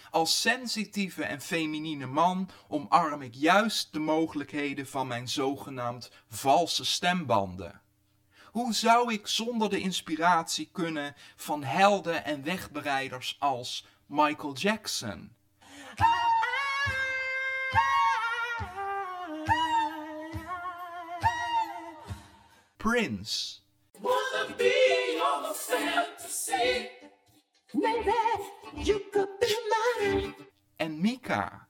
Als 0.09 0.41
sensitieve 0.41 1.23
en 1.23 1.41
feminine 1.41 2.05
man 2.05 2.49
omarm 2.67 3.21
ik 3.21 3.33
juist 3.35 3.93
de 3.93 3.99
mogelijkheden 3.99 4.87
van 4.87 5.07
mijn 5.07 5.27
zogenaamd 5.27 6.11
valse 6.29 6.85
stembanden. 6.85 7.81
Hoe 8.45 8.73
zou 8.73 9.13
ik 9.13 9.27
zonder 9.27 9.69
de 9.69 9.79
inspiratie 9.79 10.69
kunnen 10.71 11.15
van 11.35 11.63
helden 11.63 12.25
en 12.25 12.43
wegbereiders 12.43 13.35
als 13.39 13.85
Michael 14.11 14.51
Jackson? 14.53 15.29
Prince 22.77 23.61
Wanna 24.01 24.53
be 24.57 25.15
your 25.15 25.53
fantasy. 25.53 26.89
Maybe 27.73 28.11
you 28.75 29.01
could 29.13 29.29
be 29.39 29.55
mine. 30.01 30.35
en 30.77 31.01
Mika. 31.01 31.67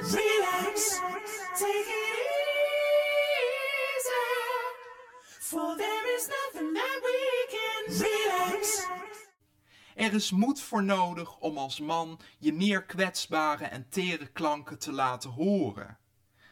Relax, 0.00 1.00
take 1.56 1.68
it 1.70 2.18
easy. 3.94 4.26
For 5.40 5.76
there 5.76 6.16
is 6.16 6.28
nothing 6.28 6.74
that 6.74 7.00
we 7.04 7.18
can 7.54 7.82
relax. 8.02 8.84
Er 9.94 10.14
is 10.14 10.30
moed 10.30 10.60
voor 10.60 10.84
nodig 10.84 11.38
om 11.38 11.58
als 11.58 11.80
man 11.80 12.20
je 12.38 12.52
meer 12.52 12.84
kwetsbare 12.84 13.64
en 13.64 13.88
tere 13.88 14.26
klanken 14.26 14.78
te 14.78 14.92
laten 14.92 15.30
horen. 15.30 15.98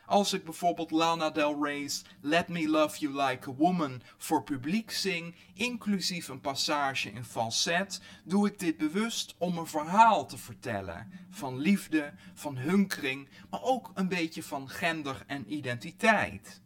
Als 0.06 0.32
ik 0.32 0.44
bijvoorbeeld 0.44 0.90
Lana 0.90 1.30
Del 1.30 1.64
Rey's 1.64 2.04
Let 2.20 2.48
Me 2.48 2.68
Love 2.68 2.98
You 2.98 3.14
Like 3.26 3.50
a 3.50 3.54
Woman 3.54 4.02
voor 4.18 4.42
publiek 4.42 4.90
zing, 4.90 5.34
inclusief 5.54 6.28
een 6.28 6.40
passage 6.40 7.10
in 7.10 7.24
falset, 7.24 8.00
doe 8.24 8.46
ik 8.46 8.58
dit 8.58 8.76
bewust 8.76 9.34
om 9.38 9.58
een 9.58 9.66
verhaal 9.66 10.26
te 10.26 10.38
vertellen. 10.38 11.10
Van 11.30 11.58
liefde, 11.58 12.14
van 12.34 12.56
hunkering, 12.56 13.28
maar 13.50 13.62
ook 13.62 13.90
een 13.94 14.08
beetje 14.08 14.42
van 14.42 14.68
gender 14.68 15.24
en 15.26 15.52
identiteit. 15.52 16.61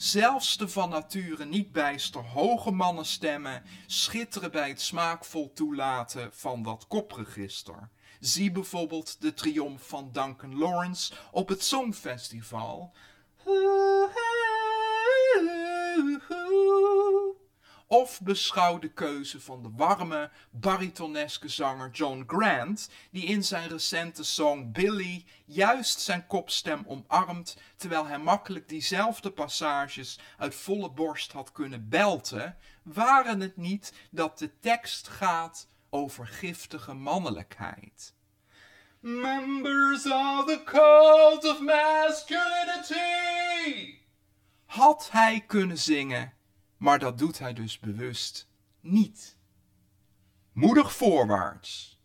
Zelfs 0.00 0.56
de 0.56 0.68
van 0.68 0.88
nature 0.88 1.44
niet 1.44 1.72
bijster 1.72 2.20
hoge 2.20 2.70
mannenstemmen 2.70 3.62
schitteren 3.86 4.50
bij 4.50 4.68
het 4.68 4.80
smaakvol 4.80 5.52
toelaten 5.52 6.30
van 6.32 6.62
dat 6.62 6.86
kopregister. 6.88 7.88
Zie 8.20 8.50
bijvoorbeeld 8.50 9.20
de 9.20 9.34
triomf 9.34 9.88
van 9.88 10.08
Duncan 10.12 10.58
Lawrence 10.58 11.12
op 11.30 11.48
het 11.48 11.62
Songfestival. 11.62 12.92
Of 17.92 18.20
beschouw 18.20 18.78
de 18.78 18.88
keuze 18.88 19.40
van 19.40 19.62
de 19.62 19.70
warme, 19.76 20.30
baritoneske 20.50 21.48
zanger 21.48 21.90
John 21.90 22.24
Grant, 22.26 22.90
die 23.10 23.24
in 23.24 23.44
zijn 23.44 23.68
recente 23.68 24.24
song 24.24 24.72
Billy 24.72 25.24
juist 25.44 26.00
zijn 26.00 26.26
kopstem 26.26 26.84
omarmt, 26.86 27.56
terwijl 27.76 28.06
hij 28.06 28.18
makkelijk 28.18 28.68
diezelfde 28.68 29.30
passages 29.30 30.18
uit 30.38 30.54
volle 30.54 30.90
borst 30.90 31.32
had 31.32 31.52
kunnen 31.52 31.88
belten, 31.88 32.56
waren 32.82 33.40
het 33.40 33.56
niet 33.56 33.92
dat 34.10 34.38
de 34.38 34.58
tekst 34.60 35.08
gaat 35.08 35.68
over 35.88 36.26
giftige 36.26 36.94
mannelijkheid. 36.94 38.14
Members 39.00 40.06
of 40.06 40.44
the 40.44 40.62
cult 40.64 41.44
of 41.44 41.60
masculinity. 41.60 42.98
Had 44.64 45.08
hij 45.10 45.44
kunnen 45.46 45.78
zingen, 45.78 46.32
maar 46.80 46.98
dat 46.98 47.18
doet 47.18 47.38
hij 47.38 47.52
dus 47.52 47.78
bewust 47.78 48.48
niet. 48.80 49.38
Moedig 50.52 50.92
voorwaarts. 50.92 51.98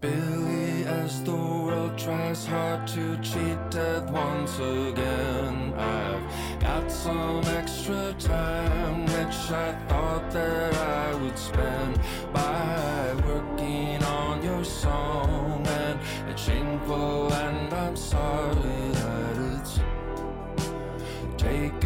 Billy, 0.00 0.86
as 0.86 1.22
the 1.22 1.30
world 1.30 1.98
tries 1.98 2.46
hard 2.46 2.86
to 2.86 3.16
cheat 3.20 3.70
death 3.70 4.10
once 4.10 4.60
again, 4.60 5.72
I've 5.74 6.22
got 6.60 6.92
some 6.92 7.40
extra 7.56 8.14
time 8.14 9.04
which 9.04 9.50
I 9.50 9.74
thought 9.86 10.30
that 10.30 10.74
I 10.74 11.14
would 11.20 11.38
spend 11.38 11.98
by 12.32 13.14
working 13.26 14.04
on 14.04 14.42
your 14.42 14.64
song. 14.64 15.66
And 15.66 15.98
it's 16.30 16.42
shameful, 16.42 17.32
and 17.32 17.72
I'm 17.72 17.96
sorry 17.96 18.92
that 18.92 19.60
it's 19.60 19.80
taken 21.36 21.77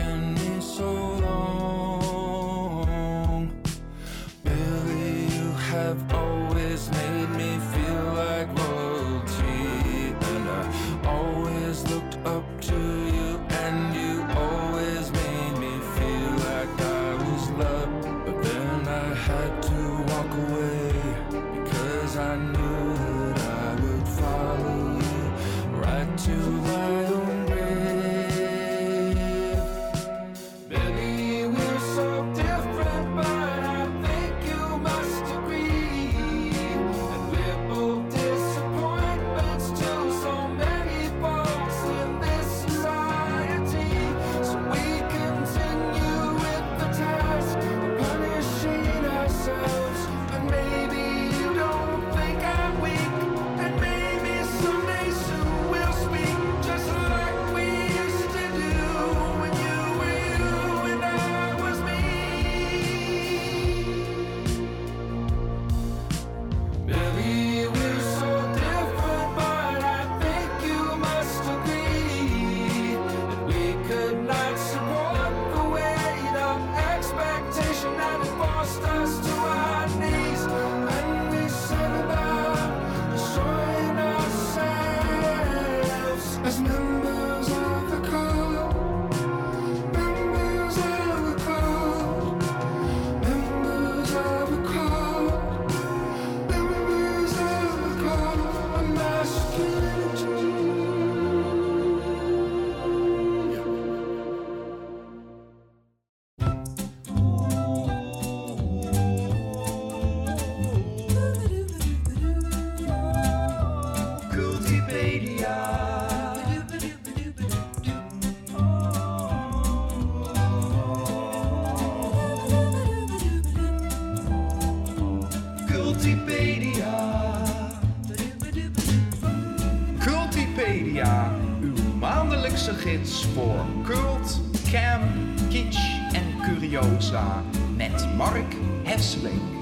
Mark 139.03 139.62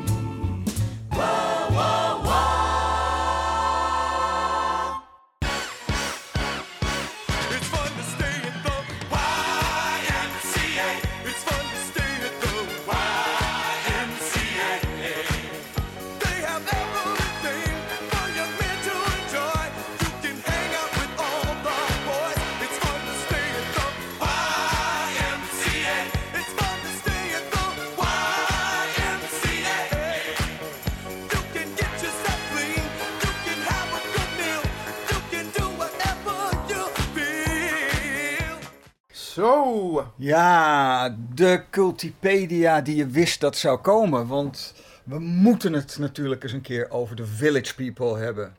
Ja, 40.23 41.17
de 41.35 41.63
Cultipedia 41.71 42.81
die 42.81 42.97
je 42.97 43.07
wist 43.07 43.41
dat 43.41 43.57
zou 43.57 43.79
komen. 43.79 44.27
Want 44.27 44.75
we 45.05 45.19
moeten 45.19 45.73
het 45.73 45.97
natuurlijk 45.99 46.43
eens 46.43 46.53
een 46.53 46.61
keer 46.61 46.91
over 46.91 47.17
de 47.17 47.27
Village 47.27 47.75
People 47.75 48.19
hebben. 48.19 48.57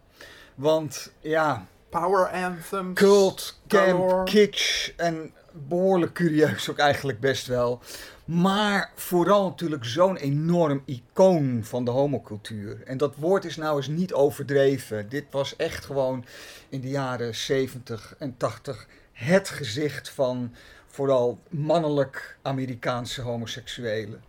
Want 0.56 1.12
ja, 1.20 1.68
power 1.90 2.28
anthems. 2.28 2.94
cult, 2.94 3.60
camp, 3.68 4.26
kitsch 4.26 4.90
en 4.98 5.32
behoorlijk 5.52 6.14
curieus 6.14 6.70
ook 6.70 6.78
eigenlijk 6.78 7.20
best 7.20 7.48
wel. 7.48 7.82
Maar 8.26 8.92
vooral 8.96 9.44
natuurlijk 9.44 9.86
zo'n 9.86 10.18
enorm 10.18 10.84
icoon 10.86 11.60
van 11.64 11.86
de 11.86 11.92
homocultuur. 11.92 12.84
En 12.86 12.98
dat 12.98 13.16
woord 13.16 13.46
is 13.46 13.56
nou 13.56 13.78
eens 13.78 13.88
niet 13.88 14.14
overdreven. 14.14 15.10
Dit 15.10 15.26
was 15.32 15.56
echt 15.56 15.86
gewoon 15.86 16.26
in 16.70 16.82
de 16.82 16.90
jaren 16.90 17.36
70 17.36 18.16
en 18.18 18.38
80 18.38 18.88
het 19.12 19.50
gezicht 19.50 20.10
van 20.10 20.54
vooral 20.92 21.40
mannelijk 21.50 22.38
Amerikaanse 22.42 23.22
homoseksuelen. 23.22 24.24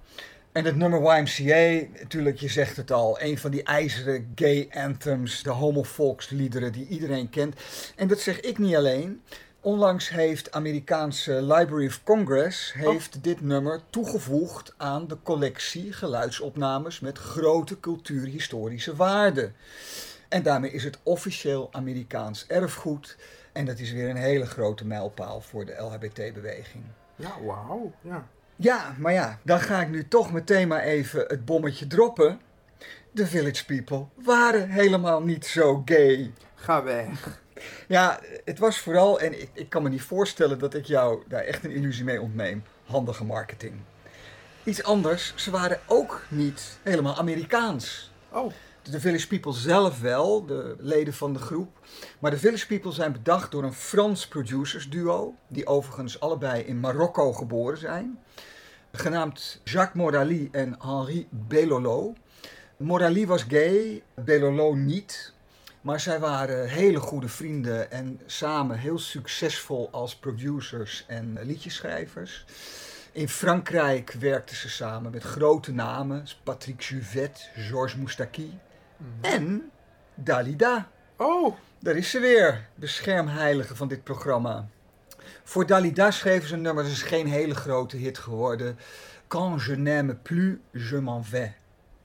En 0.52 0.64
het 0.64 0.76
nummer 0.76 1.18
YMCA, 1.18 1.86
natuurlijk, 2.00 2.38
je 2.40 2.48
zegt 2.48 2.76
het 2.76 2.90
al, 2.90 3.20
een 3.20 3.38
van 3.38 3.50
die 3.50 3.62
ijzeren 3.62 4.32
gay 4.34 4.68
anthems, 4.72 5.42
de 5.42 5.50
homovolksliederen 5.50 6.72
die 6.72 6.86
iedereen 6.88 7.30
kent. 7.30 7.60
En 7.96 8.08
dat 8.08 8.20
zeg 8.20 8.40
ik 8.40 8.58
niet 8.58 8.76
alleen. 8.76 9.22
Onlangs 9.60 10.08
heeft 10.08 10.52
Amerikaanse 10.52 11.42
Library 11.42 11.86
of 11.86 12.00
Congress 12.04 12.72
heeft 12.72 13.22
dit 13.24 13.40
nummer 13.40 13.80
toegevoegd 13.90 14.74
aan 14.76 15.06
de 15.06 15.16
collectie 15.22 15.92
geluidsopnames 15.92 17.00
met 17.00 17.18
grote 17.18 17.80
cultuurhistorische 17.80 18.96
waarde. 18.96 19.52
En 20.28 20.42
daarmee 20.42 20.70
is 20.70 20.84
het 20.84 20.98
officieel 21.02 21.68
Amerikaans 21.72 22.44
erfgoed. 22.46 23.16
En 23.52 23.64
dat 23.64 23.78
is 23.78 23.92
weer 23.92 24.08
een 24.08 24.16
hele 24.16 24.46
grote 24.46 24.86
mijlpaal 24.86 25.40
voor 25.40 25.64
de 25.64 25.76
LHBT-beweging. 25.78 26.84
Ja, 27.16 27.42
wauw. 27.44 27.92
Ja. 28.00 28.26
Ja, 28.56 28.94
maar 28.98 29.12
ja, 29.12 29.38
dan 29.42 29.60
ga 29.60 29.80
ik 29.80 29.88
nu 29.88 30.08
toch 30.08 30.32
meteen 30.32 30.68
maar 30.68 30.82
even 30.82 31.24
het 31.26 31.44
bommetje 31.44 31.86
droppen. 31.86 32.40
De 33.10 33.26
Village 33.26 33.64
People 33.64 34.06
waren 34.14 34.70
helemaal 34.70 35.22
niet 35.22 35.46
zo 35.46 35.82
gay. 35.84 36.32
Ga 36.54 36.82
weg. 36.82 37.40
Ja, 37.88 38.20
het 38.44 38.58
was 38.58 38.78
vooral, 38.78 39.20
en 39.20 39.40
ik, 39.40 39.50
ik 39.52 39.68
kan 39.68 39.82
me 39.82 39.88
niet 39.88 40.02
voorstellen 40.02 40.58
dat 40.58 40.74
ik 40.74 40.84
jou 40.84 41.22
daar 41.28 41.42
echt 41.42 41.64
een 41.64 41.70
illusie 41.70 42.04
mee 42.04 42.20
ontneem, 42.20 42.62
handige 42.84 43.24
marketing. 43.24 43.74
Iets 44.64 44.82
anders, 44.82 45.32
ze 45.36 45.50
waren 45.50 45.80
ook 45.86 46.22
niet 46.28 46.78
helemaal 46.82 47.16
Amerikaans. 47.16 48.12
Oh, 48.28 48.52
De 48.90 49.00
Village 49.00 49.26
People 49.26 49.52
zelf 49.52 50.00
wel, 50.00 50.46
de 50.46 50.76
leden 50.78 51.14
van 51.14 51.32
de 51.32 51.38
groep. 51.38 51.78
Maar 52.18 52.30
de 52.30 52.38
Village 52.38 52.66
People 52.66 52.92
zijn 52.92 53.12
bedacht 53.12 53.50
door 53.50 53.62
een 53.62 53.72
Frans 53.72 54.28
producers 54.28 54.90
duo, 54.90 55.34
die 55.48 55.66
overigens 55.66 56.20
allebei 56.20 56.62
in 56.62 56.80
Marokko 56.80 57.32
geboren 57.32 57.78
zijn. 57.78 58.18
Genaamd 58.92 59.60
Jacques 59.64 60.02
Morali 60.02 60.48
en 60.52 60.76
Henri 60.78 61.26
Bellolo. 61.30 62.14
Morali 62.76 63.26
was 63.26 63.42
gay, 63.42 64.02
Bellolo 64.14 64.74
niet. 64.74 65.32
Maar 65.80 66.00
zij 66.00 66.20
waren 66.20 66.68
hele 66.68 67.00
goede 67.00 67.28
vrienden 67.28 67.90
en 67.90 68.20
samen 68.26 68.78
heel 68.78 68.98
succesvol 68.98 69.88
als 69.90 70.16
producers 70.16 71.04
en 71.06 71.38
liedjeschrijvers. 71.42 72.44
In 73.12 73.28
Frankrijk 73.28 74.12
werkten 74.12 74.56
ze 74.56 74.68
samen 74.70 75.10
met 75.10 75.22
grote 75.22 75.72
namen, 75.72 76.26
Patrick 76.42 76.80
Juvet, 76.80 77.50
Georges 77.54 77.96
Moustaki 77.96 78.58
en 79.20 79.70
Dalida. 80.14 80.88
oh, 81.16 81.54
Daar 81.78 81.96
is 81.96 82.10
ze 82.10 82.20
weer, 82.20 82.66
de 82.74 82.86
schermheilige 82.86 83.76
van 83.76 83.88
dit 83.88 84.04
programma. 84.04 84.66
Voor 85.44 85.66
Dalida 85.66 86.10
schreven 86.10 86.48
ze 86.48 86.54
een 86.54 86.62
nummer, 86.62 86.82
dat 86.84 86.92
is 86.92 87.02
geen 87.02 87.26
hele 87.26 87.54
grote 87.54 87.96
hit 87.96 88.18
geworden. 88.18 88.78
Quand 89.26 89.62
je 89.64 89.76
n'aime 89.76 90.14
plus, 90.14 90.56
je 90.72 91.00
m'en 91.00 91.24
vais. 91.24 91.50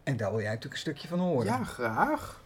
En 0.03 0.17
daar 0.17 0.29
wil 0.29 0.39
jij 0.39 0.47
natuurlijk 0.47 0.73
een 0.73 0.79
stukje 0.79 1.07
van 1.07 1.19
horen. 1.19 1.45
ja, 1.45 1.63
graag. 1.63 2.41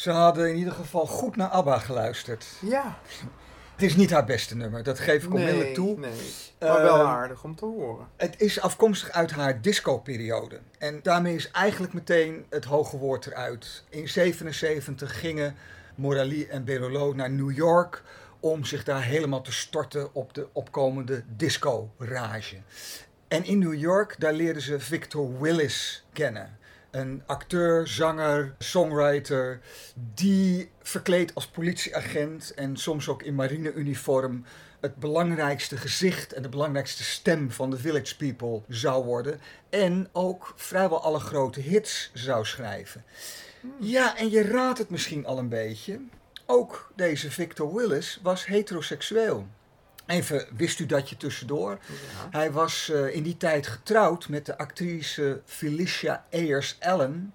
Ze 0.00 0.10
hadden 0.10 0.48
in 0.48 0.56
ieder 0.56 0.72
geval 0.72 1.06
goed 1.06 1.36
naar 1.36 1.48
ABBA 1.48 1.78
geluisterd. 1.78 2.46
Ja. 2.60 2.98
Het 3.74 3.82
is 3.88 3.96
niet 3.96 4.10
haar 4.10 4.24
beste 4.24 4.56
nummer, 4.56 4.82
dat 4.82 4.98
geef 4.98 5.24
ik 5.24 5.32
onmiddellijk 5.32 5.64
Nee, 5.66 5.74
toe. 5.74 5.98
nee. 5.98 6.10
Maar 6.60 6.82
wel 6.82 6.96
Ehm, 6.98 7.06
aardig 7.06 7.44
om 7.44 7.56
te 7.56 7.64
horen. 7.64 8.06
Het 8.16 8.40
is 8.40 8.60
afkomstig 8.60 9.10
uit 9.10 9.30
haar 9.30 9.60
disco-periode. 9.60 10.60
En 10.78 11.00
daarmee 11.02 11.34
is 11.34 11.50
eigenlijk 11.50 11.92
meteen 11.92 12.44
het 12.50 12.64
hoge 12.64 12.96
woord 12.98 13.26
eruit. 13.26 13.84
In 13.88 14.08
77 14.08 15.20
gingen 15.20 15.54
Morali 15.94 16.44
en 16.46 16.64
Berolo 16.64 17.12
naar 17.14 17.30
New 17.30 17.50
York 17.52 18.02
om 18.40 18.64
zich 18.64 18.84
daar 18.84 19.02
helemaal 19.02 19.42
te 19.42 19.52
storten 19.52 20.14
op 20.14 20.34
de 20.34 20.46
opkomende 20.52 21.22
disco-rage. 21.36 22.56
En 23.28 23.44
in 23.44 23.58
New 23.58 23.74
York, 23.74 24.14
daar 24.18 24.32
leerden 24.32 24.62
ze 24.62 24.80
Victor 24.80 25.40
Willis 25.40 26.04
kennen. 26.12 26.58
Een 26.90 27.22
acteur, 27.26 27.88
zanger, 27.88 28.54
songwriter, 28.58 29.60
die 30.14 30.70
verkleed 30.82 31.34
als 31.34 31.46
politieagent 31.46 32.54
en 32.54 32.76
soms 32.76 33.08
ook 33.08 33.22
in 33.22 33.34
marineuniform 33.34 34.44
het 34.80 34.96
belangrijkste 34.96 35.76
gezicht 35.76 36.32
en 36.32 36.42
de 36.42 36.48
belangrijkste 36.48 37.04
stem 37.04 37.50
van 37.50 37.70
de 37.70 37.78
Village 37.78 38.16
People 38.16 38.62
zou 38.68 39.04
worden. 39.04 39.40
En 39.70 40.08
ook 40.12 40.52
vrijwel 40.56 41.02
alle 41.02 41.20
grote 41.20 41.60
hits 41.60 42.10
zou 42.14 42.44
schrijven. 42.44 43.04
Ja, 43.78 44.16
en 44.16 44.30
je 44.30 44.42
raadt 44.42 44.78
het 44.78 44.90
misschien 44.90 45.26
al 45.26 45.38
een 45.38 45.48
beetje. 45.48 46.00
Ook 46.46 46.92
deze 46.96 47.30
Victor 47.30 47.74
Willis 47.74 48.20
was 48.22 48.46
heteroseksueel. 48.46 49.46
Even, 50.10 50.46
wist 50.56 50.78
u 50.78 50.86
dat 50.86 51.08
je 51.10 51.16
tussendoor? 51.16 51.78
Hij 52.30 52.52
was 52.52 52.90
eh, 52.90 53.14
in 53.14 53.22
die 53.22 53.36
tijd 53.36 53.66
getrouwd 53.66 54.28
met 54.28 54.46
de 54.46 54.58
actrice 54.58 55.40
Felicia 55.44 56.24
Ayers 56.32 56.76
Allen. 56.80 57.34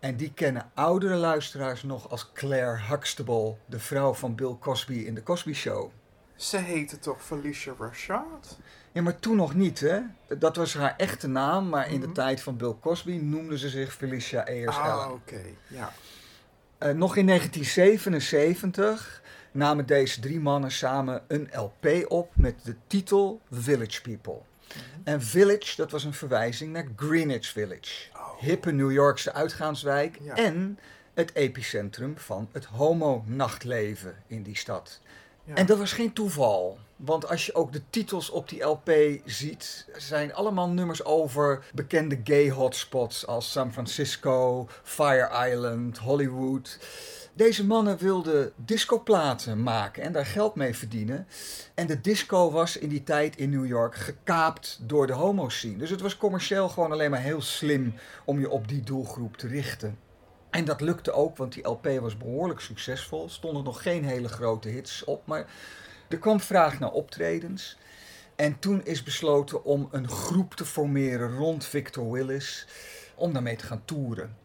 En 0.00 0.16
die 0.16 0.32
kennen 0.34 0.70
oudere 0.74 1.14
luisteraars 1.14 1.82
nog 1.82 2.10
als 2.10 2.30
Claire 2.34 2.80
Huxtable, 2.88 3.54
de 3.66 3.78
vrouw 3.78 4.14
van 4.14 4.34
Bill 4.34 4.56
Cosby 4.60 4.94
in 4.94 5.14
de 5.14 5.22
Cosby 5.22 5.52
Show. 5.52 5.90
Ze 6.36 6.56
heette 6.58 6.98
toch 6.98 7.22
Felicia 7.24 7.72
Rashad? 7.78 8.58
Ja, 8.92 9.02
maar 9.02 9.18
toen 9.18 9.36
nog 9.36 9.54
niet, 9.54 9.80
hè? 9.80 10.00
Dat 10.38 10.56
was 10.56 10.74
haar 10.74 10.94
echte 10.96 11.28
naam, 11.28 11.68
maar 11.68 11.90
in 11.90 12.00
de 12.00 12.12
tijd 12.12 12.42
van 12.42 12.56
Bill 12.56 12.74
Cosby 12.80 13.12
noemde 13.16 13.58
ze 13.58 13.68
zich 13.68 13.92
Felicia 13.94 14.44
Ayers 14.46 14.76
Ah, 14.76 14.92
Allen. 14.92 15.12
oké. 15.12 15.40
Ja. 15.68 15.92
Eh, 16.78 16.90
nog 16.92 17.16
in 17.16 17.26
1977 17.26 19.21
namen 19.52 19.86
deze 19.86 20.20
drie 20.20 20.40
mannen 20.40 20.70
samen 20.72 21.22
een 21.28 21.48
LP 21.52 22.04
op 22.08 22.30
met 22.34 22.54
de 22.64 22.74
titel 22.86 23.40
Village 23.50 24.00
People. 24.02 24.38
En 25.04 25.22
Village, 25.22 25.76
dat 25.76 25.90
was 25.90 26.04
een 26.04 26.14
verwijzing 26.14 26.72
naar 26.72 26.86
Greenwich 26.96 27.46
Village. 27.46 28.10
Hippe 28.40 28.70
New 28.72 28.92
Yorkse 28.92 29.32
uitgaanswijk 29.32 30.18
Ja. 30.22 30.34
en 30.34 30.78
het 31.14 31.34
epicentrum 31.34 32.18
van 32.18 32.48
het 32.52 32.64
homo-nachtleven 32.64 34.14
in 34.26 34.42
die 34.42 34.56
stad. 34.56 35.00
Ja. 35.44 35.54
En 35.54 35.66
dat 35.66 35.78
was 35.78 35.92
geen 35.92 36.12
toeval. 36.12 36.78
Want 36.96 37.28
als 37.28 37.46
je 37.46 37.54
ook 37.54 37.72
de 37.72 37.82
titels 37.90 38.30
op 38.30 38.48
die 38.48 38.62
LP 38.62 38.90
ziet, 39.24 39.86
zijn 39.96 40.34
allemaal 40.34 40.68
nummers 40.68 41.04
over 41.04 41.64
bekende 41.74 42.20
gay 42.24 42.48
hotspots 42.50 43.26
als 43.26 43.50
San 43.52 43.72
Francisco, 43.72 44.68
Fire 44.82 45.50
Island, 45.50 45.98
Hollywood. 45.98 46.78
Deze 47.34 47.66
mannen 47.66 47.98
wilden 47.98 48.52
discoplaten 48.56 49.62
maken 49.62 50.02
en 50.02 50.12
daar 50.12 50.26
geld 50.26 50.54
mee 50.54 50.76
verdienen. 50.76 51.26
En 51.74 51.86
de 51.86 52.00
disco 52.00 52.50
was 52.50 52.76
in 52.76 52.88
die 52.88 53.02
tijd 53.02 53.36
in 53.36 53.50
New 53.50 53.66
York 53.66 53.94
gekaapt 53.94 54.80
door 54.82 55.06
de 55.06 55.12
homo-scene. 55.12 55.76
Dus 55.76 55.90
het 55.90 56.00
was 56.00 56.16
commercieel 56.16 56.68
gewoon 56.68 56.92
alleen 56.92 57.10
maar 57.10 57.20
heel 57.20 57.40
slim 57.40 57.94
om 58.24 58.40
je 58.40 58.50
op 58.50 58.68
die 58.68 58.80
doelgroep 58.80 59.36
te 59.36 59.46
richten. 59.46 59.98
En 60.50 60.64
dat 60.64 60.80
lukte 60.80 61.12
ook, 61.12 61.36
want 61.36 61.52
die 61.52 61.68
LP 61.68 61.86
was 62.00 62.16
behoorlijk 62.16 62.60
succesvol. 62.60 63.28
Stonden 63.28 63.64
nog 63.64 63.82
geen 63.82 64.04
hele 64.04 64.28
grote 64.28 64.68
hits 64.68 65.04
op, 65.04 65.26
maar 65.26 65.46
er 66.08 66.18
kwam 66.18 66.40
vraag 66.40 66.78
naar 66.78 66.90
optredens. 66.90 67.78
En 68.36 68.58
toen 68.58 68.84
is 68.84 69.02
besloten 69.02 69.64
om 69.64 69.88
een 69.90 70.08
groep 70.08 70.54
te 70.54 70.64
formeren 70.64 71.36
rond 71.36 71.64
Victor 71.64 72.10
Willis 72.10 72.66
om 73.14 73.32
daarmee 73.32 73.56
te 73.56 73.66
gaan 73.66 73.84
toeren. 73.84 74.41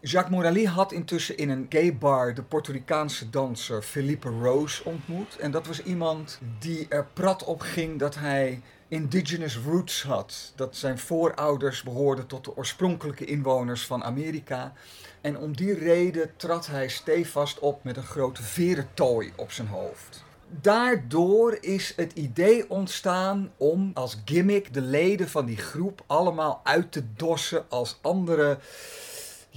Jacques 0.00 0.30
Morali 0.30 0.66
had 0.66 0.92
intussen 0.92 1.36
in 1.36 1.48
een 1.48 1.66
gay 1.68 1.96
bar 1.96 2.34
de 2.34 2.42
Puerto 2.42 2.72
Ricaanse 2.72 3.30
danser 3.30 3.82
Felipe 3.82 4.28
Rose 4.28 4.84
ontmoet. 4.84 5.36
En 5.36 5.50
dat 5.50 5.66
was 5.66 5.82
iemand 5.82 6.38
die 6.58 6.86
er 6.88 7.06
prat 7.12 7.44
op 7.44 7.60
ging 7.60 7.98
dat 7.98 8.14
hij 8.14 8.62
indigenous 8.88 9.56
roots 9.56 10.02
had. 10.02 10.52
Dat 10.56 10.76
zijn 10.76 10.98
voorouders 10.98 11.82
behoorden 11.82 12.26
tot 12.26 12.44
de 12.44 12.56
oorspronkelijke 12.56 13.24
inwoners 13.24 13.86
van 13.86 14.04
Amerika. 14.04 14.72
En 15.20 15.38
om 15.38 15.56
die 15.56 15.74
reden 15.74 16.30
trad 16.36 16.66
hij 16.66 16.88
stevast 16.88 17.58
op 17.58 17.84
met 17.84 17.96
een 17.96 18.02
grote 18.02 18.42
verentooi 18.42 19.32
op 19.36 19.52
zijn 19.52 19.68
hoofd. 19.68 20.26
Daardoor 20.50 21.58
is 21.60 21.92
het 21.96 22.12
idee 22.12 22.70
ontstaan 22.70 23.50
om 23.56 23.90
als 23.94 24.22
gimmick 24.24 24.74
de 24.74 24.80
leden 24.80 25.28
van 25.28 25.46
die 25.46 25.56
groep 25.56 26.02
allemaal 26.06 26.60
uit 26.64 26.92
te 26.92 27.02
dossen 27.16 27.64
als 27.68 27.98
andere, 28.02 28.58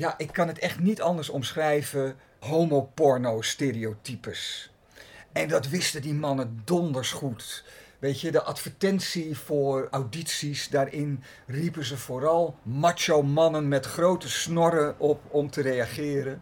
ja, 0.01 0.13
ik 0.17 0.31
kan 0.31 0.47
het 0.47 0.59
echt 0.59 0.79
niet 0.79 1.01
anders 1.01 1.29
omschrijven, 1.29 2.15
homoporno 2.39 3.41
stereotypes. 3.41 4.71
En 5.31 5.47
dat 5.47 5.69
wisten 5.69 6.01
die 6.01 6.13
mannen 6.13 6.61
donders 6.65 7.11
goed. 7.11 7.63
Weet 7.99 8.21
je, 8.21 8.31
de 8.31 8.41
advertentie 8.41 9.37
voor 9.37 9.87
audities, 9.91 10.69
daarin 10.69 11.23
riepen 11.47 11.85
ze 11.85 11.97
vooral 11.97 12.55
macho 12.63 13.23
mannen 13.23 13.67
met 13.67 13.85
grote 13.85 14.29
snorren 14.29 14.99
op 14.99 15.21
om 15.27 15.49
te 15.49 15.61
reageren. 15.61 16.41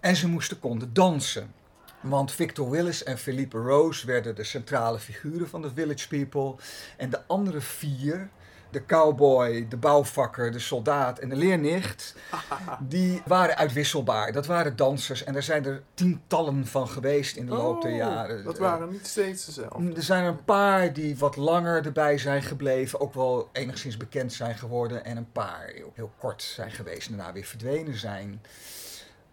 En 0.00 0.16
ze 0.16 0.28
moesten 0.28 0.58
konden 0.58 0.92
dansen. 0.92 1.52
Want 2.00 2.32
Victor 2.32 2.70
Willis 2.70 3.02
en 3.02 3.18
Philippe 3.18 3.58
Rose 3.58 4.06
werden 4.06 4.34
de 4.34 4.44
centrale 4.44 4.98
figuren 4.98 5.48
van 5.48 5.62
de 5.62 5.70
Village 5.74 6.08
People. 6.08 6.54
En 6.96 7.10
de 7.10 7.20
andere 7.26 7.60
vier, 7.60 8.30
de 8.72 8.86
cowboy, 8.86 9.68
de 9.68 9.76
bouwvakker, 9.76 10.52
de 10.52 10.58
soldaat 10.58 11.18
en 11.18 11.28
de 11.28 11.36
leernicht, 11.36 12.14
die 12.88 13.22
waren 13.26 13.56
uitwisselbaar. 13.56 14.32
Dat 14.32 14.46
waren 14.46 14.76
dansers 14.76 15.24
en 15.24 15.34
er 15.34 15.42
zijn 15.42 15.64
er 15.64 15.82
tientallen 15.94 16.66
van 16.66 16.88
geweest 16.88 17.36
in 17.36 17.46
de 17.46 17.52
loop 17.52 17.82
der 17.82 17.90
Oh, 17.90 17.96
jaren. 17.96 18.44
Dat 18.44 18.58
waren 18.58 18.90
niet 18.90 19.06
steeds 19.06 19.44
dezelfde. 19.44 19.94
Er 19.94 20.02
zijn 20.02 20.22
er 20.22 20.28
een 20.28 20.44
paar 20.44 20.92
die 20.92 21.18
wat 21.18 21.36
langer 21.36 21.86
erbij 21.86 22.18
zijn 22.18 22.42
gebleven, 22.42 23.00
ook 23.00 23.14
wel 23.14 23.48
enigszins 23.52 23.96
bekend 23.96 24.32
zijn 24.32 24.58
geworden. 24.58 25.04
En 25.04 25.16
een 25.16 25.32
paar 25.32 25.72
heel 25.94 26.12
kort 26.18 26.42
zijn 26.42 26.70
geweest 26.70 27.08
en 27.08 27.16
daarna 27.16 27.32
weer 27.32 27.44
verdwenen 27.44 27.98
zijn. 27.98 28.42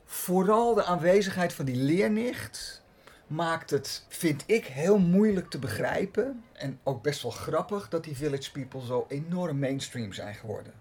Vooral 0.06 0.74
de 0.74 0.84
aanwezigheid 0.84 1.54
van 1.54 1.66
die 1.66 1.76
leernicht 1.76 2.79
maakt 3.30 3.70
het, 3.70 4.04
vind 4.08 4.44
ik, 4.46 4.66
heel 4.66 4.98
moeilijk 4.98 5.50
te 5.50 5.60
begrijpen. 5.60 6.44
En 6.54 6.80
ook 6.84 7.02
best 7.02 7.22
wel 7.22 7.32
grappig 7.32 7.90
dat 7.90 8.04
die 8.04 8.16
Village 8.16 8.52
People 8.52 8.86
zo 8.86 9.06
enorm 9.10 9.60
mainstream 9.60 10.14
zijn 10.14 10.36
geworden. 10.36 10.74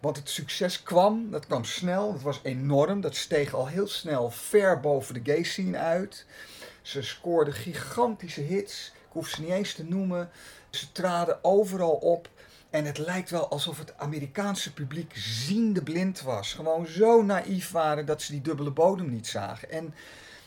Want 0.00 0.16
het 0.16 0.28
succes 0.28 0.82
kwam, 0.82 1.30
dat 1.30 1.46
kwam 1.46 1.64
snel, 1.64 2.12
dat 2.12 2.22
was 2.22 2.40
enorm. 2.42 3.00
Dat 3.00 3.16
steeg 3.16 3.54
al 3.54 3.68
heel 3.68 3.88
snel 3.88 4.30
ver 4.30 4.80
boven 4.80 5.14
de 5.14 5.32
gay 5.32 5.42
scene 5.42 5.78
uit. 5.78 6.26
Ze 6.82 7.02
scoorden 7.02 7.54
gigantische 7.54 8.40
hits. 8.40 8.92
Ik 8.94 9.12
hoef 9.12 9.28
ze 9.28 9.40
niet 9.40 9.50
eens 9.50 9.74
te 9.74 9.84
noemen. 9.84 10.30
Ze 10.70 10.92
traden 10.92 11.44
overal 11.44 11.92
op. 11.92 12.28
En 12.70 12.84
het 12.84 12.98
lijkt 12.98 13.30
wel 13.30 13.48
alsof 13.48 13.78
het 13.78 13.98
Amerikaanse 13.98 14.72
publiek 14.72 15.12
ziende 15.16 15.82
blind 15.82 16.22
was. 16.22 16.52
Gewoon 16.52 16.86
zo 16.86 17.22
naïef 17.22 17.70
waren 17.70 18.06
dat 18.06 18.22
ze 18.22 18.32
die 18.32 18.40
dubbele 18.40 18.70
bodem 18.70 19.10
niet 19.10 19.26
zagen. 19.26 19.70
En 19.70 19.94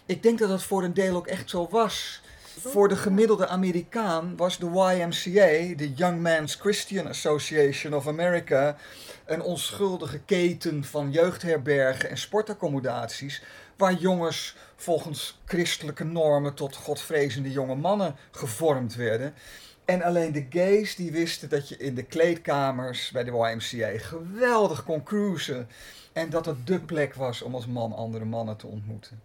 ik 0.05 0.23
denk 0.23 0.39
dat 0.39 0.49
dat 0.49 0.63
voor 0.63 0.83
een 0.83 0.93
deel 0.93 1.15
ook 1.15 1.27
echt 1.27 1.49
zo 1.49 1.67
was. 1.69 2.21
Voor 2.59 2.87
de 2.87 2.95
gemiddelde 2.95 3.47
Amerikaan 3.47 4.35
was 4.35 4.57
de 4.57 4.65
YMCA, 4.65 5.75
de 5.75 5.93
Young 5.95 6.21
Men's 6.21 6.55
Christian 6.55 7.07
Association 7.07 7.93
of 7.93 8.07
America, 8.07 8.77
een 9.25 9.41
onschuldige 9.41 10.19
keten 10.19 10.83
van 10.83 11.11
jeugdherbergen 11.11 12.09
en 12.09 12.17
sportaccommodaties, 12.17 13.43
waar 13.77 13.93
jongens 13.93 14.55
volgens 14.75 15.39
christelijke 15.45 16.03
normen 16.03 16.53
tot 16.53 16.75
godvrezende 16.75 17.51
jonge 17.51 17.75
mannen 17.75 18.15
gevormd 18.31 18.95
werden. 18.95 19.33
En 19.85 20.01
alleen 20.01 20.31
de 20.31 20.45
gays 20.49 20.95
die 20.95 21.11
wisten 21.11 21.49
dat 21.49 21.69
je 21.69 21.77
in 21.77 21.95
de 21.95 22.03
kleedkamers 22.03 23.11
bij 23.11 23.23
de 23.23 23.31
YMCA 23.31 23.97
geweldig 23.97 24.83
kon 24.83 25.03
cruisen. 25.03 25.67
En 26.13 26.29
dat 26.29 26.45
het 26.45 26.67
dé 26.67 26.79
plek 26.79 27.13
was 27.13 27.41
om 27.41 27.55
als 27.55 27.67
man 27.67 27.93
andere 27.93 28.25
mannen 28.25 28.57
te 28.57 28.67
ontmoeten. 28.67 29.21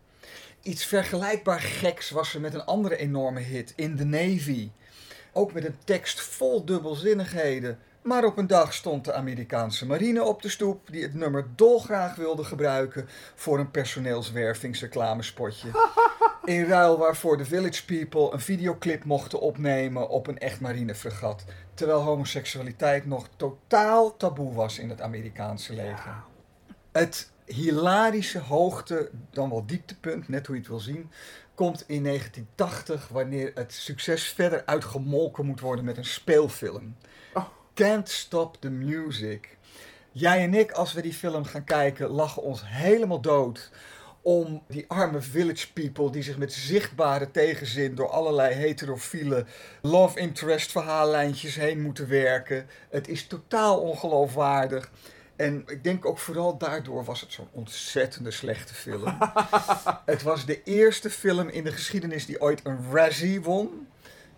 Iets 0.68 0.84
vergelijkbaar 0.84 1.60
geks 1.60 2.10
was 2.10 2.34
er 2.34 2.40
met 2.40 2.54
een 2.54 2.64
andere 2.64 2.96
enorme 2.96 3.40
hit, 3.40 3.72
In 3.76 3.96
the 3.96 4.04
Navy. 4.04 4.70
Ook 5.32 5.52
met 5.52 5.64
een 5.64 5.76
tekst 5.84 6.20
vol 6.20 6.64
dubbelzinnigheden. 6.64 7.78
Maar 8.02 8.24
op 8.24 8.38
een 8.38 8.46
dag 8.46 8.74
stond 8.74 9.04
de 9.04 9.12
Amerikaanse 9.12 9.86
marine 9.86 10.22
op 10.22 10.42
de 10.42 10.48
stoep 10.48 10.90
die 10.90 11.02
het 11.02 11.14
nummer 11.14 11.46
dolgraag 11.56 12.14
wilde 12.14 12.44
gebruiken 12.44 13.08
voor 13.34 13.58
een 13.58 13.70
personeelswervingsreclamespotje. 13.70 15.68
In 16.44 16.64
ruil 16.64 16.98
waarvoor 16.98 17.36
de 17.36 17.44
Village 17.44 17.84
People 17.84 18.32
een 18.32 18.40
videoclip 18.40 19.04
mochten 19.04 19.40
opnemen 19.40 20.08
op 20.08 20.26
een 20.26 20.38
echt 20.38 20.60
marinefregat. 20.60 21.44
Terwijl 21.74 22.00
homoseksualiteit 22.00 23.06
nog 23.06 23.28
totaal 23.36 24.16
taboe 24.16 24.54
was 24.54 24.78
in 24.78 24.88
het 24.88 25.00
Amerikaanse 25.00 25.74
leger. 25.74 26.14
Het 26.92 27.30
hilarische 27.48 28.38
hoogte, 28.38 29.10
dan 29.30 29.50
wel 29.50 29.66
dieptepunt, 29.66 30.28
net 30.28 30.46
hoe 30.46 30.54
je 30.54 30.60
het 30.60 30.70
wil 30.70 30.80
zien, 30.80 31.10
komt 31.54 31.84
in 31.86 32.04
1980 32.04 33.08
wanneer 33.08 33.52
het 33.54 33.72
succes 33.72 34.28
verder 34.28 34.62
uitgemolken 34.66 35.46
moet 35.46 35.60
worden 35.60 35.84
met 35.84 35.96
een 35.96 36.04
speelfilm. 36.04 36.96
Can't 37.78 38.08
Stop 38.08 38.56
the 38.60 38.70
Music. 38.70 39.56
Jij 40.12 40.42
en 40.42 40.54
ik, 40.54 40.70
als 40.70 40.92
we 40.92 41.02
die 41.02 41.12
film 41.12 41.44
gaan 41.44 41.64
kijken, 41.64 42.08
lachen 42.08 42.42
ons 42.42 42.62
helemaal 42.64 43.20
dood 43.20 43.70
om 44.22 44.62
die 44.68 44.84
arme 44.88 45.20
village 45.20 45.72
people 45.72 46.10
die 46.10 46.22
zich 46.22 46.38
met 46.38 46.52
zichtbare 46.52 47.30
tegenzin 47.30 47.94
door 47.94 48.08
allerlei 48.08 48.54
heterofiele 48.54 49.44
love 49.82 50.18
interest 50.18 50.70
verhaallijntjes 50.70 51.54
heen 51.54 51.82
moeten 51.82 52.08
werken. 52.08 52.66
Het 52.90 53.08
is 53.08 53.26
totaal 53.26 53.80
ongeloofwaardig. 53.80 54.90
En 55.38 55.62
ik 55.66 55.84
denk 55.84 56.06
ook 56.06 56.18
vooral 56.18 56.58
daardoor 56.58 57.04
was 57.04 57.20
het 57.20 57.32
zo'n 57.32 57.48
ontzettende 57.52 58.30
slechte 58.30 58.74
film. 58.74 59.18
het 60.04 60.22
was 60.22 60.46
de 60.46 60.62
eerste 60.62 61.10
film 61.10 61.48
in 61.48 61.64
de 61.64 61.72
geschiedenis 61.72 62.26
die 62.26 62.40
ooit 62.40 62.60
een 62.64 62.78
Razzie 62.92 63.42
won. 63.42 63.86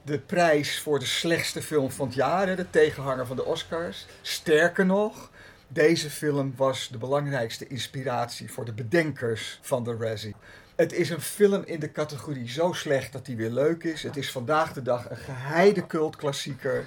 De 0.03 0.19
prijs 0.19 0.81
voor 0.81 0.99
de 0.99 1.05
slechtste 1.05 1.63
film 1.63 1.91
van 1.91 2.07
het 2.07 2.15
jaar, 2.15 2.47
hè, 2.47 2.57
de 2.57 2.71
tegenhanger 2.71 3.27
van 3.27 3.37
de 3.37 3.45
Oscars. 3.45 4.07
Sterker 4.23 4.87
nog, 4.87 5.31
deze 5.69 6.11
film 6.11 6.53
was 6.57 6.89
de 6.89 6.99
belangrijkste 6.99 7.67
inspiratie 7.67 8.53
voor 8.53 8.65
de 8.65 8.73
bedenkers 8.73 9.59
van 9.63 9.85
de 9.85 9.97
Razzie. 9.97 10.35
Het 10.77 10.93
is 10.93 11.11
een 11.11 11.21
film 11.21 11.63
in 11.65 11.81
de 11.81 11.93
categorie 11.93 12.51
zo 12.51 12.73
slecht 12.73 13.13
dat 13.13 13.27
hij 13.27 13.37
weer 13.37 13.51
leuk 13.51 13.85
is. 13.85 14.03
Het 14.03 14.17
is 14.17 14.31
vandaag 14.31 14.73
de 14.73 14.83
dag 14.83 15.11
een 15.11 15.17
geheide 15.17 15.87
cultklassieker. 15.87 16.87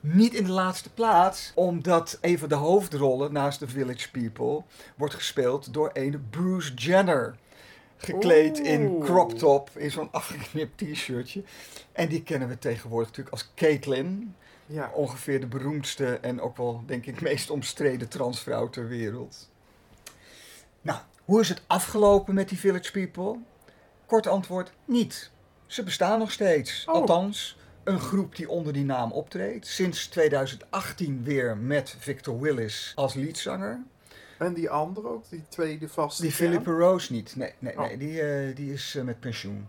Niet 0.00 0.34
in 0.34 0.44
de 0.44 0.50
laatste 0.50 0.90
plaats, 0.90 1.52
omdat 1.54 2.18
een 2.20 2.38
van 2.38 2.48
de 2.48 2.54
hoofdrollen 2.54 3.32
naast 3.32 3.58
The 3.58 3.68
Village 3.68 4.10
People 4.10 4.62
wordt 4.96 5.14
gespeeld 5.14 5.72
door 5.72 5.90
een 5.92 6.26
Bruce 6.30 6.74
Jenner. 6.74 7.36
Gekleed 7.96 8.58
in 8.58 9.00
crop 9.00 9.38
top, 9.38 9.70
in 9.74 9.90
zo'n 9.90 10.12
afgeknipt 10.12 10.78
t-shirtje. 10.78 11.42
En 11.92 12.08
die 12.08 12.22
kennen 12.22 12.48
we 12.48 12.58
tegenwoordig 12.58 13.08
natuurlijk 13.08 13.34
als 13.36 13.50
Caitlyn. 13.54 14.34
Ja. 14.66 14.90
Ongeveer 14.94 15.40
de 15.40 15.46
beroemdste 15.46 16.18
en 16.18 16.40
ook 16.40 16.56
wel, 16.56 16.82
denk 16.86 17.06
ik, 17.06 17.20
meest 17.20 17.50
omstreden 17.50 18.08
transvrouw 18.08 18.68
ter 18.70 18.88
wereld. 18.88 19.50
Nou, 20.82 20.98
hoe 21.24 21.40
is 21.40 21.48
het 21.48 21.62
afgelopen 21.66 22.34
met 22.34 22.48
die 22.48 22.58
Village 22.58 22.90
People? 22.90 23.38
Kort 24.06 24.26
antwoord, 24.26 24.72
niet. 24.84 25.30
Ze 25.66 25.82
bestaan 25.82 26.18
nog 26.18 26.30
steeds. 26.30 26.84
Oh. 26.86 26.94
Althans, 26.94 27.56
een 27.90 28.00
groep 28.00 28.36
die 28.36 28.48
onder 28.48 28.72
die 28.72 28.84
naam 28.84 29.12
optreedt. 29.12 29.66
Sinds 29.66 30.06
2018 30.06 31.24
weer 31.24 31.56
met 31.56 31.96
Victor 31.98 32.40
Willis 32.40 32.92
als 32.94 33.14
leadzanger. 33.14 33.82
En 34.38 34.54
die 34.54 34.70
andere 34.70 35.08
ook, 35.08 35.24
die 35.30 35.44
tweede 35.48 35.88
vaste 35.88 36.22
Die 36.22 36.30
kern? 36.34 36.48
Philippa 36.50 36.70
Rose 36.70 37.12
niet. 37.12 37.36
Nee, 37.36 37.52
nee, 37.58 37.78
Oh. 37.78 37.86
nee 37.86 37.96
die, 37.98 38.20
eh, 38.22 38.56
die 38.56 38.72
is 38.72 38.94
eh, 38.94 39.02
met 39.02 39.20
pensioen. 39.20 39.68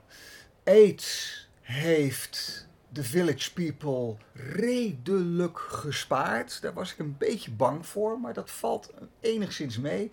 AIDS 0.64 1.48
heeft 1.62 2.68
de 2.90 3.04
Village 3.04 3.54
People 3.54 4.16
redelijk 4.34 5.60
gespaard. 5.60 6.62
Daar 6.62 6.74
was 6.74 6.92
ik 6.92 7.00
een 7.00 7.16
beetje 7.18 7.52
bang 7.52 7.86
voor, 7.86 8.20
maar 8.20 8.34
dat 8.34 8.52
valt 8.52 8.94
enigszins 9.20 9.80
mee. 9.80 10.12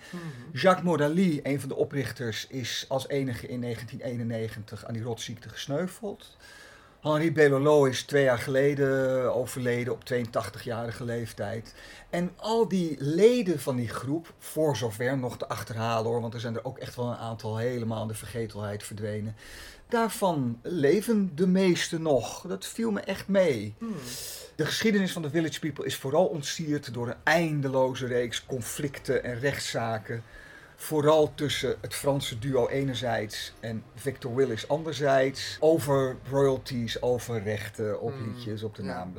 Jacques 0.52 0.84
Morali, 0.84 1.40
een 1.42 1.60
van 1.60 1.68
de 1.68 1.74
oprichters, 1.74 2.46
is 2.46 2.84
als 2.88 3.08
enige 3.08 3.46
in 3.46 3.60
1991 3.60 4.84
aan 4.84 4.92
die 4.94 5.02
rotziekte 5.02 5.48
gesneuveld. 5.48 6.36
Henri 7.00 7.32
Bellolo 7.32 7.84
is 7.84 8.02
twee 8.02 8.22
jaar 8.24 8.38
geleden 8.38 9.34
overleden 9.34 9.92
op 9.92 10.02
82-jarige 10.12 11.04
leeftijd. 11.04 11.74
En 12.10 12.30
al 12.36 12.68
die 12.68 12.96
leden 12.98 13.60
van 13.60 13.76
die 13.76 13.88
groep, 13.88 14.32
voor 14.38 14.76
zover 14.76 15.18
nog 15.18 15.38
te 15.38 15.48
achterhalen 15.48 16.10
hoor, 16.10 16.20
want 16.20 16.34
er 16.34 16.40
zijn 16.40 16.54
er 16.54 16.64
ook 16.64 16.78
echt 16.78 16.96
wel 16.96 17.06
een 17.06 17.16
aantal 17.16 17.56
helemaal 17.56 18.02
in 18.02 18.08
de 18.08 18.14
vergetelheid 18.14 18.82
verdwenen. 18.82 19.36
Daarvan 19.88 20.58
leven 20.62 21.32
de 21.34 21.46
meeste 21.46 22.00
nog. 22.00 22.44
Dat 22.48 22.66
viel 22.66 22.90
me 22.90 23.00
echt 23.00 23.28
mee. 23.28 23.74
De 24.56 24.66
geschiedenis 24.66 25.12
van 25.12 25.22
de 25.22 25.30
Village 25.30 25.60
People 25.60 25.84
is 25.84 25.96
vooral 25.96 26.26
ontsierd 26.26 26.94
door 26.94 27.08
een 27.08 27.16
eindeloze 27.24 28.06
reeks 28.06 28.46
conflicten 28.46 29.24
en 29.24 29.38
rechtszaken. 29.38 30.22
Vooral 30.80 31.34
tussen 31.34 31.76
het 31.80 31.94
Franse 31.94 32.38
duo 32.38 32.68
enerzijds 32.68 33.52
en 33.60 33.84
Victor 33.94 34.34
Willis 34.34 34.68
anderzijds. 34.68 35.56
Over 35.60 36.16
royalties, 36.30 37.02
over 37.02 37.42
rechten 37.42 38.00
op 38.00 38.14
liedjes, 38.26 38.62
op 38.62 38.74
de 38.74 38.82
naam. 38.82 39.12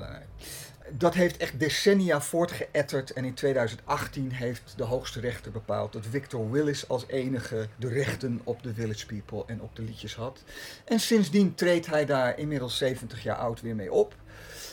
Dat 0.91 1.13
heeft 1.13 1.37
echt 1.37 1.59
decennia 1.59 2.21
voortgeëtterd 2.21 3.13
en 3.13 3.25
in 3.25 3.33
2018 3.33 4.31
heeft 4.31 4.73
de 4.77 4.83
hoogste 4.83 5.19
rechter 5.19 5.51
bepaald 5.51 5.93
dat 5.93 6.05
Victor 6.09 6.51
Willis 6.51 6.87
als 6.87 7.07
enige 7.07 7.67
de 7.75 7.87
rechten 7.87 8.41
op 8.43 8.63
de 8.63 8.73
Village 8.73 9.05
People 9.05 9.43
en 9.47 9.61
op 9.61 9.75
de 9.75 9.81
liedjes 9.81 10.15
had. 10.15 10.43
En 10.85 10.99
sindsdien 10.99 11.55
treedt 11.55 11.85
hij 11.85 12.05
daar 12.05 12.37
inmiddels 12.37 12.77
70 12.77 13.23
jaar 13.23 13.37
oud 13.37 13.61
weer 13.61 13.75
mee 13.75 13.91
op. 13.91 14.15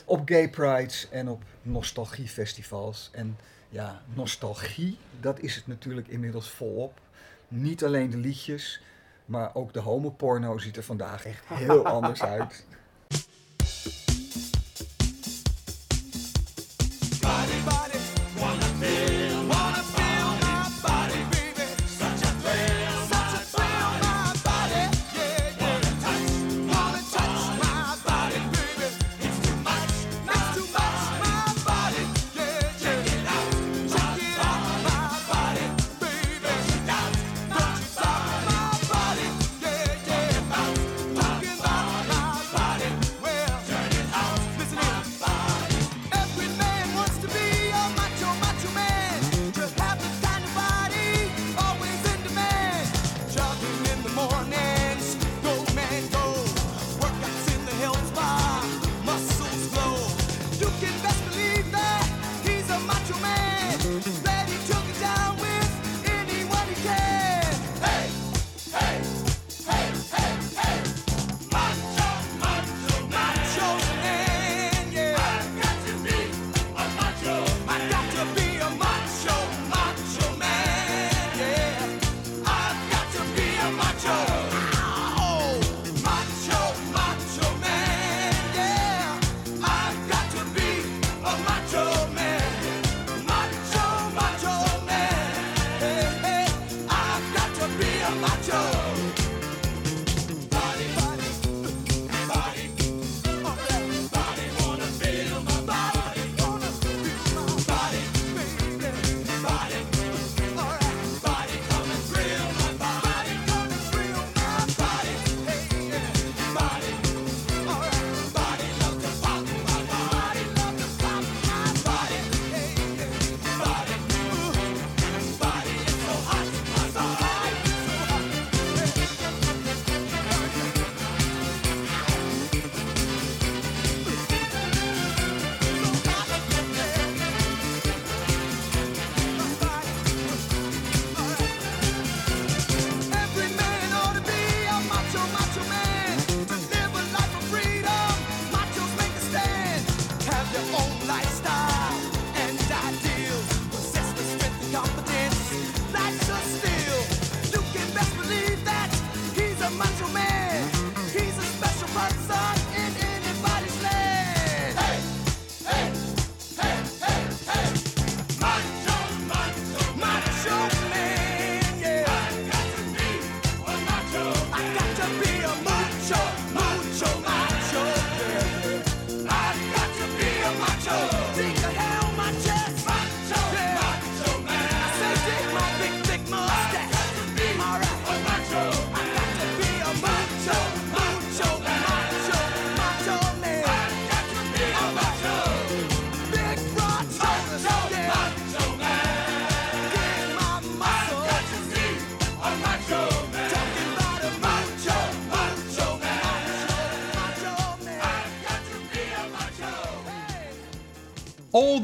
Op 0.05 0.29
gay 0.29 0.51
prides 0.51 1.09
en 1.11 1.29
op 1.29 1.43
nostalgiefestivals. 1.63 3.11
En 3.13 3.37
ja, 3.69 4.03
nostalgie, 4.15 4.99
dat 5.21 5.41
is 5.41 5.55
het 5.55 5.67
natuurlijk 5.67 6.09
inmiddels 6.09 6.51
volop. 6.51 7.01
Niet 7.49 7.85
alleen 7.85 8.11
de 8.11 8.17
liedjes, 8.17 8.81
maar 9.25 9.55
ook 9.55 9.73
de 9.73 9.81
homoporno 9.81 10.59
ziet 10.59 10.77
er 10.77 10.83
vandaag 10.83 11.25
echt 11.25 11.45
heel 11.47 11.87
anders 11.97 12.23
uit. 12.23 12.67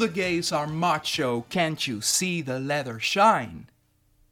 The 0.03 0.09
gays 0.09 0.51
are 0.51 0.67
macho, 0.67 1.43
can't 1.49 1.87
you 1.87 2.01
see 2.01 2.43
the 2.43 2.59
leather 2.59 2.99
shine? 2.99 3.69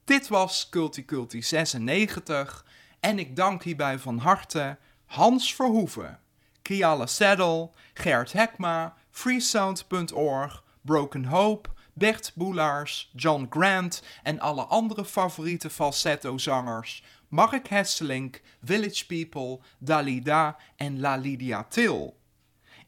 Dit 0.04 0.28
was 0.28 0.66
Culti 0.68 1.04
Culti 1.04 1.42
96 1.42 2.64
en 3.00 3.18
ik 3.18 3.36
dank 3.36 3.62
hierbij 3.62 3.98
van 3.98 4.18
harte 4.18 4.78
Hans 5.06 5.54
Verhoeven, 5.54 6.18
Kiala 6.62 7.06
Saddle, 7.06 7.70
Gert 7.94 8.32
Hekma, 8.32 8.94
freesound.org, 9.10 10.64
Broken 10.82 11.24
Hope, 11.24 11.68
Bert 11.92 12.32
Boelaars, 12.34 13.10
John 13.16 13.46
Grant 13.50 14.02
en 14.22 14.40
alle 14.40 14.62
andere 14.62 15.04
favoriete 15.04 15.70
falsetto-zangers, 15.70 17.02
Mark 17.28 17.68
Hesselink, 17.68 18.42
Village 18.62 19.06
People, 19.06 19.60
Dalida 19.78 20.56
en 20.76 21.00
La 21.00 21.16
Lydia 21.16 21.66
Til. 21.68 22.19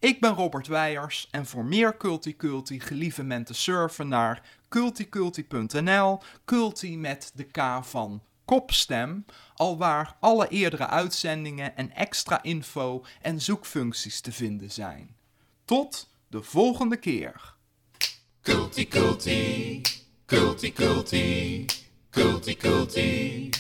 Ik 0.03 0.21
ben 0.21 0.35
Robert 0.35 0.67
Weijers 0.67 1.29
en 1.31 1.47
voor 1.47 1.65
meer 1.65 1.97
Culti 1.97 2.37
Culti 2.37 2.81
gelieve 2.81 3.23
men 3.23 3.45
te 3.45 3.55
surfen 3.55 4.09
naar 4.09 4.43
culticulti.nl, 4.69 6.21
culti 6.45 6.99
met 6.99 7.33
de 7.35 7.45
K 7.45 7.85
van 7.85 8.23
kopstem, 8.45 9.25
alwaar 9.55 10.17
alle 10.21 10.49
eerdere 10.49 10.87
uitzendingen 10.87 11.77
en 11.77 11.95
extra 11.95 12.43
info 12.43 13.05
en 13.21 13.41
zoekfuncties 13.41 14.21
te 14.21 14.33
vinden 14.33 14.71
zijn. 14.71 15.17
Tot 15.65 16.09
de 16.29 16.43
volgende 16.43 16.97
keer. 16.97 17.55
Culti 18.41 18.89
culti, 18.89 19.81
culti 20.27 20.73
culti, 20.73 21.67
culti 22.11 22.57
culti, 22.57 23.51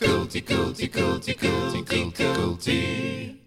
Kulti, 0.00 0.40
kulti, 0.42 0.88
kulti, 0.88 1.34
kulti, 1.34 2.10
kulti. 2.34 3.38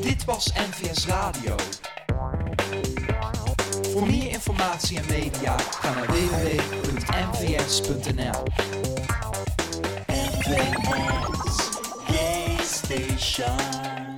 Dit 0.00 0.24
was 0.24 0.52
NVS 0.52 1.06
Radio. 1.06 1.54
Voor 3.92 4.06
meer 4.06 4.30
informatie 4.30 4.98
en 4.98 5.04
media 5.08 5.58
ga 5.58 5.94
naar 5.94 6.06
www.nvs.nl. 6.06 6.72
NVS 12.06 12.74
Station. 12.74 14.11